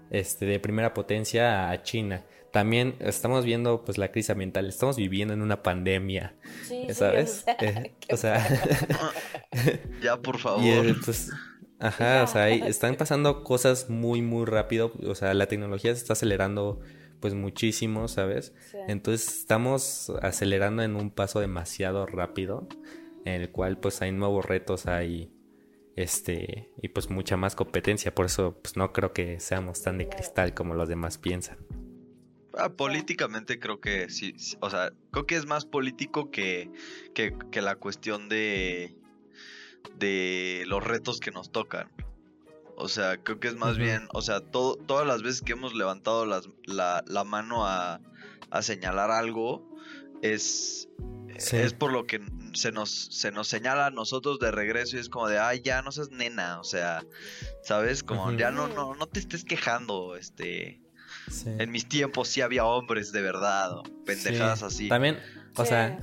este, 0.09 0.47
de 0.47 0.59
primera 0.59 0.95
potencia 0.95 1.69
a 1.69 1.83
China 1.83 2.25
también 2.55 2.95
estamos 2.99 3.43
viendo 3.43 3.83
pues 3.83 3.97
la 3.97 4.13
crisis 4.13 4.29
ambiental, 4.29 4.65
estamos 4.69 4.95
viviendo 4.95 5.33
en 5.33 5.41
una 5.41 5.61
pandemia, 5.61 6.37
¿sabes? 6.93 7.43
o 8.09 8.15
sea, 8.15 8.47
eh, 9.51 9.81
ya 10.01 10.21
por 10.21 10.37
favor. 10.39 10.63
Y 10.63 10.93
pues, 10.93 11.33
ajá, 11.79 12.23
o 12.23 12.27
sea, 12.27 12.47
están 12.47 12.95
pasando 12.95 13.43
cosas 13.43 13.89
muy 13.89 14.21
muy 14.21 14.45
rápido, 14.45 14.93
o 15.05 15.15
sea, 15.15 15.33
la 15.33 15.47
tecnología 15.47 15.93
se 15.93 15.99
está 15.99 16.13
acelerando 16.13 16.79
pues 17.19 17.33
muchísimo, 17.33 18.07
¿sabes? 18.07 18.53
Entonces 18.87 19.39
estamos 19.39 20.13
acelerando 20.21 20.81
en 20.81 20.95
un 20.95 21.11
paso 21.11 21.41
demasiado 21.41 22.05
rápido, 22.05 22.69
en 23.25 23.41
el 23.41 23.51
cual 23.51 23.79
pues 23.79 24.01
hay 24.01 24.13
nuevos 24.13 24.45
retos, 24.45 24.85
hay 24.85 25.29
este 25.97 26.71
y 26.81 26.87
pues 26.87 27.09
mucha 27.09 27.35
más 27.35 27.53
competencia, 27.53 28.15
por 28.15 28.27
eso 28.27 28.57
pues 28.61 28.77
no 28.77 28.93
creo 28.93 29.11
que 29.11 29.41
seamos 29.41 29.81
tan 29.81 29.97
de 29.97 30.07
cristal 30.07 30.53
como 30.53 30.73
los 30.73 30.87
demás 30.87 31.17
piensan. 31.17 31.57
Ah, 32.57 32.69
políticamente 32.69 33.59
creo 33.59 33.81
que 33.81 34.09
sí, 34.09 34.35
o 34.61 34.69
sea, 34.69 34.93
creo 35.11 35.25
que 35.25 35.35
es 35.35 35.45
más 35.45 35.65
político 35.65 36.31
que, 36.31 36.71
que, 37.13 37.61
la 37.61 37.75
cuestión 37.75 38.29
de, 38.29 38.95
de 39.97 40.63
los 40.67 40.83
retos 40.83 41.19
que 41.19 41.31
nos 41.31 41.51
tocan. 41.51 41.91
O 42.77 42.87
sea, 42.87 43.17
creo 43.17 43.39
que 43.39 43.47
es 43.49 43.55
más 43.55 43.77
bien, 43.77 44.07
o 44.13 44.21
sea, 44.21 44.39
todo, 44.39 44.75
todas 44.75 45.05
las 45.05 45.21
veces 45.21 45.41
que 45.41 45.53
hemos 45.53 45.73
levantado 45.73 46.25
las, 46.25 46.49
la, 46.65 47.03
la, 47.07 47.23
mano 47.23 47.65
a, 47.65 47.99
a, 48.51 48.61
señalar 48.61 49.11
algo, 49.11 49.69
es, 50.21 50.87
es 51.35 51.73
por 51.73 51.91
lo 51.91 52.05
que 52.05 52.21
se 52.53 52.71
nos, 52.71 52.89
se 52.89 53.31
nos 53.31 53.47
señala 53.47 53.87
a 53.87 53.91
nosotros 53.91 54.39
de 54.39 54.51
regreso 54.51 54.95
y 54.95 54.99
es 54.99 55.09
como 55.09 55.27
de, 55.27 55.39
ay, 55.39 55.61
ya 55.61 55.81
no 55.81 55.91
seas 55.91 56.11
nena, 56.11 56.59
o 56.59 56.63
sea, 56.63 57.05
¿sabes? 57.63 58.03
Como, 58.03 58.31
ya 58.33 58.51
no, 58.51 58.67
no, 58.67 58.95
no 58.95 59.07
te 59.07 59.19
estés 59.19 59.43
quejando, 59.43 60.15
este 60.15 60.84
en 61.45 61.71
mis 61.71 61.87
tiempos 61.87 62.27
sí 62.27 62.41
había 62.41 62.65
hombres 62.65 63.11
de 63.11 63.21
verdad, 63.21 63.73
o 63.73 63.83
pendejadas 64.05 64.63
así. 64.63 64.89
También, 64.89 65.17
o 65.55 65.65
sea, 65.65 65.99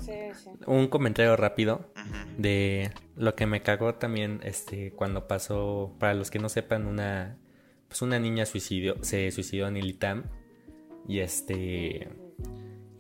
un 0.66 0.89
comentario 0.89 1.37
rápido 1.37 1.93
de 2.39 2.93
lo 3.16 3.35
que 3.35 3.47
me 3.47 3.62
cagó 3.62 3.95
también 3.95 4.41
este 4.43 4.93
cuando 4.93 5.27
pasó, 5.29 5.95
para 5.99 6.14
los 6.14 6.31
que 6.31 6.39
no 6.39 6.49
sepan, 6.49 6.87
una 6.87 7.39
pues 7.89 8.01
una 8.01 8.18
niña 8.18 8.47
suicidio, 8.47 8.97
se 9.03 9.31
suicidó 9.33 9.68
en 9.68 9.77
el 9.77 9.87
ITAM 9.87 10.25
y 11.07 11.18
este 11.18 12.09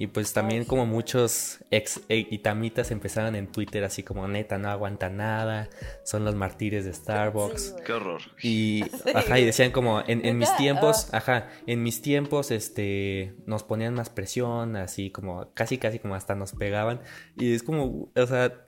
y 0.02 0.08
pues 0.08 0.32
también 0.32 0.64
como 0.64 0.84
muchos 0.84 1.60
ex 1.70 2.00
e, 2.08 2.26
itamitas 2.28 2.90
empezaron 2.90 3.36
en 3.36 3.46
Twitter 3.46 3.84
así 3.84 4.02
como 4.02 4.26
neta 4.26 4.58
no 4.58 4.68
aguanta 4.68 5.08
nada, 5.10 5.70
son 6.02 6.24
los 6.24 6.34
martires 6.34 6.84
de 6.84 6.92
Starbucks. 6.92 7.76
Qué 7.86 7.92
horror. 7.92 8.20
Y 8.42 8.82
ajá, 9.14 9.38
y 9.38 9.44
decían 9.44 9.70
como 9.70 10.02
en, 10.04 10.26
en 10.26 10.38
mis 10.38 10.56
tiempos, 10.56 11.06
ah. 11.12 11.18
ajá, 11.18 11.50
en 11.68 11.84
mis 11.84 12.02
tiempos 12.02 12.50
este 12.50 13.36
nos 13.46 13.62
ponían 13.62 13.94
más 13.94 14.10
presión, 14.10 14.74
así 14.74 15.10
como 15.10 15.52
casi 15.54 15.78
casi 15.78 16.00
como 16.00 16.16
hasta 16.16 16.34
nos 16.34 16.50
pegaban 16.50 17.00
y 17.36 17.54
es 17.54 17.62
como, 17.62 18.10
o 18.12 18.26
sea, 18.26 18.61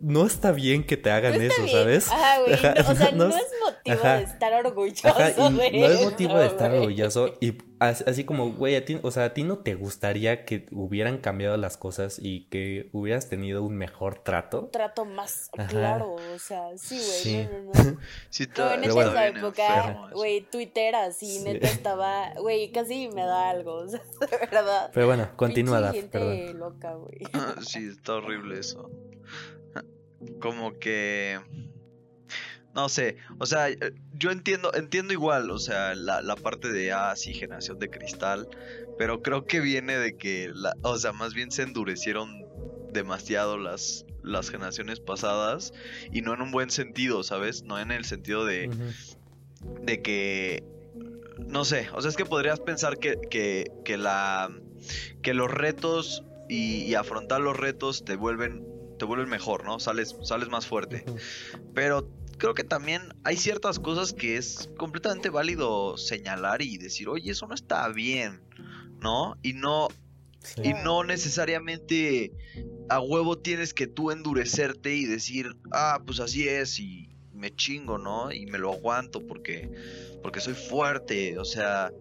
no 0.00 0.26
está 0.26 0.52
bien 0.52 0.84
que 0.84 0.96
te 0.96 1.10
hagan 1.10 1.40
eso, 1.40 1.68
¿sabes? 1.68 2.10
Ajá, 2.10 2.40
güey. 2.40 2.54
o 2.54 2.56
sea, 2.56 2.74
no, 3.14 3.28
es 3.28 3.52
motivo 3.64 4.02
de 4.02 4.22
estar 4.22 4.52
orgulloso, 4.52 5.50
güey. 5.52 5.80
No 5.80 5.86
es 5.86 6.04
motivo 6.04 6.38
de 6.38 6.46
estar 6.46 6.70
orgulloso. 6.72 7.34
Y 7.40 7.58
así 7.80 8.24
como, 8.24 8.52
güey, 8.52 8.76
a 8.76 8.84
ti, 8.84 8.98
o 9.02 9.10
sea, 9.10 9.24
a 9.24 9.34
ti 9.34 9.42
no 9.42 9.58
te 9.58 9.74
gustaría 9.74 10.44
que 10.44 10.66
hubieran 10.72 11.18
cambiado 11.18 11.56
las 11.56 11.76
cosas 11.76 12.18
y 12.20 12.46
que 12.46 12.88
hubieras 12.92 13.28
tenido 13.28 13.62
un 13.62 13.76
mejor 13.76 14.22
trato. 14.22 14.62
Un 14.62 14.70
trato 14.70 15.04
más 15.04 15.50
claro, 15.68 16.14
o 16.14 16.38
sea, 16.38 16.76
sí, 16.76 16.96
güey. 16.96 17.06
Sí. 17.06 17.48
No, 17.50 17.58
no, 17.58 17.84
no. 17.92 18.00
sí, 18.30 18.48
en 18.56 18.84
esa 18.84 19.26
época, 19.28 20.10
güey, 20.12 20.42
Twitter 20.42 20.94
así, 20.94 21.40
neta 21.40 21.68
estaba, 21.68 22.32
güey, 22.34 22.72
casi 22.72 23.08
me 23.08 23.22
da 23.22 23.50
algo, 23.50 23.74
o 23.74 23.88
sea, 23.88 24.02
de 24.20 24.36
verdad. 24.50 24.90
Pero 24.92 25.06
bueno, 25.06 25.28
continúa, 25.36 25.92
gente 25.92 26.54
loca, 26.54 26.94
güey. 26.94 27.20
sí, 27.60 27.88
está 27.88 28.14
horrible 28.14 28.58
eso 28.58 28.90
como 30.40 30.78
que 30.78 31.38
no 32.74 32.88
sé, 32.88 33.16
o 33.38 33.46
sea, 33.46 33.70
eh, 33.70 33.78
yo 34.14 34.32
entiendo, 34.32 34.74
entiendo 34.74 35.12
igual, 35.12 35.50
o 35.50 35.58
sea, 35.58 35.94
la, 35.94 36.20
la, 36.22 36.34
parte 36.34 36.72
de, 36.72 36.92
ah, 36.92 37.14
sí, 37.14 37.32
generación 37.32 37.78
de 37.78 37.88
cristal, 37.88 38.48
pero 38.98 39.22
creo 39.22 39.46
que 39.46 39.60
viene 39.60 39.96
de 39.96 40.16
que, 40.16 40.50
la, 40.52 40.74
o 40.82 40.98
sea, 40.98 41.12
más 41.12 41.34
bien 41.34 41.52
se 41.52 41.62
endurecieron 41.62 42.44
demasiado 42.92 43.58
las, 43.58 44.06
las 44.22 44.50
generaciones 44.50 44.98
pasadas 44.98 45.72
y 46.12 46.22
no 46.22 46.34
en 46.34 46.42
un 46.42 46.50
buen 46.50 46.70
sentido, 46.70 47.22
¿sabes? 47.22 47.62
No 47.62 47.78
en 47.78 47.92
el 47.92 48.04
sentido 48.04 48.44
de, 48.44 48.70
de 49.82 50.02
que, 50.02 50.64
no 51.46 51.64
sé, 51.64 51.88
o 51.94 52.00
sea, 52.00 52.10
es 52.10 52.16
que 52.16 52.24
podrías 52.24 52.58
pensar 52.58 52.98
que, 52.98 53.18
que, 53.30 53.70
que 53.84 53.96
la, 53.96 54.50
que 55.22 55.32
los 55.32 55.48
retos 55.48 56.24
y, 56.48 56.82
y 56.82 56.96
afrontar 56.96 57.40
los 57.40 57.56
retos 57.56 58.04
te 58.04 58.16
vuelven 58.16 58.73
te 58.98 59.04
vuelves 59.04 59.28
mejor, 59.28 59.64
¿no? 59.64 59.78
Sales, 59.80 60.14
sales 60.22 60.48
más 60.48 60.66
fuerte. 60.66 61.04
Pero 61.74 62.08
creo 62.38 62.54
que 62.54 62.64
también 62.64 63.14
hay 63.24 63.36
ciertas 63.36 63.78
cosas 63.78 64.12
que 64.12 64.36
es 64.36 64.68
completamente 64.76 65.30
válido 65.30 65.96
señalar 65.96 66.62
y 66.62 66.78
decir, 66.78 67.08
oye, 67.08 67.30
eso 67.32 67.46
no 67.46 67.54
está 67.54 67.88
bien, 67.88 68.40
¿no? 69.00 69.36
Y 69.42 69.52
no, 69.54 69.88
Sí. 70.42 70.60
y 70.62 70.72
no 70.84 71.04
necesariamente 71.04 72.30
a 72.90 73.00
huevo 73.00 73.38
tienes 73.38 73.72
que 73.72 73.86
tú 73.86 74.10
endurecerte 74.10 74.94
y 74.94 75.06
decir, 75.06 75.56
ah, 75.72 76.02
pues 76.04 76.20
así 76.20 76.46
es 76.46 76.78
y 76.80 77.08
me 77.32 77.54
chingo, 77.54 77.96
¿no? 77.96 78.30
Y 78.30 78.44
me 78.44 78.58
lo 78.58 78.70
aguanto 78.72 79.26
porque, 79.26 79.70
porque 80.22 80.40
soy 80.40 80.52
fuerte, 80.52 81.38
o 81.38 81.46
sea, 81.46 81.92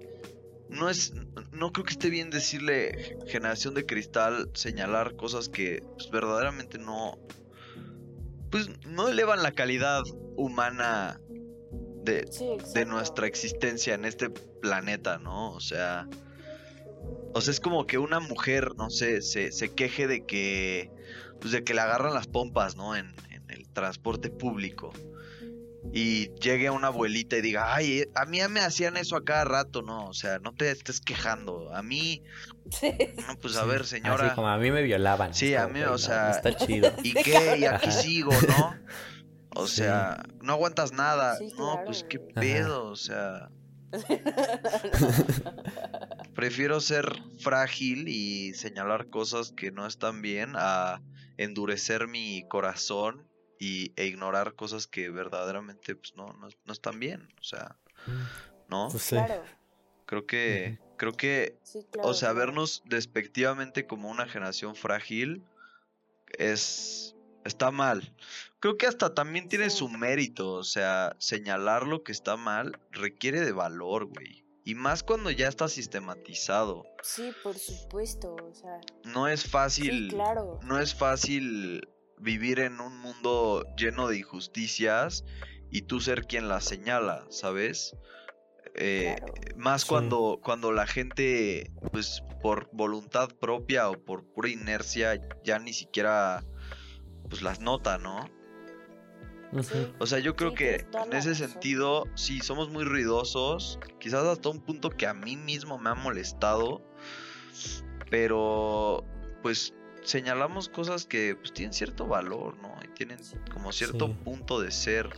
no 0.73 0.89
es, 0.89 1.13
no 1.51 1.71
creo 1.71 1.85
que 1.85 1.93
esté 1.93 2.09
bien 2.09 2.29
decirle 2.29 3.17
generación 3.27 3.73
de 3.73 3.85
cristal, 3.85 4.49
señalar 4.53 5.15
cosas 5.15 5.49
que 5.49 5.83
pues, 5.97 6.09
verdaderamente 6.09 6.77
no, 6.77 7.17
pues 8.51 8.69
no 8.85 9.07
elevan 9.07 9.43
la 9.43 9.51
calidad 9.51 10.03
humana 10.35 11.19
de, 12.03 12.27
Sí, 12.29 12.45
de 12.73 12.85
nuestra 12.85 13.27
existencia 13.27 13.93
en 13.93 14.05
este 14.05 14.29
planeta, 14.29 15.19
¿no? 15.19 15.51
O 15.51 15.59
sea, 15.59 16.07
o 17.33 17.41
sea, 17.41 17.51
es 17.51 17.59
como 17.59 17.87
que 17.87 17.97
una 17.97 18.19
mujer, 18.19 18.75
no 18.75 18.89
sé, 18.89 19.21
se, 19.21 19.51
se 19.51 19.73
queje 19.73 20.07
de 20.07 20.25
que, 20.25 20.91
pues 21.39 21.51
de 21.51 21.63
que 21.63 21.73
le 21.73 21.81
agarran 21.81 22.13
las 22.13 22.27
pompas, 22.27 22.75
¿no? 22.75 22.95
En, 22.95 23.15
en 23.31 23.49
el 23.49 23.69
transporte 23.69 24.29
público. 24.29 24.91
Y 25.91 26.33
llegue 26.35 26.69
una 26.69 26.87
abuelita 26.87 27.35
y 27.37 27.41
diga, 27.41 27.75
ay, 27.75 27.99
eh, 27.99 28.09
a 28.15 28.25
mí 28.25 28.37
ya 28.37 28.47
me 28.47 28.61
hacían 28.61 28.95
eso 28.95 29.17
a 29.17 29.25
cada 29.25 29.43
rato, 29.43 29.81
¿no? 29.81 30.05
O 30.07 30.13
sea, 30.13 30.39
no 30.39 30.53
te 30.53 30.71
estés 30.71 31.01
quejando. 31.01 31.73
A 31.75 31.83
mí, 31.83 32.23
Sí. 32.71 32.93
no, 33.27 33.37
pues 33.39 33.57
a 33.57 33.63
Sí. 33.63 33.69
ver, 33.69 33.85
señora. 33.85 34.27
Así 34.27 34.35
como 34.35 34.47
a 34.47 34.57
mí 34.57 34.71
me 34.71 34.81
violaban. 34.81 35.33
Sí, 35.33 35.55
a 35.55 35.67
mí, 35.67 35.81
o 35.81 35.97
sea- 35.97 36.31
está 36.31 36.55
chido. 36.55 36.91
¿Y 37.03 37.13
qué? 37.13 37.57
Y 37.59 37.65
aquí 37.65 37.89
Ajá. 37.89 37.91
sigo, 37.91 38.31
¿no? 38.47 38.75
O 39.55 39.67
Sí. 39.67 39.77
sea, 39.77 40.23
no 40.41 40.53
aguantas 40.53 40.93
nada. 40.93 41.37
Sí, 41.37 41.51
no, 41.57 41.81
pues 41.85 42.05
qué. 42.09 42.17
Ajá. 42.17 42.41
pedo, 42.41 42.85
o 42.85 42.95
sea. 42.95 43.49
Prefiero 46.35 46.79
ser 46.79 47.05
frágil 47.39 48.07
y 48.07 48.53
señalar 48.55 49.09
cosas 49.09 49.51
que 49.51 49.71
no 49.71 49.85
están 49.85 50.21
bien 50.21 50.53
a 50.55 51.01
endurecer 51.37 52.07
mi 52.07 52.47
corazón 52.47 53.27
y, 53.59 53.93
e 53.95 54.05
ignorar 54.05 54.53
cosas 54.55 54.87
que 54.87 55.09
verdaderamente 55.09 55.95
pues, 55.95 56.15
no, 56.15 56.27
no, 56.33 56.47
no 56.65 56.73
están 56.73 56.99
bien. 56.99 57.27
O 57.39 57.43
sea, 57.43 57.77
¿no? 58.69 58.87
Pues 58.89 59.03
sí. 59.03 59.15
Claro. 59.15 59.43
Creo 60.05 60.25
que, 60.25 60.79
creo 60.97 61.13
que, 61.13 61.57
Sí, 61.63 61.85
claro. 61.91 62.09
o 62.09 62.13
sea, 62.13 62.29
claro. 62.31 62.39
vernos 62.47 62.83
despectivamente 62.85 63.87
como 63.87 64.09
una 64.09 64.27
generación 64.27 64.75
frágil 64.75 65.43
es, 66.37 67.15
está 67.45 67.71
mal. 67.71 68.13
Creo 68.59 68.77
que 68.77 68.85
hasta 68.87 69.13
también 69.13 69.47
tiene 69.49 69.69
Sí. 69.69 69.77
su 69.77 69.89
mérito, 69.89 70.51
o 70.53 70.63
sea, 70.63 71.15
señalar 71.19 71.87
lo 71.87 72.03
que 72.03 72.11
está 72.11 72.37
mal 72.37 72.79
requiere 72.91 73.41
de 73.41 73.51
valor, 73.51 74.05
güey. 74.05 74.43
Y 74.65 74.75
más 74.75 75.03
cuando 75.03 75.29
ya 75.29 75.49
está 75.49 75.67
sistematizado. 75.67 76.85
Sí, 77.01 77.33
por 77.43 77.57
supuesto. 77.57 78.33
O 78.35 78.53
sea, 78.53 78.79
No 79.03 79.27
es 79.27 79.41
sí, 79.41 79.49
fácil, 79.49 80.07
claro. 80.09 80.59
no 80.63 80.79
es 80.79 80.95
fácil 80.95 81.87
vivir 82.23 82.59
en 82.59 82.79
un 82.79 82.97
mundo 82.99 83.65
lleno 83.77 84.07
de 84.07 84.17
injusticias 84.19 85.23
y 85.69 85.83
tú 85.83 85.99
ser 85.99 86.25
quien 86.25 86.47
las 86.47 86.63
señala, 86.65 87.25
¿sabes? 87.29 87.95
Eh, 88.75 89.15
Claro. 89.19 89.33
más 89.57 89.83
Sí. 89.83 89.89
cuando, 89.89 90.39
cuando 90.41 90.71
la 90.71 90.87
gente, 90.87 91.71
pues 91.91 92.23
por 92.41 92.69
voluntad 92.71 93.29
propia 93.39 93.89
o 93.89 94.03
por 94.03 94.23
pura 94.33 94.49
inercia, 94.49 95.19
ya 95.43 95.59
ni 95.59 95.73
siquiera 95.73 96.43
pues 97.29 97.41
las 97.41 97.59
nota, 97.59 97.97
¿no? 97.97 98.29
Ujú. 99.51 99.93
O 99.99 100.05
sea, 100.07 100.19
yo 100.19 100.35
creo 100.35 100.49
Sí, 100.51 100.55
que 100.57 100.75
en 101.05 101.13
ese 101.13 101.29
razón. 101.31 101.49
sentido, 101.49 102.07
sí, 102.15 102.39
somos 102.41 102.69
muy 102.69 102.83
ruidosos, 102.83 103.79
quizás 103.99 104.23
hasta 104.25 104.49
un 104.49 104.61
punto 104.61 104.89
que 104.89 105.05
a 105.05 105.13
mí 105.13 105.37
mismo 105.37 105.77
me 105.77 105.91
ha 105.91 105.95
molestado, 105.95 106.81
pero 108.09 109.03
pues 109.41 109.73
señalamos 110.03 110.69
cosas 110.69 111.05
que 111.05 111.35
pues 111.35 111.53
tienen 111.53 111.73
cierto 111.73 112.07
valor, 112.07 112.55
¿no? 112.61 112.75
Y 112.83 112.87
tienen 112.89 113.19
como 113.53 113.71
cierto 113.71 114.07
Sí. 114.07 114.15
punto 114.23 114.59
de 114.61 114.71
ser. 114.71 115.09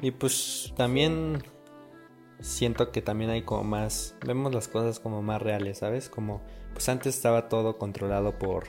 Y 0.00 0.10
pues 0.12 0.72
también 0.76 1.42
siento 2.40 2.92
que 2.92 3.02
también 3.02 3.30
hay 3.30 3.42
como 3.42 3.64
más, 3.64 4.16
vemos 4.24 4.54
las 4.54 4.68
cosas 4.68 5.00
como 5.00 5.22
más 5.22 5.42
reales, 5.42 5.78
¿sabes? 5.78 6.08
Como 6.08 6.42
pues 6.72 6.88
antes 6.88 7.16
estaba 7.16 7.48
todo 7.48 7.78
controlado 7.78 8.38
por 8.38 8.68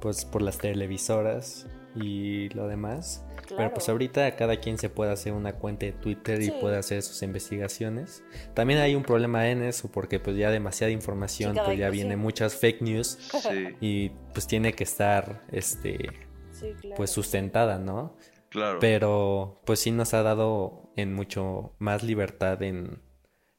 pues 0.00 0.24
por 0.24 0.42
las 0.42 0.58
televisoras 0.58 1.66
y 1.94 2.48
lo 2.50 2.66
demás, 2.68 3.24
pero 3.48 3.70
pues 3.72 3.84
Claro. 3.84 3.92
ahorita 3.92 4.36
cada 4.36 4.56
quien 4.56 4.78
se 4.78 4.88
puede 4.88 5.12
hacer 5.12 5.32
una 5.32 5.54
cuenta 5.54 5.86
de 5.86 5.92
Twitter 5.92 6.40
y 6.42 6.50
puede 6.50 6.76
hacer 6.78 7.02
sus 7.02 7.22
investigaciones. 7.22 8.22
También 8.54 8.80
hay 8.80 8.94
un 8.94 9.02
problema 9.02 9.48
en 9.50 9.62
eso 9.62 9.90
porque 9.90 10.18
pues 10.20 10.36
ya 10.36 10.50
demasiada 10.50 10.90
información, 10.90 11.54
Sí, 11.54 11.60
pues 11.64 11.78
ya 11.78 11.90
viene 11.90 12.14
sí. 12.14 12.16
muchas 12.16 12.54
fake 12.56 12.82
news 12.82 13.18
Sí, 13.42 13.66
y 13.80 14.08
pues 14.32 14.46
tiene 14.46 14.72
que 14.72 14.84
estar 14.84 15.42
este 15.52 16.10
Sí, 16.52 16.72
claro. 16.80 16.96
pues 16.96 17.10
sustentada, 17.10 17.78
¿no? 17.78 18.16
claro. 18.48 18.78
Pero 18.80 19.60
pues 19.64 19.80
sí 19.80 19.90
nos 19.90 20.14
ha 20.14 20.22
dado 20.22 20.92
en 20.96 21.14
mucho 21.14 21.74
más 21.78 22.02
libertad 22.02 22.62
en, 22.62 23.00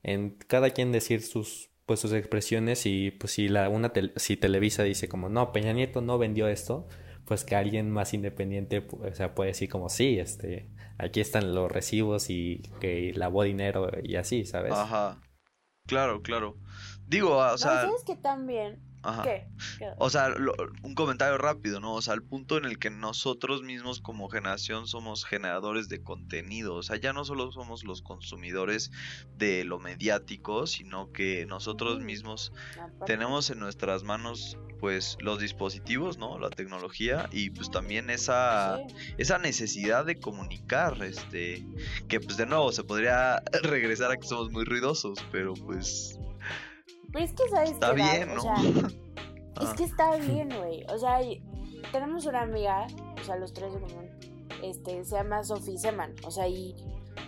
en 0.03 0.31
cada 0.47 0.69
quien 0.71 0.91
decir 0.91 1.21
sus 1.21 1.69
pues 1.86 1.99
sus 1.99 2.13
expresiones 2.13 2.86
y 2.86 3.11
pues 3.11 3.34
si 3.34 3.49
la 3.49 3.67
una 3.67 3.91
tel- 3.91 4.13
si 4.15 4.38
Televisa 4.38 4.84
dice 4.84 5.09
como 5.09 5.27
no 5.27 5.51
Peña 5.51 5.73
Nieto 5.73 5.99
no 5.99 6.17
vendió 6.17 6.47
esto 6.47 6.88
pues 7.34 7.45
que 7.45 7.55
alguien 7.55 7.89
más 7.89 8.13
independiente 8.13 8.88
o 8.91 9.11
sea 9.15 9.34
puede 9.34 9.49
decir 9.49 9.67
como 9.67 9.89
sí 9.89 10.19
este 10.19 10.69
aquí 10.99 11.19
están 11.19 11.55
los 11.55 11.71
recibos 11.71 12.29
y 12.29 12.61
que 12.79 13.11
lavó 13.15 13.41
dinero 13.41 13.89
y 14.03 14.17
así 14.17 14.45
sabes 14.45 14.73
Ajá. 14.73 15.19
Claro, 15.88 16.21
claro. 16.21 16.57
Digo, 17.07 17.41
ah, 17.41 17.49
o 17.49 17.51
No, 17.53 17.57
sea, 17.57 17.81
¿sabes 17.81 18.03
que 18.05 18.15
también? 18.15 18.79
Ajá. 19.04 19.24
¿Qué? 19.24 19.47
¿Qué? 19.80 19.88
O 19.97 20.10
sea, 20.10 20.30
lo- 20.30 20.54
un 20.82 20.95
comentario 20.95 21.38
rápido, 21.38 21.80
¿no? 21.80 21.93
O 21.93 22.01
sea, 22.01 22.14
el 22.14 22.24
punto 22.24 22.58
en 22.58 22.66
el 22.66 22.80
que 22.80 22.89
nosotros 22.89 23.62
mismos 23.64 24.01
como 24.01 24.30
generación 24.30 24.88
somos 24.88 25.26
generadores 25.26 25.89
de 25.89 26.01
contenido. 26.01 26.76
O 26.76 26.84
sea, 26.84 26.95
ya 26.97 27.14
no 27.14 27.26
solo 27.26 27.51
somos 27.51 27.84
los 27.84 28.01
consumidores 28.01 28.91
de 29.38 29.64
lo 29.66 29.80
mediático, 29.80 30.66
sino 30.68 31.12
que 31.12 31.45
nosotros 31.45 31.99
mismos 31.99 32.51
Aparte. 32.78 33.06
tenemos 33.06 33.49
en 33.49 33.60
nuestras 33.60 34.04
manos 34.04 34.58
pues 34.80 35.16
los 35.22 35.39
dispositivos, 35.39 36.18
¿no? 36.18 36.38
La 36.39 36.49
tecnología 36.49 37.30
y 37.32 37.51
pues 37.51 37.72
también 37.72 38.10
esa 38.10 38.78
Sí. 38.89 38.95
esa 39.18 39.38
necesidad 39.38 40.04
de 40.06 40.20
comunicar, 40.20 41.01
este, 41.04 41.66
que 42.10 42.20
pues 42.20 42.36
de 42.36 42.45
nuevo 42.45 42.70
se 42.74 42.84
podría 42.84 43.41
regresar 43.64 44.12
a 44.12 44.18
que 44.18 44.28
somos 44.28 44.51
muy 44.51 44.66
ruidosos, 44.66 45.20
pero 45.32 45.54
pues 45.54 46.20
Pero 47.14 47.24
es 47.26 47.32
que, 47.34 47.47
¿sabes 47.49 47.72
está 47.72 47.93
bien, 47.93 48.30
O 48.32 48.36
¿no? 48.36 48.41
sea, 48.41 48.55
Es 49.61 49.70
Ah. 49.70 49.74
que 49.78 49.84
está 49.84 50.16
bien, 50.18 50.49
güey. 50.57 50.84
O 50.91 50.97
sea, 50.97 51.20
tenemos 51.91 52.26
una 52.26 52.41
amiga, 52.41 52.88
o 53.22 53.24
sea, 53.24 53.36
los 53.38 53.53
tres 53.53 53.74
en 53.76 53.82
común, 53.82 54.09
este, 54.64 55.05
se 55.05 55.16
llama 55.16 55.43
Sophie 55.43 55.78
Seman. 55.78 56.16
O 56.26 56.32
sea, 56.32 56.47
y, 56.47 56.76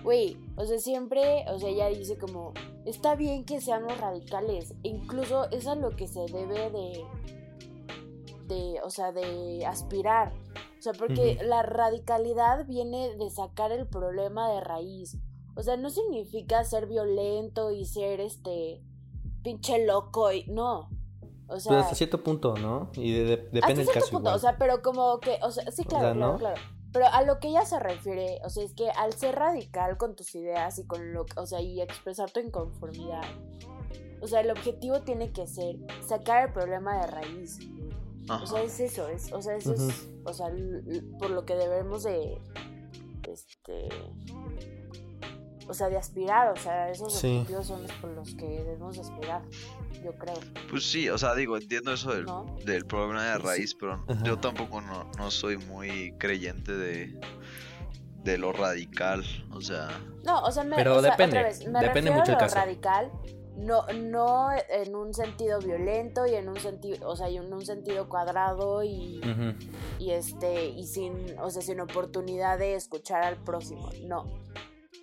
güey, 0.04 0.36
o 0.58 0.66
sea, 0.66 0.80
siempre, 0.80 1.46
o 1.50 1.60
sea, 1.60 1.70
ella 1.70 1.88
dice 1.90 2.18
como, 2.18 2.54
está 2.86 3.16
bien 3.16 3.46
que 3.46 3.62
seamos 3.62 3.98
radicales. 4.00 4.72
E 4.84 4.88
incluso 4.90 5.50
es 5.52 5.68
a 5.68 5.76
lo 5.76 5.92
que 5.92 6.08
se 6.08 6.22
debe 6.32 6.72
de, 6.72 7.06
de, 8.48 8.80
o 8.84 8.90
sea, 8.90 9.12
de 9.12 9.66
aspirar. 9.66 10.34
O 10.80 10.82
sea, 10.82 10.94
porque 10.94 11.40
la 11.44 11.64
radicalidad 11.64 12.66
viene 12.66 13.16
de 13.16 13.30
sacar 13.30 13.72
el 13.72 13.88
problema 13.88 14.52
de 14.52 14.62
raíz. 14.62 15.18
O 15.56 15.64
sea, 15.64 15.78
no 15.78 15.90
significa 15.90 16.64
ser 16.64 16.86
violento 16.88 17.72
y 17.72 17.86
ser, 17.86 18.20
este, 18.20 18.82
pinche 19.46 19.86
loco 19.86 20.32
y, 20.34 20.43
no. 20.48 20.89
O 21.48 21.60
sea, 21.60 21.70
pero 21.70 21.82
hasta 21.84 21.93
cierto 21.96 22.24
punto 22.24 22.56
no 22.58 22.89
y 22.96 23.14
de- 23.14 23.24
de- 23.24 23.34
hasta 23.36 23.50
depende 23.52 23.76
del 23.76 23.86
cierto 23.86 23.93
caso 23.93 24.12
punto, 24.14 24.30
igual. 24.30 24.36
o 24.36 24.39
sea, 24.39 24.58
pero 24.58 24.82
como 24.82 25.20
que, 25.20 25.38
o 25.43 25.52
sea, 25.52 25.72
sí, 25.72 25.84
claro, 25.86 26.06
sea, 26.06 26.14
claro, 26.16 26.32
¿no? 26.34 26.38
claro. 26.39 26.62
Pero 26.91 27.06
a 27.08 27.22
lo 27.24 27.39
que 27.39 27.50
ella 27.50 27.64
se 27.66 27.80
refiere, 27.80 28.39
o 28.43 28.50
sea, 28.50 28.64
es 28.64 28.74
que 28.74 28.89
al 28.89 29.14
ser 29.14 29.36
radical 29.36 29.98
con 29.98 30.16
tus 30.16 30.34
ideas 30.34 30.80
y 30.80 30.88
con 30.88 31.14
lo, 31.14 31.26
o 31.38 31.46
sea, 31.46 31.62
y 31.62 31.82
expresar 31.82 32.32
tu 32.32 32.39
inconformidad, 32.39 33.22
o 34.22 34.28
sea, 34.28 34.39
el 34.41 34.50
objetivo 34.50 35.02
tiene 35.02 35.32
que 35.32 35.46
ser 35.46 35.76
sacar 36.08 36.48
el 36.48 36.54
problema 36.54 37.00
de 37.02 37.08
raíz. 37.08 37.60
O 38.28 38.46
sea, 38.48 38.64
es 38.64 38.80
eso, 38.80 39.08
es, 39.08 39.32
o 39.32 39.39
sea, 39.41 39.56
eso 39.56 39.74
es, 39.74 40.10
o 40.26 40.34
sea, 40.34 40.48
por 41.20 41.30
lo 41.30 41.46
que 41.46 41.54
debemos 41.56 42.02
de, 42.04 42.41
este, 43.32 43.88
o 45.68 45.74
sea, 45.74 45.89
de 45.89 45.97
aspirar, 45.97 46.51
o 46.51 46.55
sea, 46.55 46.89
esos 46.89 47.13
Sí. 47.13 47.38
objetivos 47.39 47.68
son 47.68 47.84
los 47.84 47.91
por 47.93 48.09
los 48.11 48.36
que 48.36 48.45
debemos 48.45 48.95
de 48.95 49.01
aspirar, 49.01 49.41
yo 50.03 50.13
creo, 50.13 50.36
Pues 50.70 50.84
sí, 50.89 51.09
o 51.09 51.18
sea, 51.18 51.34
digo, 51.36 51.57
entiendo 51.57 51.93
eso 51.93 52.13
del, 52.13 52.26
¿no? 52.26 52.55
del 52.66 52.86
problema 52.86 53.24
de 53.24 53.38
raíz, 53.39 53.74
pero 53.76 54.03
Ajá. 54.07 54.24
yo 54.24 54.38
tampoco 54.38 54.82
no, 54.82 55.09
no 55.18 55.32
soy 55.32 55.57
muy 55.57 56.13
creyente 56.20 56.72
de, 56.74 57.20
de 58.24 58.38
lo 58.38 58.51
radical, 58.53 59.24
o 59.51 59.61
sea, 59.61 59.88
No, 60.24 60.41
o 60.41 60.51
sea, 60.51 60.63
me, 60.63 60.76
Pero 60.76 60.97
o 60.97 61.01
sea, 61.01 61.11
depende, 61.11 61.38
otra 61.39 61.47
vez, 61.49 61.59
me 61.68 61.80
depende 61.80 62.09
refiero 62.11 62.16
mucho 62.20 62.32
a 62.32 62.34
el 62.34 62.34
lo 62.34 62.39
caso. 62.39 62.55
radical 62.55 63.11
no, 63.57 63.88
no 63.93 64.49
en 64.70 64.95
un 64.95 65.13
sentido 65.13 65.59
violento 65.59 66.26
y 66.28 66.36
en 66.36 66.49
un 66.49 66.59
sentido, 66.59 67.07
o 67.07 67.16
sea, 67.16 67.30
en 67.30 67.53
un 67.53 67.66
sentido 67.66 68.09
cuadrado 68.09 68.84
y, 68.84 69.22
y 69.97 70.11
este, 70.11 70.66
y 70.68 70.86
sin, 70.88 71.13
o 71.39 71.49
sea, 71.49 71.61
sin 71.61 71.80
oportunidad 71.80 72.59
de 72.59 72.76
escuchar 72.76 73.24
al 73.24 73.38
próximo, 73.38 73.89
no. 74.03 74.26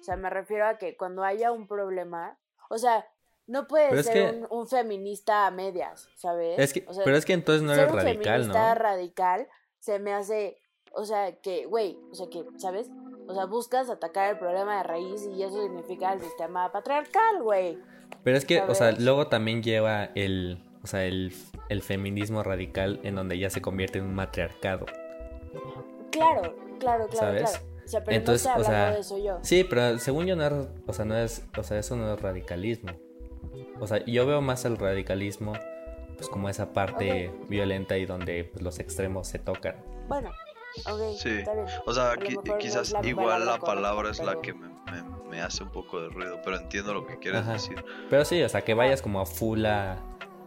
O 0.02 0.04
sea, 0.04 0.16
me 0.16 0.30
refiero 0.30 0.66
a 0.66 0.78
que 0.78 0.96
cuando 0.96 1.22
haya 1.22 1.52
un 1.52 1.68
problema, 1.68 2.36
o 2.68 2.76
sea, 2.76 3.06
no 3.46 3.68
puedes 3.68 4.04
ser 4.04 4.48
un, 4.50 4.66
feminista 4.66 5.46
a 5.46 5.52
medias, 5.52 6.08
¿sabes? 6.16 6.58
Es 6.58 6.72
que, 6.72 6.84
pero 7.04 7.16
es 7.16 7.24
que 7.24 7.34
entonces 7.34 7.62
no 7.62 7.72
eres 7.72 7.92
radical, 7.92 8.16
un 8.16 8.24
feminista 8.24 8.74
radical 8.74 9.48
se 9.78 10.00
me 10.00 10.12
hace, 10.12 10.58
o 10.92 11.04
sea, 11.04 11.36
que, 11.36 11.66
güey, 11.66 12.00
o 12.10 12.16
sea, 12.16 12.26
que, 12.28 12.44
¿sabes? 12.56 12.90
O 13.28 13.34
sea, 13.34 13.44
buscas 13.44 13.90
atacar 13.90 14.32
el 14.32 14.38
problema 14.40 14.78
de 14.78 14.82
raíz 14.82 15.24
y 15.24 15.40
eso 15.40 15.62
significa 15.62 16.12
el 16.14 16.20
sistema 16.20 16.72
patriarcal, 16.72 17.40
güey. 17.40 17.78
Pero 18.24 18.36
es 18.36 18.44
que, 18.44 18.60
o 18.60 18.74
sea, 18.74 18.90
luego 18.98 19.28
también 19.28 19.62
lleva 19.62 20.06
el, 20.16 20.64
o 20.82 20.88
sea, 20.88 21.04
el, 21.04 21.32
el, 21.68 21.82
feminismo 21.82 22.42
radical 22.42 22.98
en 23.04 23.14
donde 23.14 23.38
ya 23.38 23.50
se 23.50 23.62
convierte 23.62 24.00
en 24.00 24.06
un 24.06 24.14
matriarcado. 24.16 24.86
Claro, 26.10 26.56
claro, 26.80 27.06
claro, 27.06 27.08
¿sabes? 27.12 27.50
claro. 27.52 27.71
O 27.84 27.88
sea, 27.88 28.04
pero 28.04 28.16
Entonces, 28.16 28.50
no 28.54 28.60
o 28.60 28.64
sea, 28.64 28.90
de 28.92 29.00
eso 29.00 29.18
yo. 29.18 29.38
Sí, 29.42 29.64
pero 29.64 29.98
según 29.98 30.26
yo 30.26 30.36
no 30.36 30.46
es, 30.46 30.68
o 30.86 30.92
sea, 30.92 31.04
no 31.04 31.16
es, 31.16 31.44
o 31.56 31.62
sea, 31.62 31.78
eso 31.78 31.96
no 31.96 32.14
es 32.14 32.20
radicalismo. 32.20 32.92
O 33.80 33.86
sea, 33.86 34.04
yo 34.04 34.26
veo 34.26 34.40
más 34.40 34.64
el 34.64 34.78
radicalismo 34.78 35.52
pues 36.16 36.28
como 36.28 36.48
esa 36.48 36.72
parte 36.72 37.32
violenta 37.48 37.98
y 37.98 38.06
donde 38.06 38.44
pues, 38.44 38.62
los 38.62 38.78
extremos 38.78 39.26
se 39.26 39.38
tocan. 39.38 39.76
Bueno. 40.08 40.30
Sí, 41.18 41.28
está 41.28 41.52
bien. 41.52 41.66
o 41.84 41.92
sea, 41.92 42.14
quizás 42.58 42.94
igual 43.02 43.44
la 43.44 43.58
palabra 43.58 44.10
es 44.10 44.20
la 44.20 44.40
que 44.40 44.54
me, 44.54 44.70
me, 45.28 45.42
hace 45.42 45.64
un 45.64 45.70
poco 45.70 46.00
de 46.00 46.08
ruido, 46.08 46.40
pero 46.42 46.56
entiendo 46.56 46.94
lo 46.94 47.06
que 47.06 47.18
quieres 47.18 47.46
decir. 47.46 47.84
Pero 48.08 48.24
sí, 48.24 48.42
o 48.42 48.48
sea, 48.48 48.62
que 48.62 48.72
vayas 48.72 49.02
como 49.02 49.20
a 49.20 49.26
full 49.26 49.66
a, 49.66 49.98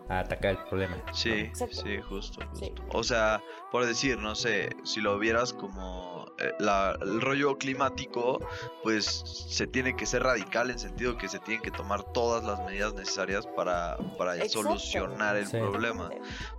a 0.10 0.20
atacar 0.20 0.52
el 0.52 0.64
problema. 0.66 0.98
Sí, 1.14 1.52
sí, 1.72 2.00
justo. 2.08 2.42
O 2.90 3.04
sea, 3.04 3.42
por 3.72 3.86
decir, 3.86 4.18
no 4.20 4.36
sé, 4.36 4.70
si 4.84 5.02
lo 5.02 5.18
vieras 5.18 5.54
como 5.54 6.26
eh, 6.38 6.52
el 6.60 7.22
rollo 7.22 7.58
climático, 7.58 8.40
pues 8.84 9.06
se 9.06 9.68
tiene 9.68 9.96
que 9.96 10.06
ser 10.06 10.24
radical 10.24 10.70
en 10.70 10.80
sentido 10.80 11.18
que 11.18 11.28
se 11.28 11.40
tienen 11.40 11.62
que 11.62 11.72
tomar 11.72 12.04
todas 12.14 12.44
las 12.44 12.60
medidas 12.66 12.94
necesarias 12.94 13.48
para, 13.48 13.98
para 14.18 14.48
solucionar 14.48 15.38
el 15.38 15.50
problema. 15.50 16.10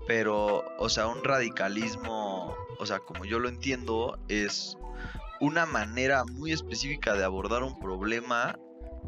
Pero, 0.06 0.64
o 0.78 0.88
sea, 0.88 1.06
un 1.06 1.22
radicalismo, 1.22 2.56
o 2.78 2.86
sea, 2.86 2.98
como 3.00 3.24
yo 3.24 3.38
lo 3.38 3.48
entiendo, 3.48 4.18
es 4.28 4.76
una 5.40 5.66
manera 5.66 6.24
muy 6.24 6.52
específica 6.52 7.14
de 7.14 7.24
abordar 7.24 7.62
un 7.62 7.78
problema 7.78 8.58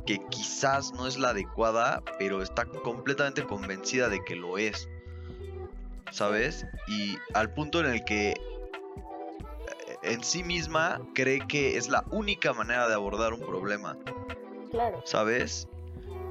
que 0.09 0.25
quizás 0.31 0.95
no 0.95 1.07
es 1.07 1.19
la 1.19 1.29
adecuada, 1.29 2.03
pero 2.19 2.41
está 2.41 2.65
completamente 2.65 3.45
convencida 3.45 4.09
de 4.09 4.25
que 4.25 4.37
lo 4.37 4.57
es. 4.57 4.89
¿Sabes? 6.11 6.65
Y 6.87 7.19
al 7.35 7.53
punto 7.53 7.81
en 7.81 7.93
el 7.93 8.03
que 8.07 8.31
eh, 8.31 8.39
en 10.03 10.25
sí 10.25 10.43
misma 10.43 10.99
cree 11.15 11.47
que 11.47 11.77
es 11.77 11.91
la 11.91 12.07
única 12.11 12.55
manera 12.55 12.89
de 12.89 12.95
abordar 12.95 13.35
un 13.35 13.41
problema. 13.41 13.99
Claro. 14.71 15.03
¿Sabes? 15.05 15.69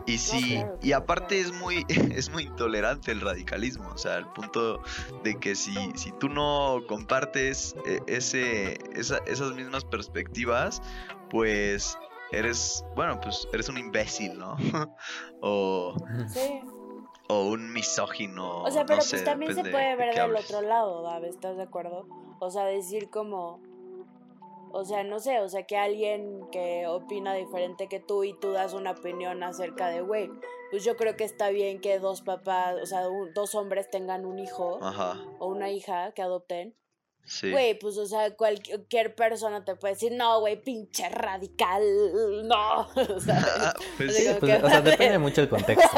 Y 0.08 0.18
sí, 0.18 0.64
y 0.82 0.94
aparte 0.94 1.40
es 1.40 1.54
muy, 1.54 1.86
es 2.16 2.32
muy 2.32 2.46
intolerante 2.46 3.12
el 3.12 3.22
radicalismo, 3.22 3.92
o 3.94 3.98
sea, 4.00 4.16
al 4.16 4.34
punto 4.34 4.82
de 5.24 5.36
que 5.36 5.54
si, 5.54 5.76
si 5.94 6.12
tú 6.14 6.30
no 6.30 6.82
compartes 6.88 7.76
eh, 7.86 8.00
ese, 8.08 8.80
esas 8.96 9.54
mismas 9.54 9.86
perspectivas, 9.86 10.82
pues 11.30 11.96
eres, 12.32 12.86
bueno, 12.96 13.20
pues 13.20 13.48
eres 13.54 13.70
un 13.70 13.78
imbécil, 13.78 14.38
¿no? 14.38 14.56
o, 15.42 15.96
sí. 16.28 16.62
o 17.30 17.44
un 17.44 17.72
misógino. 17.74 18.64
O 18.64 18.72
sea, 18.72 18.86
pero 18.86 19.00
pues 19.00 19.24
también 19.24 19.56
se 19.56 19.62
puede 19.62 19.96
ver 19.96 20.16
del 20.16 20.36
otro 20.36 20.62
lado, 20.62 21.04
Dave, 21.04 21.30
¿estás 21.30 21.58
de 21.58 21.64
acuerdo? 21.64 22.08
O 22.40 22.52
sea, 22.52 22.66
decir 22.66 23.10
como, 23.10 23.62
o 24.72 24.86
sea, 24.86 25.04
no 25.04 25.20
sé, 25.20 25.40
o 25.40 25.50
sea, 25.50 25.64
que 25.64 25.78
alguien 25.78 26.48
que 26.52 26.88
opina 26.88 27.34
diferente 27.34 27.88
que 27.88 28.00
tú 28.00 28.24
y 28.24 28.34
tú 28.34 28.52
das 28.52 28.74
una 28.74 28.92
opinión 28.92 29.42
acerca 29.44 29.88
de, 29.88 30.02
güey, 30.02 30.30
pues 30.70 30.84
yo 30.84 30.96
creo 30.98 31.16
que 31.16 31.24
está 31.24 31.50
bien 31.50 31.80
que 31.80 32.00
dos 32.00 32.22
papás, 32.22 32.76
o 32.82 32.86
sea, 32.86 33.04
dos 33.34 33.56
hombres 33.56 33.90
tengan 33.90 34.26
un 34.26 34.40
hijo 34.40 34.80
o 35.40 35.48
una 35.48 35.72
hija 35.72 36.12
que 36.12 36.22
adopten. 36.22 36.76
Güey, 37.42 37.78
pues, 37.78 37.98
o 37.98 38.06
sea, 38.06 38.34
cualquier 38.36 39.14
persona 39.14 39.64
te 39.66 39.76
puede 39.76 39.96
decir, 39.96 40.14
no, 40.14 40.40
güey, 40.40 40.62
pinche 40.62 41.10
radical, 41.10 41.84
no. 42.46 42.88
O 43.18 43.20
sea, 43.20 43.74
pues 43.98 44.16
sí, 44.18 44.28
pues, 44.40 44.64
o 44.64 44.70
sea 44.70 44.82
depende 44.82 45.18
mucho 45.20 45.42
del 45.42 45.50
contexto. 45.50 45.90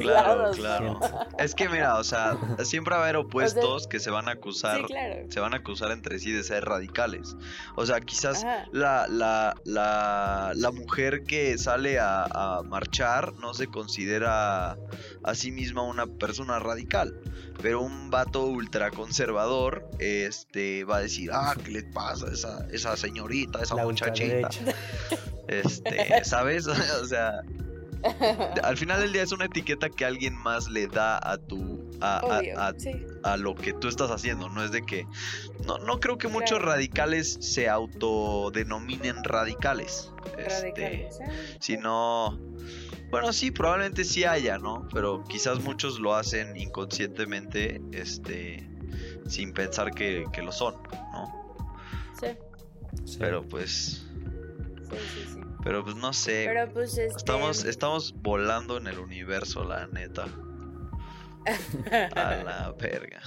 claro, 0.00 0.50
claro. 0.52 1.00
Es 1.38 1.54
que, 1.54 1.68
mira, 1.68 1.96
o 1.98 2.04
sea, 2.04 2.36
siempre 2.64 2.94
va 2.94 3.00
a 3.00 3.04
haber 3.04 3.16
opuestos 3.16 3.86
que 3.86 4.00
se 4.00 4.10
van 4.10 4.28
a 4.28 4.32
acusar, 4.32 4.86
se 5.28 5.40
van 5.40 5.54
a 5.54 5.58
acusar 5.58 5.92
entre 5.92 6.18
sí 6.18 6.32
de 6.32 6.42
ser 6.42 6.64
radicales. 6.64 7.36
O 7.76 7.86
sea, 7.86 8.00
quizás 8.00 8.44
la, 8.72 9.06
la, 9.08 9.54
la, 9.64 10.52
la, 10.54 10.70
mujer 10.72 11.22
que 11.24 11.56
sale 11.58 11.98
a, 11.98 12.24
a 12.24 12.62
marchar 12.62 13.34
no 13.34 13.54
se 13.54 13.68
considera 13.68 14.76
a 15.22 15.34
sí 15.34 15.52
misma 15.52 15.82
una 15.82 16.06
persona 16.06 16.58
radical 16.58 17.14
pero 17.60 17.80
un 17.80 18.10
vato 18.10 18.46
ultraconservador 18.46 19.88
este, 20.32 20.84
va 20.84 20.96
a 20.96 21.00
decir, 21.00 21.30
ah, 21.30 21.54
¿qué 21.62 21.70
le 21.70 21.82
pasa 21.82 22.26
a 22.26 22.32
esa, 22.32 22.66
esa 22.72 22.96
señorita, 22.96 23.62
esa 23.62 23.76
muchachita? 23.76 24.48
Este, 25.48 26.24
¿sabes? 26.24 26.66
o 27.02 27.04
sea, 27.04 27.42
al 28.62 28.76
final 28.78 29.00
del 29.00 29.12
día 29.12 29.22
es 29.22 29.32
una 29.32 29.46
etiqueta 29.46 29.90
que 29.90 30.04
alguien 30.06 30.34
más 30.34 30.68
le 30.70 30.86
da 30.86 31.18
a 31.18 31.36
tu 31.36 31.90
a, 32.00 32.40
a, 33.24 33.36
lo 33.36 33.54
que 33.54 33.72
tú 33.74 33.88
estás 33.88 34.10
haciendo 34.10 34.48
no 34.48 34.64
es 34.64 34.70
de 34.70 34.82
que 34.82 35.06
no, 35.66 35.78
no 35.78 36.00
creo 36.00 36.16
que 36.16 36.28
muchos 36.28 36.62
radicales 36.62 37.38
se 37.40 37.68
autodenominen 37.68 39.22
radicales, 39.24 40.12
este, 40.38 40.62
radicales 40.62 41.20
¿eh? 41.20 41.56
sino 41.60 42.38
bueno, 43.12 43.30
sí, 43.34 43.50
probablemente 43.50 44.04
sí 44.04 44.24
haya, 44.24 44.56
¿no? 44.56 44.88
Pero 44.90 45.22
quizás 45.24 45.60
muchos 45.60 46.00
lo 46.00 46.14
hacen 46.14 46.56
inconscientemente, 46.56 47.82
este, 47.92 48.66
sin 49.28 49.52
pensar 49.52 49.92
que, 49.92 50.26
lo 50.42 50.52
son, 50.52 50.74
¿no? 51.12 51.56
Sí. 52.20 52.36
Pero 53.18 53.42
pues... 53.42 54.06
Sí, 54.90 54.96
sí, 55.14 55.34
sí. 55.34 55.40
Pero 55.62 55.84
pues 55.84 55.96
no 55.96 56.12
sé. 56.12 56.44
Pero 56.46 56.72
pues 56.72 56.98
este... 56.98 57.16
Estamos, 57.16 57.64
estamos 57.64 58.14
volando 58.20 58.76
en 58.76 58.86
el 58.86 58.98
universo, 58.98 59.64
la 59.64 59.86
neta. 59.86 60.26
A 62.14 62.42
la 62.44 62.74
verga. 62.78 63.20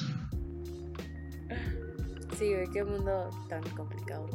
Sí, 2.38 2.54
güey, 2.54 2.68
qué 2.72 2.84
mundo 2.84 3.30
tan 3.50 3.64
complicado. 3.70 4.28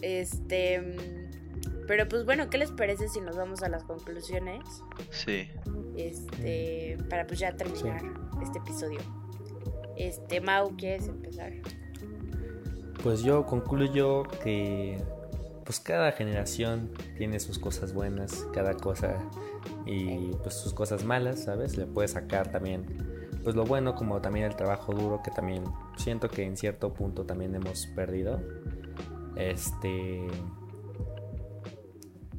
Este... 0.00 0.80
Mm, 0.80 1.86
pero 1.86 2.08
pues 2.08 2.24
bueno, 2.24 2.48
¿qué 2.48 2.58
les 2.58 2.70
parece 2.70 3.08
si 3.08 3.20
nos 3.20 3.36
vamos 3.36 3.62
a 3.62 3.68
las 3.68 3.84
conclusiones? 3.84 4.62
Sí. 5.10 5.50
Este, 5.96 6.96
para 7.10 7.26
pues 7.26 7.40
ya 7.40 7.56
terminar 7.56 8.02
este 8.42 8.58
episodio. 8.58 9.00
Este, 9.96 10.40
Mau, 10.40 10.76
¿quieres 10.76 11.08
empezar? 11.08 11.52
Pues 13.02 13.22
yo 13.22 13.46
concluyo 13.46 14.22
que 14.42 15.02
pues 15.64 15.80
cada 15.80 16.12
generación 16.12 16.90
tiene 17.16 17.40
sus 17.40 17.58
cosas 17.58 17.92
buenas, 17.92 18.46
cada 18.52 18.74
cosa 18.74 19.16
y 19.86 20.30
pues 20.42 20.54
sus 20.54 20.74
cosas 20.74 21.04
malas, 21.04 21.44
¿sabes? 21.44 21.76
Le 21.76 21.86
puedes 21.86 22.12
sacar 22.12 22.50
también 22.50 22.86
pues 23.42 23.56
lo 23.56 23.64
bueno 23.64 23.94
como 23.94 24.20
también 24.20 24.46
el 24.46 24.54
trabajo 24.54 24.92
duro 24.92 25.20
que 25.22 25.30
también 25.30 25.64
siento 25.96 26.28
que 26.28 26.44
en 26.44 26.56
cierto 26.56 26.94
punto 26.94 27.24
también 27.24 27.54
hemos 27.54 27.86
perdido. 27.86 28.40
Este 29.36 30.26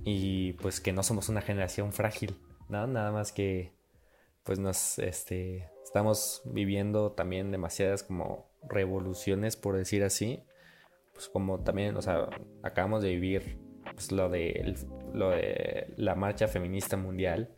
y 0.05 0.53
pues 0.53 0.79
que 0.79 0.93
no 0.93 1.03
somos 1.03 1.29
una 1.29 1.41
generación 1.41 1.91
frágil, 1.91 2.35
¿no? 2.69 2.87
Nada 2.87 3.11
más 3.11 3.31
que 3.31 3.73
pues 4.43 4.59
nos 4.59 4.99
este 4.99 5.72
estamos 5.93 6.41
viviendo 6.43 7.11
también 7.11 7.51
demasiadas 7.51 8.01
como 8.01 8.49
revoluciones 8.67 9.55
por 9.55 9.77
decir 9.77 10.03
así, 10.03 10.43
pues 11.13 11.29
como 11.29 11.59
también, 11.59 11.95
o 11.95 12.01
sea, 12.01 12.29
acabamos 12.63 13.03
de 13.03 13.09
vivir 13.09 13.59
pues, 13.93 14.11
lo 14.11 14.27
de 14.27 14.75
lo 15.13 15.29
de 15.29 15.93
la 15.97 16.15
marcha 16.15 16.47
feminista 16.47 16.97
mundial, 16.97 17.51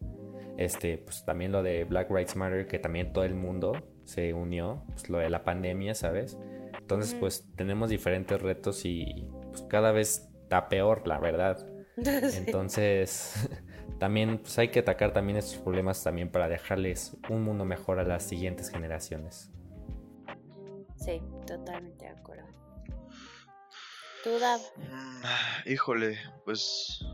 este 0.57 0.97
pues 0.97 1.23
también 1.23 1.53
lo 1.53 1.63
de 1.63 1.85
Black 1.85 2.09
Lives 2.09 2.35
Matter 2.35 2.67
que 2.67 2.77
también 2.77 3.13
todo 3.13 3.23
el 3.23 3.35
mundo 3.35 3.71
se 4.03 4.33
unió, 4.33 4.83
pues 4.89 5.09
lo 5.09 5.19
de 5.19 5.29
la 5.29 5.45
pandemia, 5.45 5.95
¿sabes? 5.95 6.37
Entonces, 6.77 7.15
pues 7.17 7.47
tenemos 7.55 7.89
diferentes 7.89 8.41
retos 8.41 8.83
y 8.83 9.29
pues, 9.47 9.61
cada 9.69 9.93
vez 9.93 10.29
está 10.43 10.67
peor, 10.67 11.07
la 11.07 11.19
verdad. 11.19 11.65
Entonces, 11.97 13.49
también 13.99 14.37
pues, 14.39 14.57
hay 14.59 14.69
que 14.69 14.79
atacar 14.79 15.13
también 15.13 15.37
estos 15.37 15.57
problemas 15.57 16.03
también 16.03 16.29
para 16.29 16.47
dejarles 16.47 17.17
un 17.29 17.43
mundo 17.43 17.65
mejor 17.65 17.99
a 17.99 18.03
las 18.03 18.23
siguientes 18.23 18.69
generaciones. 18.69 19.51
Sí, 20.97 21.21
totalmente 21.45 22.05
de 22.05 22.11
acuerdo. 22.11 22.47
¿Tú, 24.23 24.39
Dab? 24.39 24.59
Mm, 24.77 25.69
híjole, 25.71 26.17
pues 26.43 27.05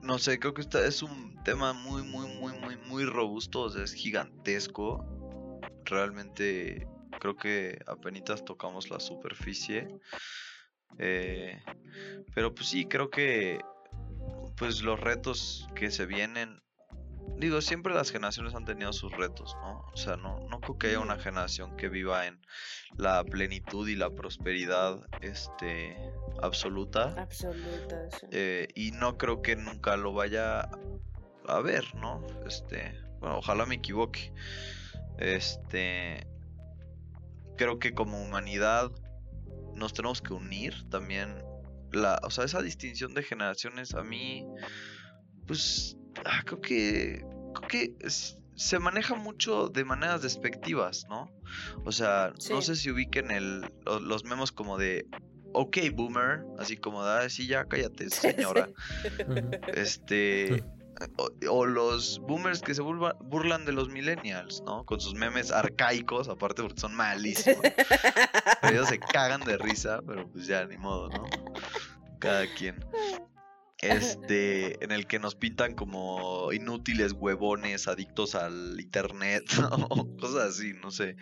no 0.00 0.18
sé, 0.18 0.38
creo 0.38 0.54
que 0.54 0.60
este 0.60 0.86
es 0.86 1.02
un 1.02 1.42
tema 1.44 1.72
muy, 1.72 2.02
muy, 2.02 2.28
muy, 2.36 2.52
muy, 2.60 2.76
muy 2.76 3.04
robusto, 3.04 3.62
o 3.62 3.70
sea, 3.70 3.82
es 3.82 3.92
gigantesco. 3.92 5.04
Realmente 5.84 6.86
creo 7.18 7.36
que 7.36 7.78
apenas 7.86 8.44
tocamos 8.44 8.90
la 8.90 9.00
superficie. 9.00 9.88
Eh, 10.98 11.58
pero 12.34 12.54
pues 12.54 12.68
sí, 12.68 12.84
creo 12.84 13.10
que 13.10 13.60
pues 14.56 14.82
los 14.82 15.00
retos 15.00 15.68
que 15.74 15.90
se 15.90 16.06
vienen 16.06 16.64
digo, 17.38 17.60
siempre 17.60 17.94
las 17.94 18.10
generaciones 18.10 18.54
han 18.54 18.64
tenido 18.64 18.92
sus 18.92 19.12
retos, 19.12 19.56
¿no? 19.60 19.84
O 19.92 19.96
sea, 19.96 20.16
no, 20.16 20.40
no 20.48 20.60
creo 20.60 20.78
que 20.78 20.86
haya 20.88 21.00
una 21.00 21.18
generación 21.18 21.76
que 21.76 21.88
viva 21.88 22.26
en 22.26 22.40
la 22.96 23.24
plenitud 23.24 23.88
y 23.88 23.96
la 23.96 24.10
prosperidad 24.10 25.00
este, 25.20 25.96
absoluta. 26.42 27.14
Absoluta, 27.18 28.08
eh, 28.30 28.68
y 28.74 28.92
no 28.92 29.18
creo 29.18 29.42
que 29.42 29.56
nunca 29.56 29.96
lo 29.96 30.12
vaya 30.12 30.68
a 31.46 31.60
ver, 31.60 31.94
¿no? 31.96 32.24
Este, 32.46 32.98
bueno, 33.20 33.38
ojalá 33.38 33.66
me 33.66 33.76
equivoque. 33.76 34.32
Este, 35.18 36.26
creo 37.56 37.78
que 37.78 37.94
como 37.94 38.22
humanidad 38.22 38.90
nos 39.74 39.92
tenemos 39.92 40.22
que 40.22 40.32
unir 40.32 40.88
también. 40.88 41.42
La, 41.94 42.18
o 42.22 42.30
sea, 42.30 42.44
esa 42.44 42.62
distinción 42.62 43.14
de 43.14 43.22
generaciones 43.22 43.94
a 43.94 44.02
mí, 44.02 44.46
pues 45.46 45.96
ah, 46.24 46.42
creo 46.44 46.60
que, 46.60 47.24
creo 47.54 47.68
que 47.68 47.94
se 48.56 48.78
maneja 48.78 49.14
mucho 49.14 49.68
de 49.68 49.84
maneras 49.84 50.22
despectivas, 50.22 51.06
¿no? 51.08 51.30
O 51.84 51.92
sea, 51.92 52.32
no 52.50 52.62
sé 52.62 52.76
si 52.76 52.90
ubiquen 52.90 53.30
el, 53.30 53.70
los, 53.84 54.24
memos 54.24 54.52
como 54.52 54.78
de, 54.78 55.06
ok, 55.52 55.78
boomer, 55.92 56.44
así 56.58 56.76
como 56.76 57.04
de, 57.04 57.30
sí, 57.30 57.46
ya 57.46 57.64
cállate, 57.64 58.10
señora. 58.10 58.68
este... 59.74 60.64
O, 61.50 61.66
los 61.66 62.20
boomers 62.20 62.62
que 62.62 62.72
se 62.72 62.80
burlan 62.80 63.64
de 63.64 63.72
los 63.72 63.88
millennials, 63.88 64.62
¿no? 64.64 64.84
Con 64.84 65.00
sus 65.00 65.14
memes 65.14 65.50
arcaicos, 65.50 66.28
aparte 66.28 66.62
porque 66.62 66.80
son 66.80 66.94
malísimos. 66.94 67.64
ellos 68.62 68.88
se 68.88 69.00
cagan 69.00 69.40
de 69.40 69.58
risa, 69.58 70.00
pero 70.06 70.28
pues 70.30 70.46
ya, 70.46 70.64
ni 70.66 70.76
modo, 70.76 71.08
¿no? 71.08 71.24
Cada 72.24 72.46
quien. 72.54 72.76
Este, 73.82 74.82
en 74.82 74.92
el 74.92 75.06
que 75.06 75.18
nos 75.18 75.34
pintan 75.34 75.74
como 75.74 76.52
inútiles 76.54 77.12
huevones, 77.12 77.86
adictos 77.86 78.34
al 78.34 78.80
internet, 78.80 79.44
o 79.90 80.16
cosas 80.16 80.54
así, 80.54 80.72
no 80.82 80.90
sé. 80.90 81.16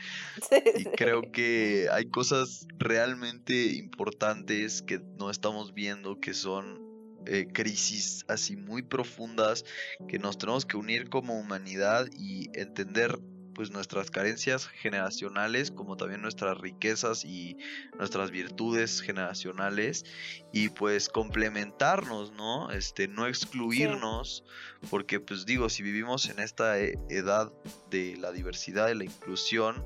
Y 0.76 0.84
creo 0.84 1.32
que 1.32 1.88
hay 1.90 2.06
cosas 2.06 2.68
realmente 2.78 3.72
importantes 3.72 4.80
que 4.80 5.00
no 5.18 5.28
estamos 5.28 5.74
viendo, 5.74 6.20
que 6.20 6.34
son 6.34 6.80
eh, 7.26 7.48
crisis 7.52 8.24
así 8.28 8.54
muy 8.56 8.82
profundas, 8.82 9.64
que 10.08 10.20
nos 10.20 10.38
tenemos 10.38 10.64
que 10.64 10.76
unir 10.76 11.08
como 11.08 11.38
humanidad 11.38 12.06
y 12.16 12.48
entender 12.56 13.18
pues 13.54 13.70
nuestras 13.70 14.10
carencias 14.10 14.66
generacionales 14.66 15.70
como 15.70 15.96
también 15.96 16.22
nuestras 16.22 16.58
riquezas 16.58 17.24
y 17.24 17.56
nuestras 17.98 18.30
virtudes 18.30 19.00
generacionales 19.00 20.04
y 20.52 20.68
pues 20.70 21.08
complementarnos, 21.08 22.32
¿no? 22.32 22.70
Este, 22.70 23.08
no 23.08 23.26
excluirnos, 23.26 24.44
porque 24.90 25.20
pues 25.20 25.46
digo, 25.46 25.68
si 25.68 25.82
vivimos 25.82 26.28
en 26.28 26.38
esta 26.38 26.78
e, 26.80 26.98
edad 27.08 27.52
de 27.90 28.16
la 28.16 28.32
diversidad 28.32 28.88
y 28.88 28.94
la 28.94 29.04
inclusión, 29.04 29.84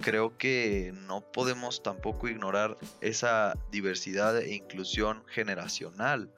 creo 0.00 0.36
que 0.36 0.92
no 1.06 1.20
podemos 1.20 1.82
tampoco 1.82 2.28
ignorar 2.28 2.76
esa 3.00 3.54
diversidad 3.70 4.38
e 4.38 4.54
inclusión 4.54 5.24
generacional. 5.28 6.32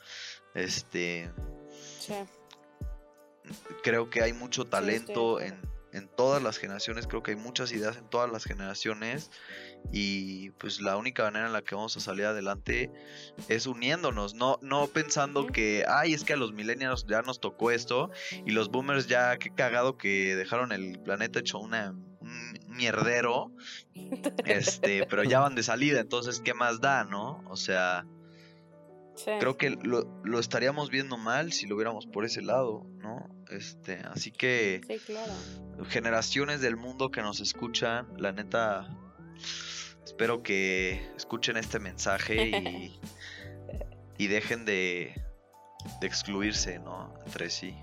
Este 0.54 1.30
creo 3.82 4.10
que 4.10 4.22
hay 4.22 4.32
mucho 4.32 4.66
talento 4.66 5.40
en 5.40 5.60
en 5.96 6.08
todas 6.08 6.42
las 6.42 6.58
generaciones, 6.58 7.06
creo 7.06 7.22
que 7.22 7.32
hay 7.32 7.36
muchas 7.36 7.72
ideas 7.72 7.96
en 7.96 8.08
todas 8.08 8.30
las 8.30 8.44
generaciones 8.44 9.30
y 9.92 10.50
pues 10.50 10.80
la 10.80 10.96
única 10.96 11.24
manera 11.24 11.46
en 11.46 11.52
la 11.52 11.62
que 11.62 11.74
vamos 11.74 11.96
a 11.96 12.00
salir 12.00 12.26
adelante 12.26 12.90
es 13.48 13.66
uniéndonos, 13.66 14.34
no, 14.34 14.58
no 14.62 14.86
pensando 14.88 15.46
que, 15.46 15.84
ay, 15.88 16.12
es 16.12 16.24
que 16.24 16.34
a 16.34 16.36
los 16.36 16.52
millennials 16.52 17.06
ya 17.06 17.22
nos 17.22 17.40
tocó 17.40 17.70
esto 17.70 18.10
y 18.44 18.50
los 18.50 18.70
boomers 18.70 19.06
ya, 19.06 19.36
qué 19.38 19.50
cagado 19.50 19.96
que 19.96 20.36
dejaron 20.36 20.72
el 20.72 20.98
planeta 21.00 21.40
hecho 21.40 21.58
una, 21.58 21.90
un 22.20 22.76
mierdero, 22.76 23.52
este, 24.44 25.06
pero 25.06 25.24
ya 25.24 25.40
van 25.40 25.54
de 25.54 25.62
salida, 25.62 26.00
entonces, 26.00 26.40
¿qué 26.40 26.54
más 26.54 26.80
da, 26.80 27.04
no? 27.04 27.42
O 27.48 27.56
sea... 27.56 28.06
Creo 29.24 29.56
que 29.56 29.70
lo, 29.70 30.20
lo, 30.24 30.38
estaríamos 30.38 30.90
viendo 30.90 31.16
mal 31.16 31.52
si 31.52 31.66
lo 31.66 31.76
viéramos 31.76 32.06
por 32.06 32.24
ese 32.24 32.42
lado, 32.42 32.86
¿no? 32.98 33.28
Este, 33.50 34.00
así 34.10 34.30
que 34.30 34.80
generaciones 35.88 36.60
del 36.60 36.76
mundo 36.76 37.10
que 37.10 37.22
nos 37.22 37.40
escuchan, 37.40 38.08
la 38.18 38.32
neta 38.32 38.88
espero 40.04 40.42
que 40.42 41.10
escuchen 41.16 41.56
este 41.56 41.78
mensaje 41.78 42.48
y, 42.48 43.00
y 44.18 44.26
dejen 44.26 44.64
de, 44.64 45.14
de 46.00 46.06
excluirse, 46.06 46.78
¿no? 46.78 47.14
Entre 47.24 47.50
sí. 47.50 47.74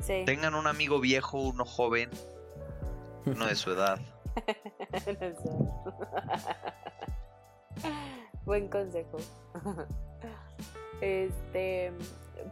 sí. 0.00 0.22
Tengan 0.26 0.54
un 0.54 0.66
amigo 0.66 1.00
viejo, 1.00 1.40
uno 1.40 1.64
joven, 1.64 2.10
uno 3.26 3.46
de 3.46 3.54
su 3.56 3.70
edad. 3.70 4.00
Buen 8.48 8.68
consejo. 8.68 9.18
este, 11.02 11.92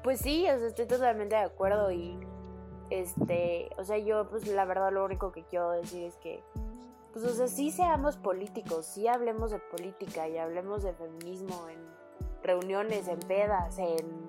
pues 0.04 0.20
sí, 0.20 0.44
estoy 0.46 0.84
totalmente 0.84 1.36
de 1.36 1.40
acuerdo 1.40 1.90
y 1.90 2.18
este, 2.90 3.70
o 3.78 3.82
sea, 3.82 3.96
yo 3.96 4.28
pues 4.28 4.46
la 4.46 4.66
verdad 4.66 4.92
lo 4.92 5.06
único 5.06 5.32
que 5.32 5.44
quiero 5.44 5.70
decir 5.70 6.04
es 6.04 6.14
que 6.16 6.44
pues 7.14 7.24
o 7.24 7.30
sea, 7.30 7.48
sí 7.48 7.70
seamos 7.70 8.18
políticos, 8.18 8.84
sí 8.84 9.08
hablemos 9.08 9.52
de 9.52 9.58
política 9.58 10.28
y 10.28 10.36
hablemos 10.36 10.82
de 10.82 10.92
feminismo 10.92 11.66
en 11.70 11.78
reuniones, 12.42 13.08
en 13.08 13.20
pedas, 13.20 13.78
en 13.78 14.28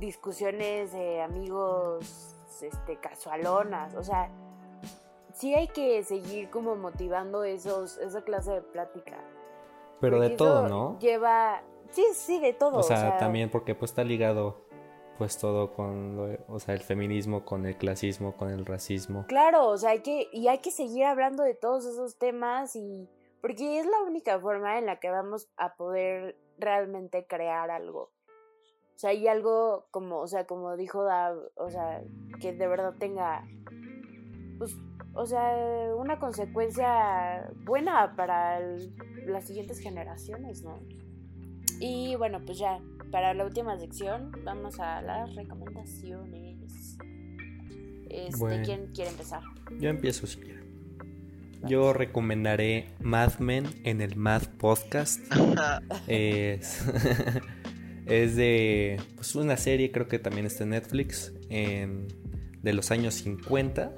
discusiones 0.00 0.92
de 0.92 1.22
amigos 1.22 2.36
este 2.60 3.00
casualonas, 3.00 3.94
o 3.94 4.02
sea, 4.02 4.30
sí 5.32 5.54
hay 5.54 5.68
que 5.68 6.04
seguir 6.04 6.50
como 6.50 6.76
motivando 6.76 7.42
esos 7.42 7.96
esa 7.96 8.20
clase 8.20 8.52
de 8.52 8.60
plática. 8.60 9.16
Pero 10.10 10.20
de 10.20 10.30
todo, 10.30 10.68
¿no? 10.68 10.98
Lleva 10.98 11.62
Sí, 11.94 12.04
sí, 12.12 12.40
de 12.40 12.52
todo. 12.52 12.78
O 12.78 12.82
sea, 12.82 13.18
también 13.18 13.50
porque 13.50 13.76
pues 13.76 13.92
está 13.92 14.02
ligado 14.02 14.64
pues 15.16 15.38
todo 15.38 15.72
con 15.72 16.18
o 16.48 16.58
sea, 16.58 16.74
el 16.74 16.80
feminismo, 16.80 17.44
con 17.44 17.66
el 17.66 17.76
clasismo, 17.76 18.36
con 18.36 18.50
el 18.50 18.66
racismo. 18.66 19.26
Claro, 19.28 19.68
o 19.68 19.76
sea, 19.76 19.90
hay 19.90 20.00
que 20.00 20.28
y 20.32 20.48
hay 20.48 20.58
que 20.58 20.72
seguir 20.72 21.04
hablando 21.04 21.44
de 21.44 21.54
todos 21.54 21.86
esos 21.86 22.18
temas 22.18 22.74
y 22.74 23.08
porque 23.40 23.78
es 23.78 23.86
la 23.86 24.02
única 24.02 24.40
forma 24.40 24.76
en 24.78 24.86
la 24.86 24.98
que 24.98 25.08
vamos 25.08 25.48
a 25.56 25.76
poder 25.76 26.36
realmente 26.58 27.26
crear 27.28 27.70
algo. 27.70 28.10
O 28.96 28.98
sea, 28.98 29.10
hay 29.10 29.28
algo 29.28 29.86
como, 29.92 30.18
o 30.18 30.26
sea, 30.26 30.46
como 30.46 30.76
dijo 30.76 31.04
Dav, 31.04 31.36
o 31.54 31.70
sea, 31.70 32.02
que 32.40 32.52
de 32.52 32.66
verdad 32.66 32.94
tenga 32.98 33.46
pues 34.58 34.76
o 35.14 35.26
sea, 35.26 35.56
una 35.96 36.18
consecuencia 36.18 37.50
buena 37.64 38.14
para 38.16 38.60
las 39.26 39.46
siguientes 39.46 39.78
generaciones, 39.78 40.62
¿no? 40.62 40.80
Y 41.80 42.16
bueno, 42.16 42.40
pues 42.44 42.58
ya, 42.58 42.80
para 43.10 43.32
la 43.34 43.44
última 43.44 43.78
sección 43.78 44.32
vamos 44.44 44.80
a 44.80 45.02
las 45.02 45.34
recomendaciones. 45.34 46.98
Este, 48.10 48.62
¿Quién 48.62 48.92
quiere 48.92 49.10
empezar? 49.10 49.42
Yo 49.78 49.88
empiezo 49.88 50.26
si 50.26 50.40
quiero. 50.40 50.64
Yo 51.66 51.92
recomendaré 51.92 52.88
Mad 53.00 53.38
Men 53.38 53.66
en 53.84 54.00
el 54.00 54.16
Mad 54.16 54.42
Podcast. 54.58 55.20
es, 56.06 56.84
es 58.06 58.36
de 58.36 59.00
pues, 59.14 59.34
una 59.34 59.56
serie, 59.56 59.90
creo 59.90 60.06
que 60.06 60.18
también 60.18 60.46
está 60.46 60.64
en 60.64 60.70
Netflix, 60.70 61.32
de 61.48 62.72
los 62.72 62.90
años 62.90 63.14
50. 63.14 63.94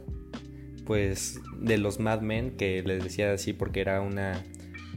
Pues 0.86 1.40
de 1.58 1.78
los 1.78 1.98
Mad 1.98 2.20
Men, 2.20 2.52
que 2.56 2.82
les 2.82 3.02
decía 3.02 3.32
así 3.32 3.52
porque 3.52 3.80
era 3.80 4.00
una 4.00 4.42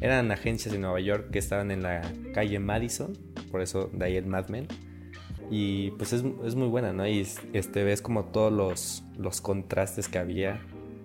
eran 0.02 0.32
agencias 0.32 0.74
de 0.74 0.80
Nueva 0.80 1.00
York 1.00 1.30
que 1.32 1.40
estaban 1.40 1.72
en 1.72 1.84
la 1.84 2.02
calle 2.34 2.60
Madison, 2.60 3.18
por 3.52 3.62
eso 3.62 3.90
de 3.92 4.06
ahí 4.06 4.16
el 4.16 4.26
Mad 4.26 4.48
Men. 4.48 4.68
Y 5.52 5.92
pues 5.92 6.14
es, 6.14 6.24
muy 6.24 6.68
buena, 6.68 6.94
¿no? 6.94 7.08
Y 7.08 7.28
este, 7.54 7.84
ves 7.84 8.02
como 8.02 8.26
todos 8.26 8.54
los, 8.54 9.04
los 9.18 9.42
contrastes 9.42 10.08
que 10.08 10.20
había, 10.20 10.62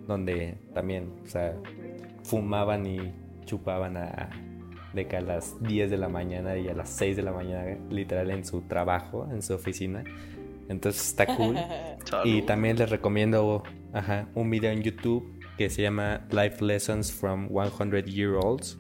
donde 0.07 0.59
también, 0.75 1.11
o 1.25 1.27
sea, 1.27 1.55
fumaban 2.25 2.87
y 2.87 3.13
chupaban 3.47 3.97
a, 3.97 4.31
de 4.93 5.09
que 5.09 5.17
a 5.17 5.23
las 5.23 5.63
10 5.63 5.91
de 5.91 5.97
la 5.97 6.09
mañana 6.09 6.59
y 6.59 6.69
a 6.69 6.75
las 6.75 6.91
6 6.91 7.17
de 7.17 7.23
la 7.23 7.33
mañana, 7.33 7.79
literal, 7.91 8.31
en 8.31 8.45
su 8.45 8.61
trabajo, 8.63 9.27
en 9.33 9.41
su 9.41 9.55
oficina. 9.55 10.05
Entonces 10.69 11.09
está 11.09 11.27
cool. 11.27 11.57
y 12.25 12.43
también 12.43 12.79
les 12.79 12.91
recomiendo 12.91 13.65
ajá, 13.95 14.29
un 14.35 14.51
video 14.51 14.71
en 14.71 14.83
YouTube 14.83 15.41
que 15.57 15.71
se 15.71 15.83
llama 15.83 16.27
Life 16.31 16.63
Lessons 16.63 17.13
from 17.13 17.49
100 17.49 18.05
Year 18.05 18.33
Olds 18.33 18.79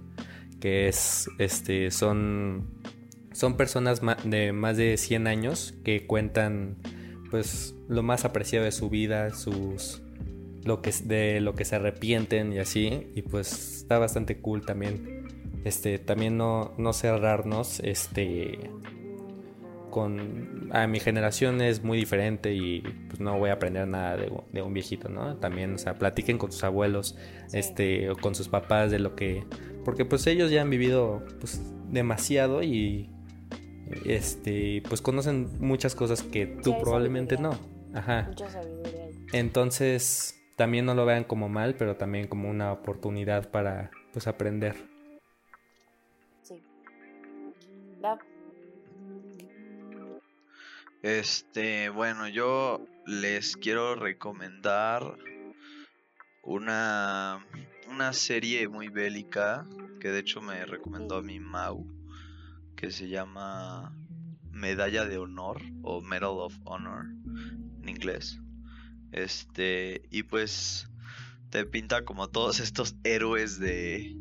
que 0.60 0.88
es, 0.88 1.28
este, 1.38 1.90
son 1.90 2.68
son 3.32 3.56
personas 3.56 4.00
de 4.24 4.52
más 4.52 4.76
de 4.76 4.96
100 4.96 5.26
años 5.26 5.74
que 5.84 6.06
cuentan 6.06 6.78
pues 7.30 7.74
lo 7.88 8.02
más 8.02 8.24
apreciado 8.24 8.64
de 8.64 8.72
su 8.72 8.88
vida, 8.88 9.34
sus 9.34 10.02
lo 10.64 10.80
que 10.80 10.92
de 11.04 11.40
lo 11.40 11.54
que 11.54 11.64
se 11.64 11.76
arrepienten 11.76 12.52
y 12.52 12.60
así 12.60 13.08
y 13.14 13.22
pues 13.22 13.78
está 13.78 13.98
bastante 13.98 14.38
cool 14.38 14.64
también. 14.64 15.26
Este, 15.64 15.98
también 15.98 16.36
no, 16.36 16.74
no 16.78 16.92
cerrarnos 16.92 17.80
este 17.80 18.70
con 19.94 20.70
a 20.72 20.88
mi 20.88 20.98
generación 20.98 21.60
es 21.60 21.84
muy 21.84 21.96
diferente 21.96 22.52
y 22.52 22.80
pues 22.80 23.20
no 23.20 23.38
voy 23.38 23.50
a 23.50 23.52
aprender 23.52 23.86
nada 23.86 24.16
de, 24.16 24.60
un 24.60 24.74
viejito, 24.74 25.08
¿no? 25.08 25.36
También, 25.36 25.74
o 25.74 25.78
sea, 25.78 25.94
platiquen 25.94 26.36
con 26.36 26.50
sus 26.50 26.64
abuelos, 26.64 27.16
este, 27.52 28.10
o 28.10 28.16
con 28.16 28.34
sus 28.34 28.48
papás 28.48 28.90
de 28.90 28.98
lo 28.98 29.14
que, 29.14 29.44
porque 29.84 30.04
pues 30.04 30.26
ellos 30.26 30.50
ya 30.50 30.62
han 30.62 30.70
vivido 30.70 31.22
pues 31.38 31.62
demasiado 31.92 32.64
y 32.64 33.08
este, 34.04 34.82
pues 34.88 35.00
conocen 35.00 35.48
muchas 35.60 35.94
cosas 35.94 36.22
que 36.22 36.46
tú 36.46 36.76
probablemente 36.80 37.38
no. 37.38 37.56
Ajá. 37.94 38.32
Entonces, 39.32 40.42
también 40.56 40.86
no 40.86 40.96
lo 40.96 41.06
vean 41.06 41.22
como 41.22 41.48
mal, 41.48 41.76
pero 41.76 41.94
también 41.94 42.26
como 42.26 42.50
una 42.50 42.72
oportunidad 42.72 43.48
para 43.52 43.92
pues 44.12 44.26
aprender. 44.26 44.74
Sí. 46.42 46.60
Este, 51.04 51.90
bueno, 51.90 52.28
yo 52.28 52.88
les 53.06 53.58
quiero 53.58 53.94
recomendar 53.94 55.18
una, 56.42 57.46
una 57.90 58.14
serie 58.14 58.68
muy 58.68 58.88
bélica 58.88 59.66
que 60.00 60.08
de 60.08 60.20
hecho 60.20 60.40
me 60.40 60.64
recomendó 60.64 61.16
a 61.16 61.22
mi 61.22 61.40
Mau, 61.40 61.86
que 62.74 62.90
se 62.90 63.10
llama 63.10 63.94
Medalla 64.50 65.04
de 65.04 65.18
Honor 65.18 65.60
o 65.82 66.00
Medal 66.00 66.38
of 66.38 66.54
Honor 66.64 67.04
en 67.82 67.86
inglés. 67.86 68.40
Este, 69.12 70.08
y 70.10 70.22
pues 70.22 70.88
te 71.50 71.66
pinta 71.66 72.06
como 72.06 72.30
todos 72.30 72.60
estos 72.60 72.96
héroes 73.04 73.58
de 73.58 74.16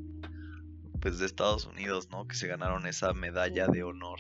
pues 1.00 1.18
de 1.20 1.28
Estados 1.28 1.66
Unidos, 1.66 2.10
¿no? 2.12 2.28
Que 2.28 2.36
se 2.36 2.48
ganaron 2.48 2.88
esa 2.88 3.14
medalla 3.14 3.68
de 3.68 3.84
honor. 3.84 4.20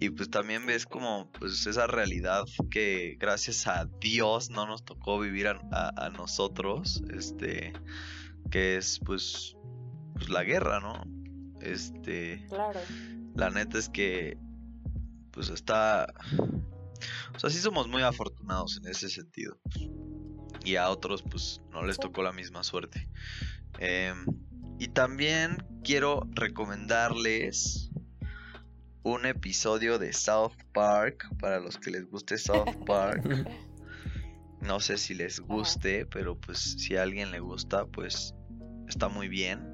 Y 0.00 0.10
pues 0.10 0.28
también 0.28 0.66
ves 0.66 0.86
como 0.86 1.30
pues 1.38 1.66
esa 1.66 1.86
realidad 1.86 2.44
que 2.70 3.16
gracias 3.18 3.66
a 3.66 3.86
Dios 4.00 4.50
no 4.50 4.66
nos 4.66 4.84
tocó 4.84 5.18
vivir 5.20 5.46
a, 5.46 6.10
nosotros, 6.10 7.02
este, 7.14 7.72
que 8.50 8.76
es 8.76 9.00
pues, 9.04 9.56
pues 10.14 10.28
la 10.28 10.42
guerra, 10.42 10.80
¿no? 10.80 11.04
Este, 11.60 12.44
claro. 12.48 12.80
La 13.36 13.50
neta 13.50 13.78
es 13.78 13.88
que 13.88 14.36
pues 15.30 15.48
está, 15.48 16.06
o 17.34 17.38
sea, 17.38 17.50
sí 17.50 17.58
somos 17.58 17.88
muy 17.88 18.02
afortunados 18.02 18.76
en 18.76 18.88
ese 18.88 19.08
sentido. 19.08 19.58
Y 20.64 20.76
a 20.76 20.88
otros 20.88 21.22
pues 21.22 21.60
no 21.70 21.84
les 21.84 21.98
tocó 21.98 22.22
la 22.22 22.32
misma 22.32 22.62
suerte. 22.62 23.08
Em, 23.78 24.26
y 24.78 24.88
también 24.88 25.66
quiero 25.82 26.26
recomendarles 26.32 27.90
un 29.04 29.26
episodio 29.26 29.98
de 29.98 30.12
South 30.12 30.56
Park, 30.72 31.28
para 31.38 31.60
los 31.60 31.78
que 31.78 31.90
les 31.90 32.10
guste 32.10 32.38
South 32.38 32.74
Park. 32.86 33.24
No 34.60 34.80
sé 34.80 34.96
si 34.96 35.12
les 35.12 35.40
guste, 35.40 36.06
pero 36.06 36.40
pues 36.40 36.76
si 36.78 36.96
a 36.96 37.02
alguien 37.02 37.30
le 37.30 37.38
gusta, 37.38 37.84
pues 37.84 38.34
está 38.88 39.10
muy 39.10 39.28
bien. 39.28 39.72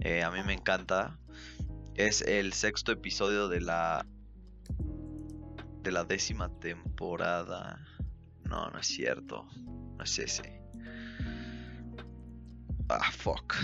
Eh, 0.00 0.22
a 0.22 0.30
mí 0.30 0.38
me 0.46 0.54
encanta. 0.54 1.18
Es 1.94 2.22
el 2.22 2.54
sexto 2.54 2.90
episodio 2.90 3.48
de 3.48 3.60
la 3.60 4.06
de 5.82 5.92
la 5.92 6.04
décima 6.04 6.48
temporada. 6.58 7.84
No, 8.44 8.70
no 8.70 8.78
es 8.78 8.86
cierto. 8.86 9.46
No 9.66 10.02
es 10.02 10.18
ese. 10.18 10.57
Ah, 12.88 13.10
fuck. 13.12 13.54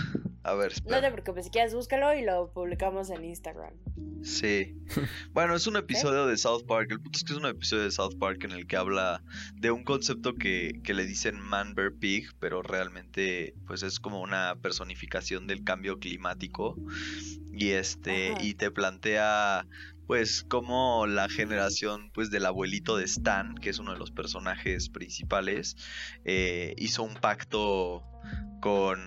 A 0.43 0.53
ver, 0.53 0.71
espera. 0.71 0.97
No 0.97 1.01
te 1.01 1.11
preocupes, 1.11 1.45
si 1.45 1.51
quieres 1.51 1.73
búscalo 1.73 2.13
y 2.13 2.23
lo 2.23 2.51
publicamos 2.53 3.09
en 3.09 3.25
Instagram. 3.25 3.73
Sí. 4.21 4.75
Bueno, 5.33 5.55
es 5.55 5.67
un 5.67 5.75
episodio 5.75 6.25
de 6.25 6.37
South 6.37 6.65
Park. 6.67 6.91
El 6.91 6.99
punto 6.99 7.17
es 7.17 7.23
que 7.23 7.33
es 7.33 7.39
un 7.39 7.45
episodio 7.45 7.83
de 7.83 7.91
South 7.91 8.17
Park 8.19 8.43
en 8.43 8.51
el 8.51 8.65
que 8.67 8.77
habla 8.77 9.21
de 9.55 9.71
un 9.71 9.83
concepto 9.83 10.33
que, 10.33 10.81
que 10.83 10.93
le 10.93 11.05
dicen 11.05 11.39
man 11.39 11.75
bear 11.75 11.91
pig, 11.93 12.27
pero 12.39 12.61
realmente 12.61 13.53
pues 13.67 13.83
es 13.83 13.99
como 13.99 14.21
una 14.21 14.55
personificación 14.61 15.45
del 15.47 15.63
cambio 15.63 15.99
climático. 15.99 16.75
Y 17.51 17.71
este, 17.71 18.33
y 18.41 18.55
te 18.55 18.69
plantea 18.69 19.65
pues 20.07 20.43
como 20.43 21.07
la 21.07 21.29
generación 21.29 22.11
pues 22.13 22.29
del 22.31 22.45
abuelito 22.45 22.97
de 22.97 23.05
Stan, 23.05 23.55
que 23.55 23.69
es 23.69 23.79
uno 23.79 23.93
de 23.93 23.99
los 23.99 24.11
personajes 24.11 24.89
principales, 24.89 25.77
eh, 26.23 26.73
hizo 26.77 27.03
un 27.03 27.15
pacto 27.15 28.03
con, 28.61 28.99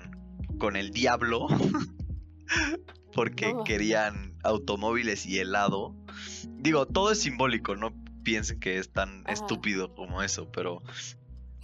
con 0.59 0.77
el 0.77 0.91
diablo 0.91 1.47
porque 3.13 3.55
querían 3.65 4.37
automóviles 4.43 5.27
y 5.27 5.39
helado. 5.39 5.95
Digo, 6.49 6.87
todo 6.87 7.13
es 7.13 7.21
simbólico, 7.21 7.77
no 7.77 7.93
piensen 8.23 8.61
que 8.61 8.79
es 8.79 8.93
tan 8.93 9.25
estúpido 9.27 9.95
como 9.95 10.23
eso, 10.23 10.51
pero 10.53 10.83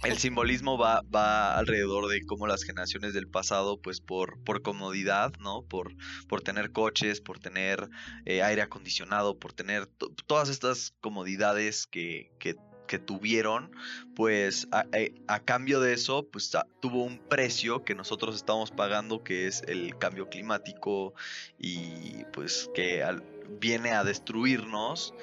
el 0.03 0.17
simbolismo 0.17 0.77
va, 0.77 1.01
va 1.13 1.57
alrededor 1.57 2.07
de 2.07 2.25
cómo 2.25 2.47
las 2.47 2.63
generaciones 2.63 3.13
del 3.13 3.27
pasado, 3.27 3.79
pues 3.81 4.01
por, 4.01 4.39
por 4.43 4.61
comodidad, 4.61 5.33
¿no? 5.39 5.63
Por, 5.63 5.95
por 6.27 6.41
tener 6.41 6.71
coches, 6.71 7.21
por 7.21 7.39
tener 7.39 7.89
eh, 8.25 8.43
aire 8.43 8.61
acondicionado, 8.61 9.39
por 9.39 9.53
tener 9.53 9.87
todas 10.27 10.49
estas 10.49 10.93
comodidades 11.01 11.87
que, 11.87 12.31
que, 12.39 12.55
tuvieron, 13.05 13.71
pues 14.15 14.69
eh, 14.93 15.13
a, 15.27 15.41
cambio 15.41 15.81
de 15.81 15.91
eso, 15.91 16.29
pues 16.31 16.49
tuvo 16.79 17.03
un 17.03 17.17
precio 17.17 17.83
que 17.83 17.93
nosotros 17.93 18.37
estamos 18.37 18.71
pagando, 18.71 19.21
que 19.21 19.47
es 19.47 19.63
el 19.67 19.97
cambio 19.97 20.29
climático 20.29 21.13
y 21.59 22.23
pues 22.31 22.69
que 22.73 23.03
viene 23.59 23.91
a 23.91 24.05
destruirnos 24.05 25.13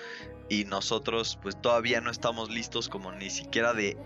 y 0.50 0.64
nosotros 0.64 1.38
pues 1.40 1.58
todavía 1.62 2.02
no 2.02 2.10
estamos 2.10 2.50
listos 2.50 2.90
como 2.90 3.10
ni 3.12 3.30
siquiera 3.30 3.72
de 3.72 3.96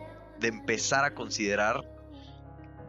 de 0.41 0.49
empezar 0.49 1.05
a 1.05 1.15
considerar 1.15 1.85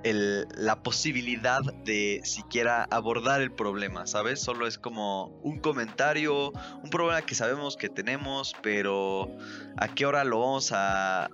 la 0.04 0.84
posibilidad 0.84 1.62
de 1.84 2.22
siquiera 2.24 2.88
abordar 2.92 3.42
el 3.42 3.52
problema, 3.52 4.08
¿sabes? 4.08 4.40
Solo 4.40 4.68
es 4.68 4.78
como 4.78 5.28
un 5.44 5.60
comentario, 5.60 6.52
un 6.84 6.90
problema 6.90 7.22
que 7.24 7.36
sabemos 7.36 7.78
que 7.78 7.90
tenemos, 7.90 8.54
pero 8.62 9.30
¿a 9.78 9.88
qué 9.90 10.06
hora 10.06 10.24
lo 10.24 10.40
vamos 10.40 10.72
a, 10.74 11.30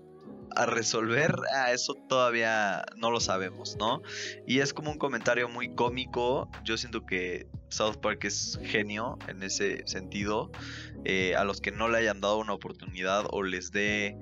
resolver? 0.68 1.34
Ah, 1.56 1.72
eso 1.72 1.96
todavía 2.08 2.84
no 2.96 3.10
lo 3.10 3.20
sabemos, 3.20 3.76
¿no? 3.80 4.04
Y 4.46 4.60
es 4.60 4.72
como 4.72 4.92
un 4.92 5.00
comentario 5.00 5.50
muy 5.50 5.74
cómico. 5.74 6.48
Yo 6.64 6.78
siento 6.78 7.08
que 7.08 7.48
South 7.70 7.98
Park 8.00 8.26
es 8.26 8.60
genio 8.62 9.18
en 9.28 9.42
ese 9.42 9.82
sentido. 9.88 10.52
Eh, 11.06 11.36
a 11.36 11.44
los 11.44 11.60
que 11.60 11.72
no 11.72 11.88
le 11.88 11.98
hayan 11.98 12.22
dado 12.22 12.38
una 12.38 12.54
oportunidad 12.54 13.26
o 13.32 13.42
les 13.42 13.72
dé 13.72 14.16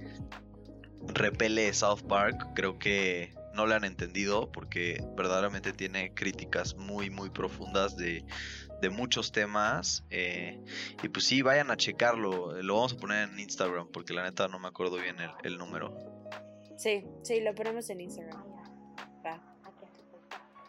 repele 1.07 1.73
South 1.73 2.01
Park, 2.07 2.49
creo 2.55 2.77
que 2.79 3.33
no 3.53 3.65
le 3.65 3.75
han 3.75 3.83
entendido 3.83 4.51
porque 4.51 5.03
verdaderamente 5.15 5.73
tiene 5.73 6.13
críticas 6.13 6.75
muy 6.75 7.09
muy 7.09 7.29
profundas 7.29 7.97
de, 7.97 8.23
muchos 8.91 9.31
temas 9.31 10.03
eh, 10.09 10.59
y 11.03 11.09
pues 11.09 11.25
sí 11.25 11.43
vayan 11.43 11.69
a 11.69 11.77
checarlo 11.77 12.59
lo 12.63 12.75
vamos 12.75 12.93
a 12.93 12.97
poner 12.97 13.29
en 13.29 13.39
Instagram 13.39 13.89
porque 13.91 14.11
la 14.11 14.23
neta 14.23 14.47
no 14.47 14.57
me 14.57 14.67
acuerdo 14.67 14.97
bien 14.97 15.17
el, 15.43 15.57
número 15.59 15.95
sí 16.77 17.05
sí 17.21 17.41
lo 17.41 17.53
ponemos 17.53 17.87
en 17.91 18.01
Instagram 18.01 18.43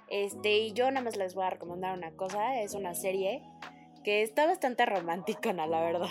este 0.08 0.58
y 0.58 0.72
yo 0.74 0.90
nada 0.90 1.02
más 1.02 1.16
les 1.16 1.34
voy 1.34 1.44
a 1.44 1.50
recomendar 1.50 1.96
una 1.96 2.10
cosa 2.10 2.60
es 2.60 2.74
una 2.74 2.94
serie 2.94 3.42
que 4.02 4.22
está 4.22 4.46
bastante 4.46 4.84
romántica, 4.84 5.52
la 5.52 5.80
verdad. 5.80 6.08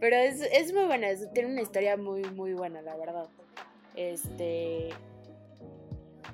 Pero 0.00 0.16
es, 0.16 0.40
es 0.40 0.72
muy 0.72 0.84
buena, 0.84 1.08
tiene 1.32 1.52
una 1.52 1.62
historia 1.62 1.96
muy, 1.96 2.22
muy 2.22 2.54
buena, 2.54 2.82
la 2.82 2.96
verdad. 2.96 3.28
Este. 3.94 4.90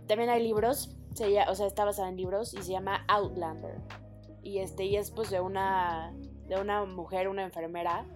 También 0.07 0.31
hay 0.31 0.43
libros, 0.43 0.97
o 1.49 1.55
sea, 1.55 1.67
está 1.67 1.85
basada 1.85 2.09
en 2.09 2.17
libros 2.17 2.55
y 2.55 2.63
se 2.63 2.73
llama 2.73 3.05
Outlander. 3.09 3.81
Y 4.43 4.59
este, 4.59 4.85
y 4.85 4.97
es 4.97 5.11
pues 5.11 5.31
de 5.31 5.41
una. 5.41 6.15
de 6.49 6.61
una 6.61 6.85
mujer, 6.85 7.29
una 7.29 7.43
enfermera. 7.43 8.07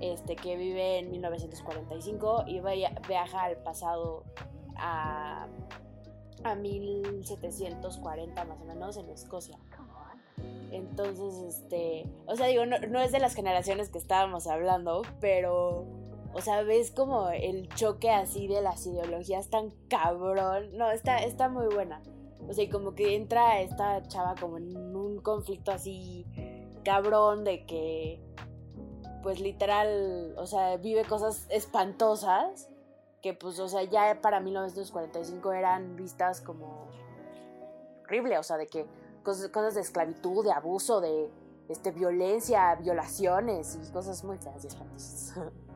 Este, 0.00 0.34
que 0.34 0.56
vive 0.56 0.98
en 0.98 1.10
1945 1.10 2.44
y 2.46 2.60
viaja 3.06 3.42
al 3.42 3.58
pasado 3.58 4.24
a, 4.76 5.46
a 6.42 6.54
1740 6.54 8.44
más 8.44 8.60
o 8.60 8.64
menos 8.64 8.96
en 8.96 9.10
Escocia. 9.10 9.58
Entonces, 10.72 11.34
este, 11.56 12.06
o 12.26 12.36
sea, 12.36 12.46
digo, 12.46 12.64
no, 12.64 13.00
es 13.00 13.12
de 13.12 13.18
las 13.18 13.34
generaciones 13.34 13.88
que 13.88 13.98
estábamos 13.98 14.46
hablando, 14.46 15.02
pero 15.20 15.84
o 16.32 16.40
sea, 16.40 16.62
ves 16.62 16.90
como 16.90 17.28
el 17.30 17.68
choque 17.70 18.10
así 18.10 18.46
de 18.46 18.60
las 18.62 18.86
ideologías 18.86 19.48
tan 19.48 19.70
cabrón. 19.88 20.76
No, 20.76 20.90
está, 20.90 21.18
está 21.18 21.48
muy 21.48 21.66
buena. 21.66 22.02
O 22.48 22.52
sea, 22.52 22.68
como 22.70 22.94
que 22.94 23.16
entra 23.16 23.60
esta 23.60 24.02
chava 24.08 24.34
como 24.40 24.58
en 24.58 24.96
un 24.96 25.20
conflicto 25.20 25.72
así 25.72 26.26
cabrón 26.84 27.44
de 27.44 27.66
que 27.66 28.20
pues 29.22 29.40
literal, 29.40 30.34
o 30.38 30.46
sea, 30.46 30.76
vive 30.78 31.04
cosas 31.04 31.46
espantosas 31.50 32.70
que 33.22 33.34
pues, 33.34 33.58
o 33.58 33.68
sea, 33.68 33.82
ya 33.84 34.20
para 34.22 34.40
1945 34.40 35.52
eran 35.52 35.96
vistas 35.96 36.40
como 36.40 36.88
horrible, 38.04 38.38
o 38.38 38.42
sea, 38.42 38.56
de 38.56 38.66
que 38.66 38.86
cosas, 39.22 39.50
cosas 39.50 39.74
de 39.74 39.82
esclavitud, 39.82 40.44
de 40.44 40.52
abuso, 40.52 41.00
de 41.00 41.30
este, 41.68 41.92
violencia, 41.92 42.74
violaciones 42.76 43.78
y 43.80 43.92
cosas 43.92 44.24
muy 44.24 44.38
feas 44.38 44.64
y 44.64 44.68
espantosas. 44.68 45.34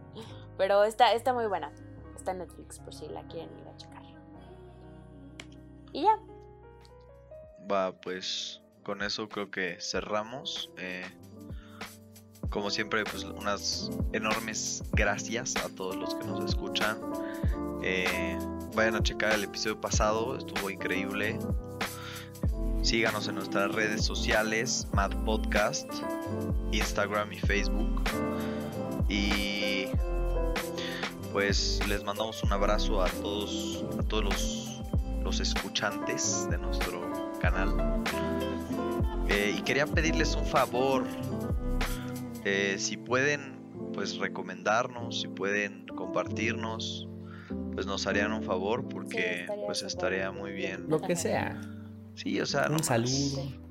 Pero 0.57 0.85
está, 0.85 1.13
está 1.13 1.33
muy 1.33 1.47
buena. 1.47 1.73
Está 2.17 2.33
en 2.33 2.39
Netflix 2.39 2.79
por 2.79 2.95
si 2.95 3.09
la 3.09 3.23
quieren 3.25 3.51
ir 3.59 3.69
a 3.69 3.77
checar. 3.77 4.03
Y 5.93 6.03
ya. 6.03 6.19
Va, 7.71 7.93
pues 7.93 8.61
con 8.83 9.03
eso 9.03 9.29
creo 9.29 9.51
que 9.51 9.79
cerramos. 9.81 10.71
Eh, 10.77 11.05
como 12.51 12.71
siempre, 12.71 13.05
pues 13.05 13.25
unas 13.25 13.91
enormes 14.13 14.83
gracias 14.93 15.57
a 15.57 15.69
todos 15.71 15.97
los 15.97 16.15
que 16.15 16.25
nos 16.25 16.45
escuchan. 16.45 16.99
Eh, 17.83 18.39
vayan 18.75 18.97
a 18.97 19.03
checar 19.03 19.33
el 19.33 19.45
episodio 19.45 19.81
pasado, 19.81 20.37
estuvo 20.37 20.71
increíble. 20.71 21.39
Síganos 22.83 23.29
en 23.29 23.37
nuestras 23.37 23.73
redes 23.75 24.05
sociales, 24.05 24.87
Mad 24.93 25.11
Podcast, 25.25 25.91
Instagram 26.71 27.33
y 27.33 27.39
Facebook. 27.39 28.03
Y 29.09 29.89
pues 31.35 31.81
les 31.89 32.05
mandamos 32.05 32.45
un 32.45 32.53
abrazo 32.53 33.03
a 33.03 33.09
todos, 33.09 33.85
a 33.99 34.05
todos 34.05 34.23
los, 34.23 34.83
los 35.25 35.41
escuchantes 35.41 36.49
de 36.49 36.59
nuestro 36.59 37.33
canal. 37.41 38.05
Eh, 39.29 39.57
y 39.59 39.63
quería 39.63 39.85
pedirles 39.85 40.37
un 40.37 40.47
favor. 40.47 41.03
Eh, 42.45 42.77
si 42.79 42.97
pueden, 42.97 43.59
pues 43.93 44.17
recomendarnos, 44.19 45.23
si 45.23 45.27
pueden 45.29 45.87
compartirnos, 45.89 47.09
pues 47.73 47.85
nos 47.85 48.07
harían 48.07 48.33
un 48.33 48.45
favor 48.45 48.89
porque 48.89 49.41
estaría 49.41 49.67
pues 49.67 49.83
estaría 49.83 50.31
muy 50.31 50.53
bien. 50.53 50.85
Lo 50.89 51.01
que 51.01 51.17
sea. 51.17 51.61
Sí, 52.15 52.41
o 52.41 52.47
sea, 52.47 52.67
Un 52.67 52.77
nomás. 52.77 52.87
saludo. 52.87 53.64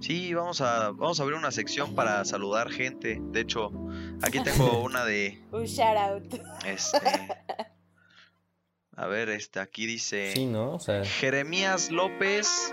Sí, 0.00 0.34
vamos 0.34 0.60
a 0.60 0.90
vamos 0.90 1.18
a 1.18 1.22
abrir 1.22 1.38
una 1.38 1.50
sección 1.50 1.94
para 1.94 2.24
saludar 2.24 2.70
gente. 2.70 3.18
De 3.20 3.40
hecho, 3.40 3.70
aquí 4.22 4.40
tengo 4.42 4.78
una 4.82 5.04
de 5.04 5.42
Un 5.52 5.64
shout 5.64 5.96
out. 5.96 6.34
este 6.64 6.98
A 8.96 9.06
ver, 9.06 9.28
este 9.28 9.60
aquí 9.60 9.86
dice 9.86 10.32
Sí, 10.34 10.46
¿no? 10.46 10.72
O 10.74 10.80
sea, 10.80 11.04
Jeremías 11.04 11.90
López 11.90 12.72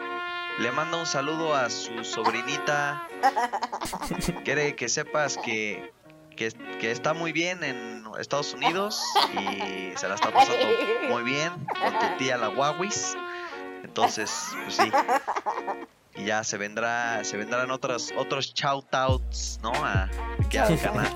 le 0.59 0.71
manda 0.71 0.97
un 0.97 1.05
saludo 1.05 1.53
a 1.55 1.69
su 1.69 2.03
sobrinita. 2.03 3.07
Quiere 4.45 4.75
que 4.75 4.87
sepas 4.87 5.37
que, 5.37 5.91
que, 6.35 6.49
que 6.79 6.91
está 6.91 7.13
muy 7.13 7.31
bien 7.31 7.63
en 7.63 8.03
Estados 8.19 8.53
Unidos 8.53 9.01
y 9.33 9.97
se 9.97 10.07
la 10.07 10.15
está 10.15 10.31
pasando 10.31 10.65
muy 11.09 11.23
bien 11.23 11.51
con 11.81 11.99
tu 11.99 12.17
tía 12.17 12.37
la 12.37 12.49
Huawis. 12.49 13.17
Entonces, 13.83 14.31
pues 14.63 14.75
sí. 14.75 14.91
Y 16.15 16.25
ya 16.25 16.43
se 16.43 16.57
vendrá, 16.57 17.23
se 17.23 17.37
vendrán 17.37 17.71
otros, 17.71 18.13
otros 18.17 18.53
shout 18.53 18.93
outs, 18.93 19.59
¿no? 19.63 19.71
A, 19.73 20.09
aquí 20.45 20.57
al 20.57 20.79
canal. 20.79 21.11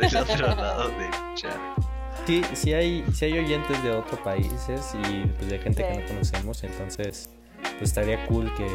Del 0.00 0.16
otro 0.16 0.46
lado 0.46 0.88
del 0.88 1.10
chat. 1.34 1.56
sí, 2.26 2.42
sí 2.54 2.72
hay, 2.72 3.04
sí 3.12 3.26
hay 3.26 3.38
oyentes 3.38 3.82
de 3.82 3.90
otros 3.90 4.20
países 4.20 4.94
y 4.94 5.26
pues, 5.26 5.50
de 5.50 5.58
gente 5.58 5.82
que 5.86 5.98
no 6.00 6.06
conocemos, 6.06 6.62
entonces 6.64 7.30
pues 7.62 7.82
estaría 7.82 8.26
cool 8.26 8.52
que 8.54 8.68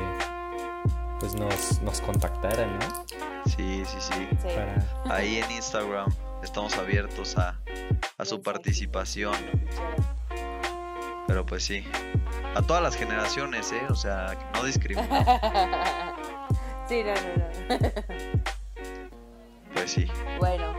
pues 1.20 1.36
nos, 1.36 1.82
nos 1.82 2.02
contactaran, 2.02 2.78
¿no? 2.80 3.06
Sí, 3.46 3.84
sí, 3.86 3.98
sí. 4.00 4.28
Sí. 4.42 4.48
Para... 4.56 5.16
Ahí 5.16 5.38
en 5.38 5.52
Instagram 5.52 6.14
estamos 6.44 6.76
abiertos 6.78 7.38
a, 7.38 7.60
a 8.18 8.26
su 8.26 8.42
participación. 8.42 9.36
Pero 11.28 11.46
pues 11.46 11.64
sí. 11.64 11.84
A 12.56 12.62
todas 12.62 12.82
las 12.84 12.96
generaciones, 12.96 13.72
¿eh? 13.72 13.82
O 13.90 13.96
sea, 13.96 14.36
que 14.38 14.58
no 14.60 14.66
discrimina. 14.66 15.26
Sí, 16.88 17.04
no, 17.04 17.14
no, 17.16 17.78
no. 17.80 17.92
Pues 19.74 19.90
sí. 19.92 20.06
Bueno, 20.38 20.72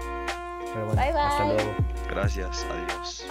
Pero 0.73 0.87
bueno, 0.87 1.03
Bye, 1.03 1.13
bye. 1.13 1.21
hasta 1.21 1.45
luego. 1.47 1.75
Gracias. 2.09 2.65
Adiós. 2.71 3.27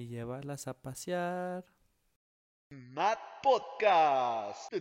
Y 0.00 0.08
llevarlas 0.08 0.66
a 0.66 0.80
pasear. 0.80 1.64
Mad 2.70 3.18
Podcast. 3.42 4.72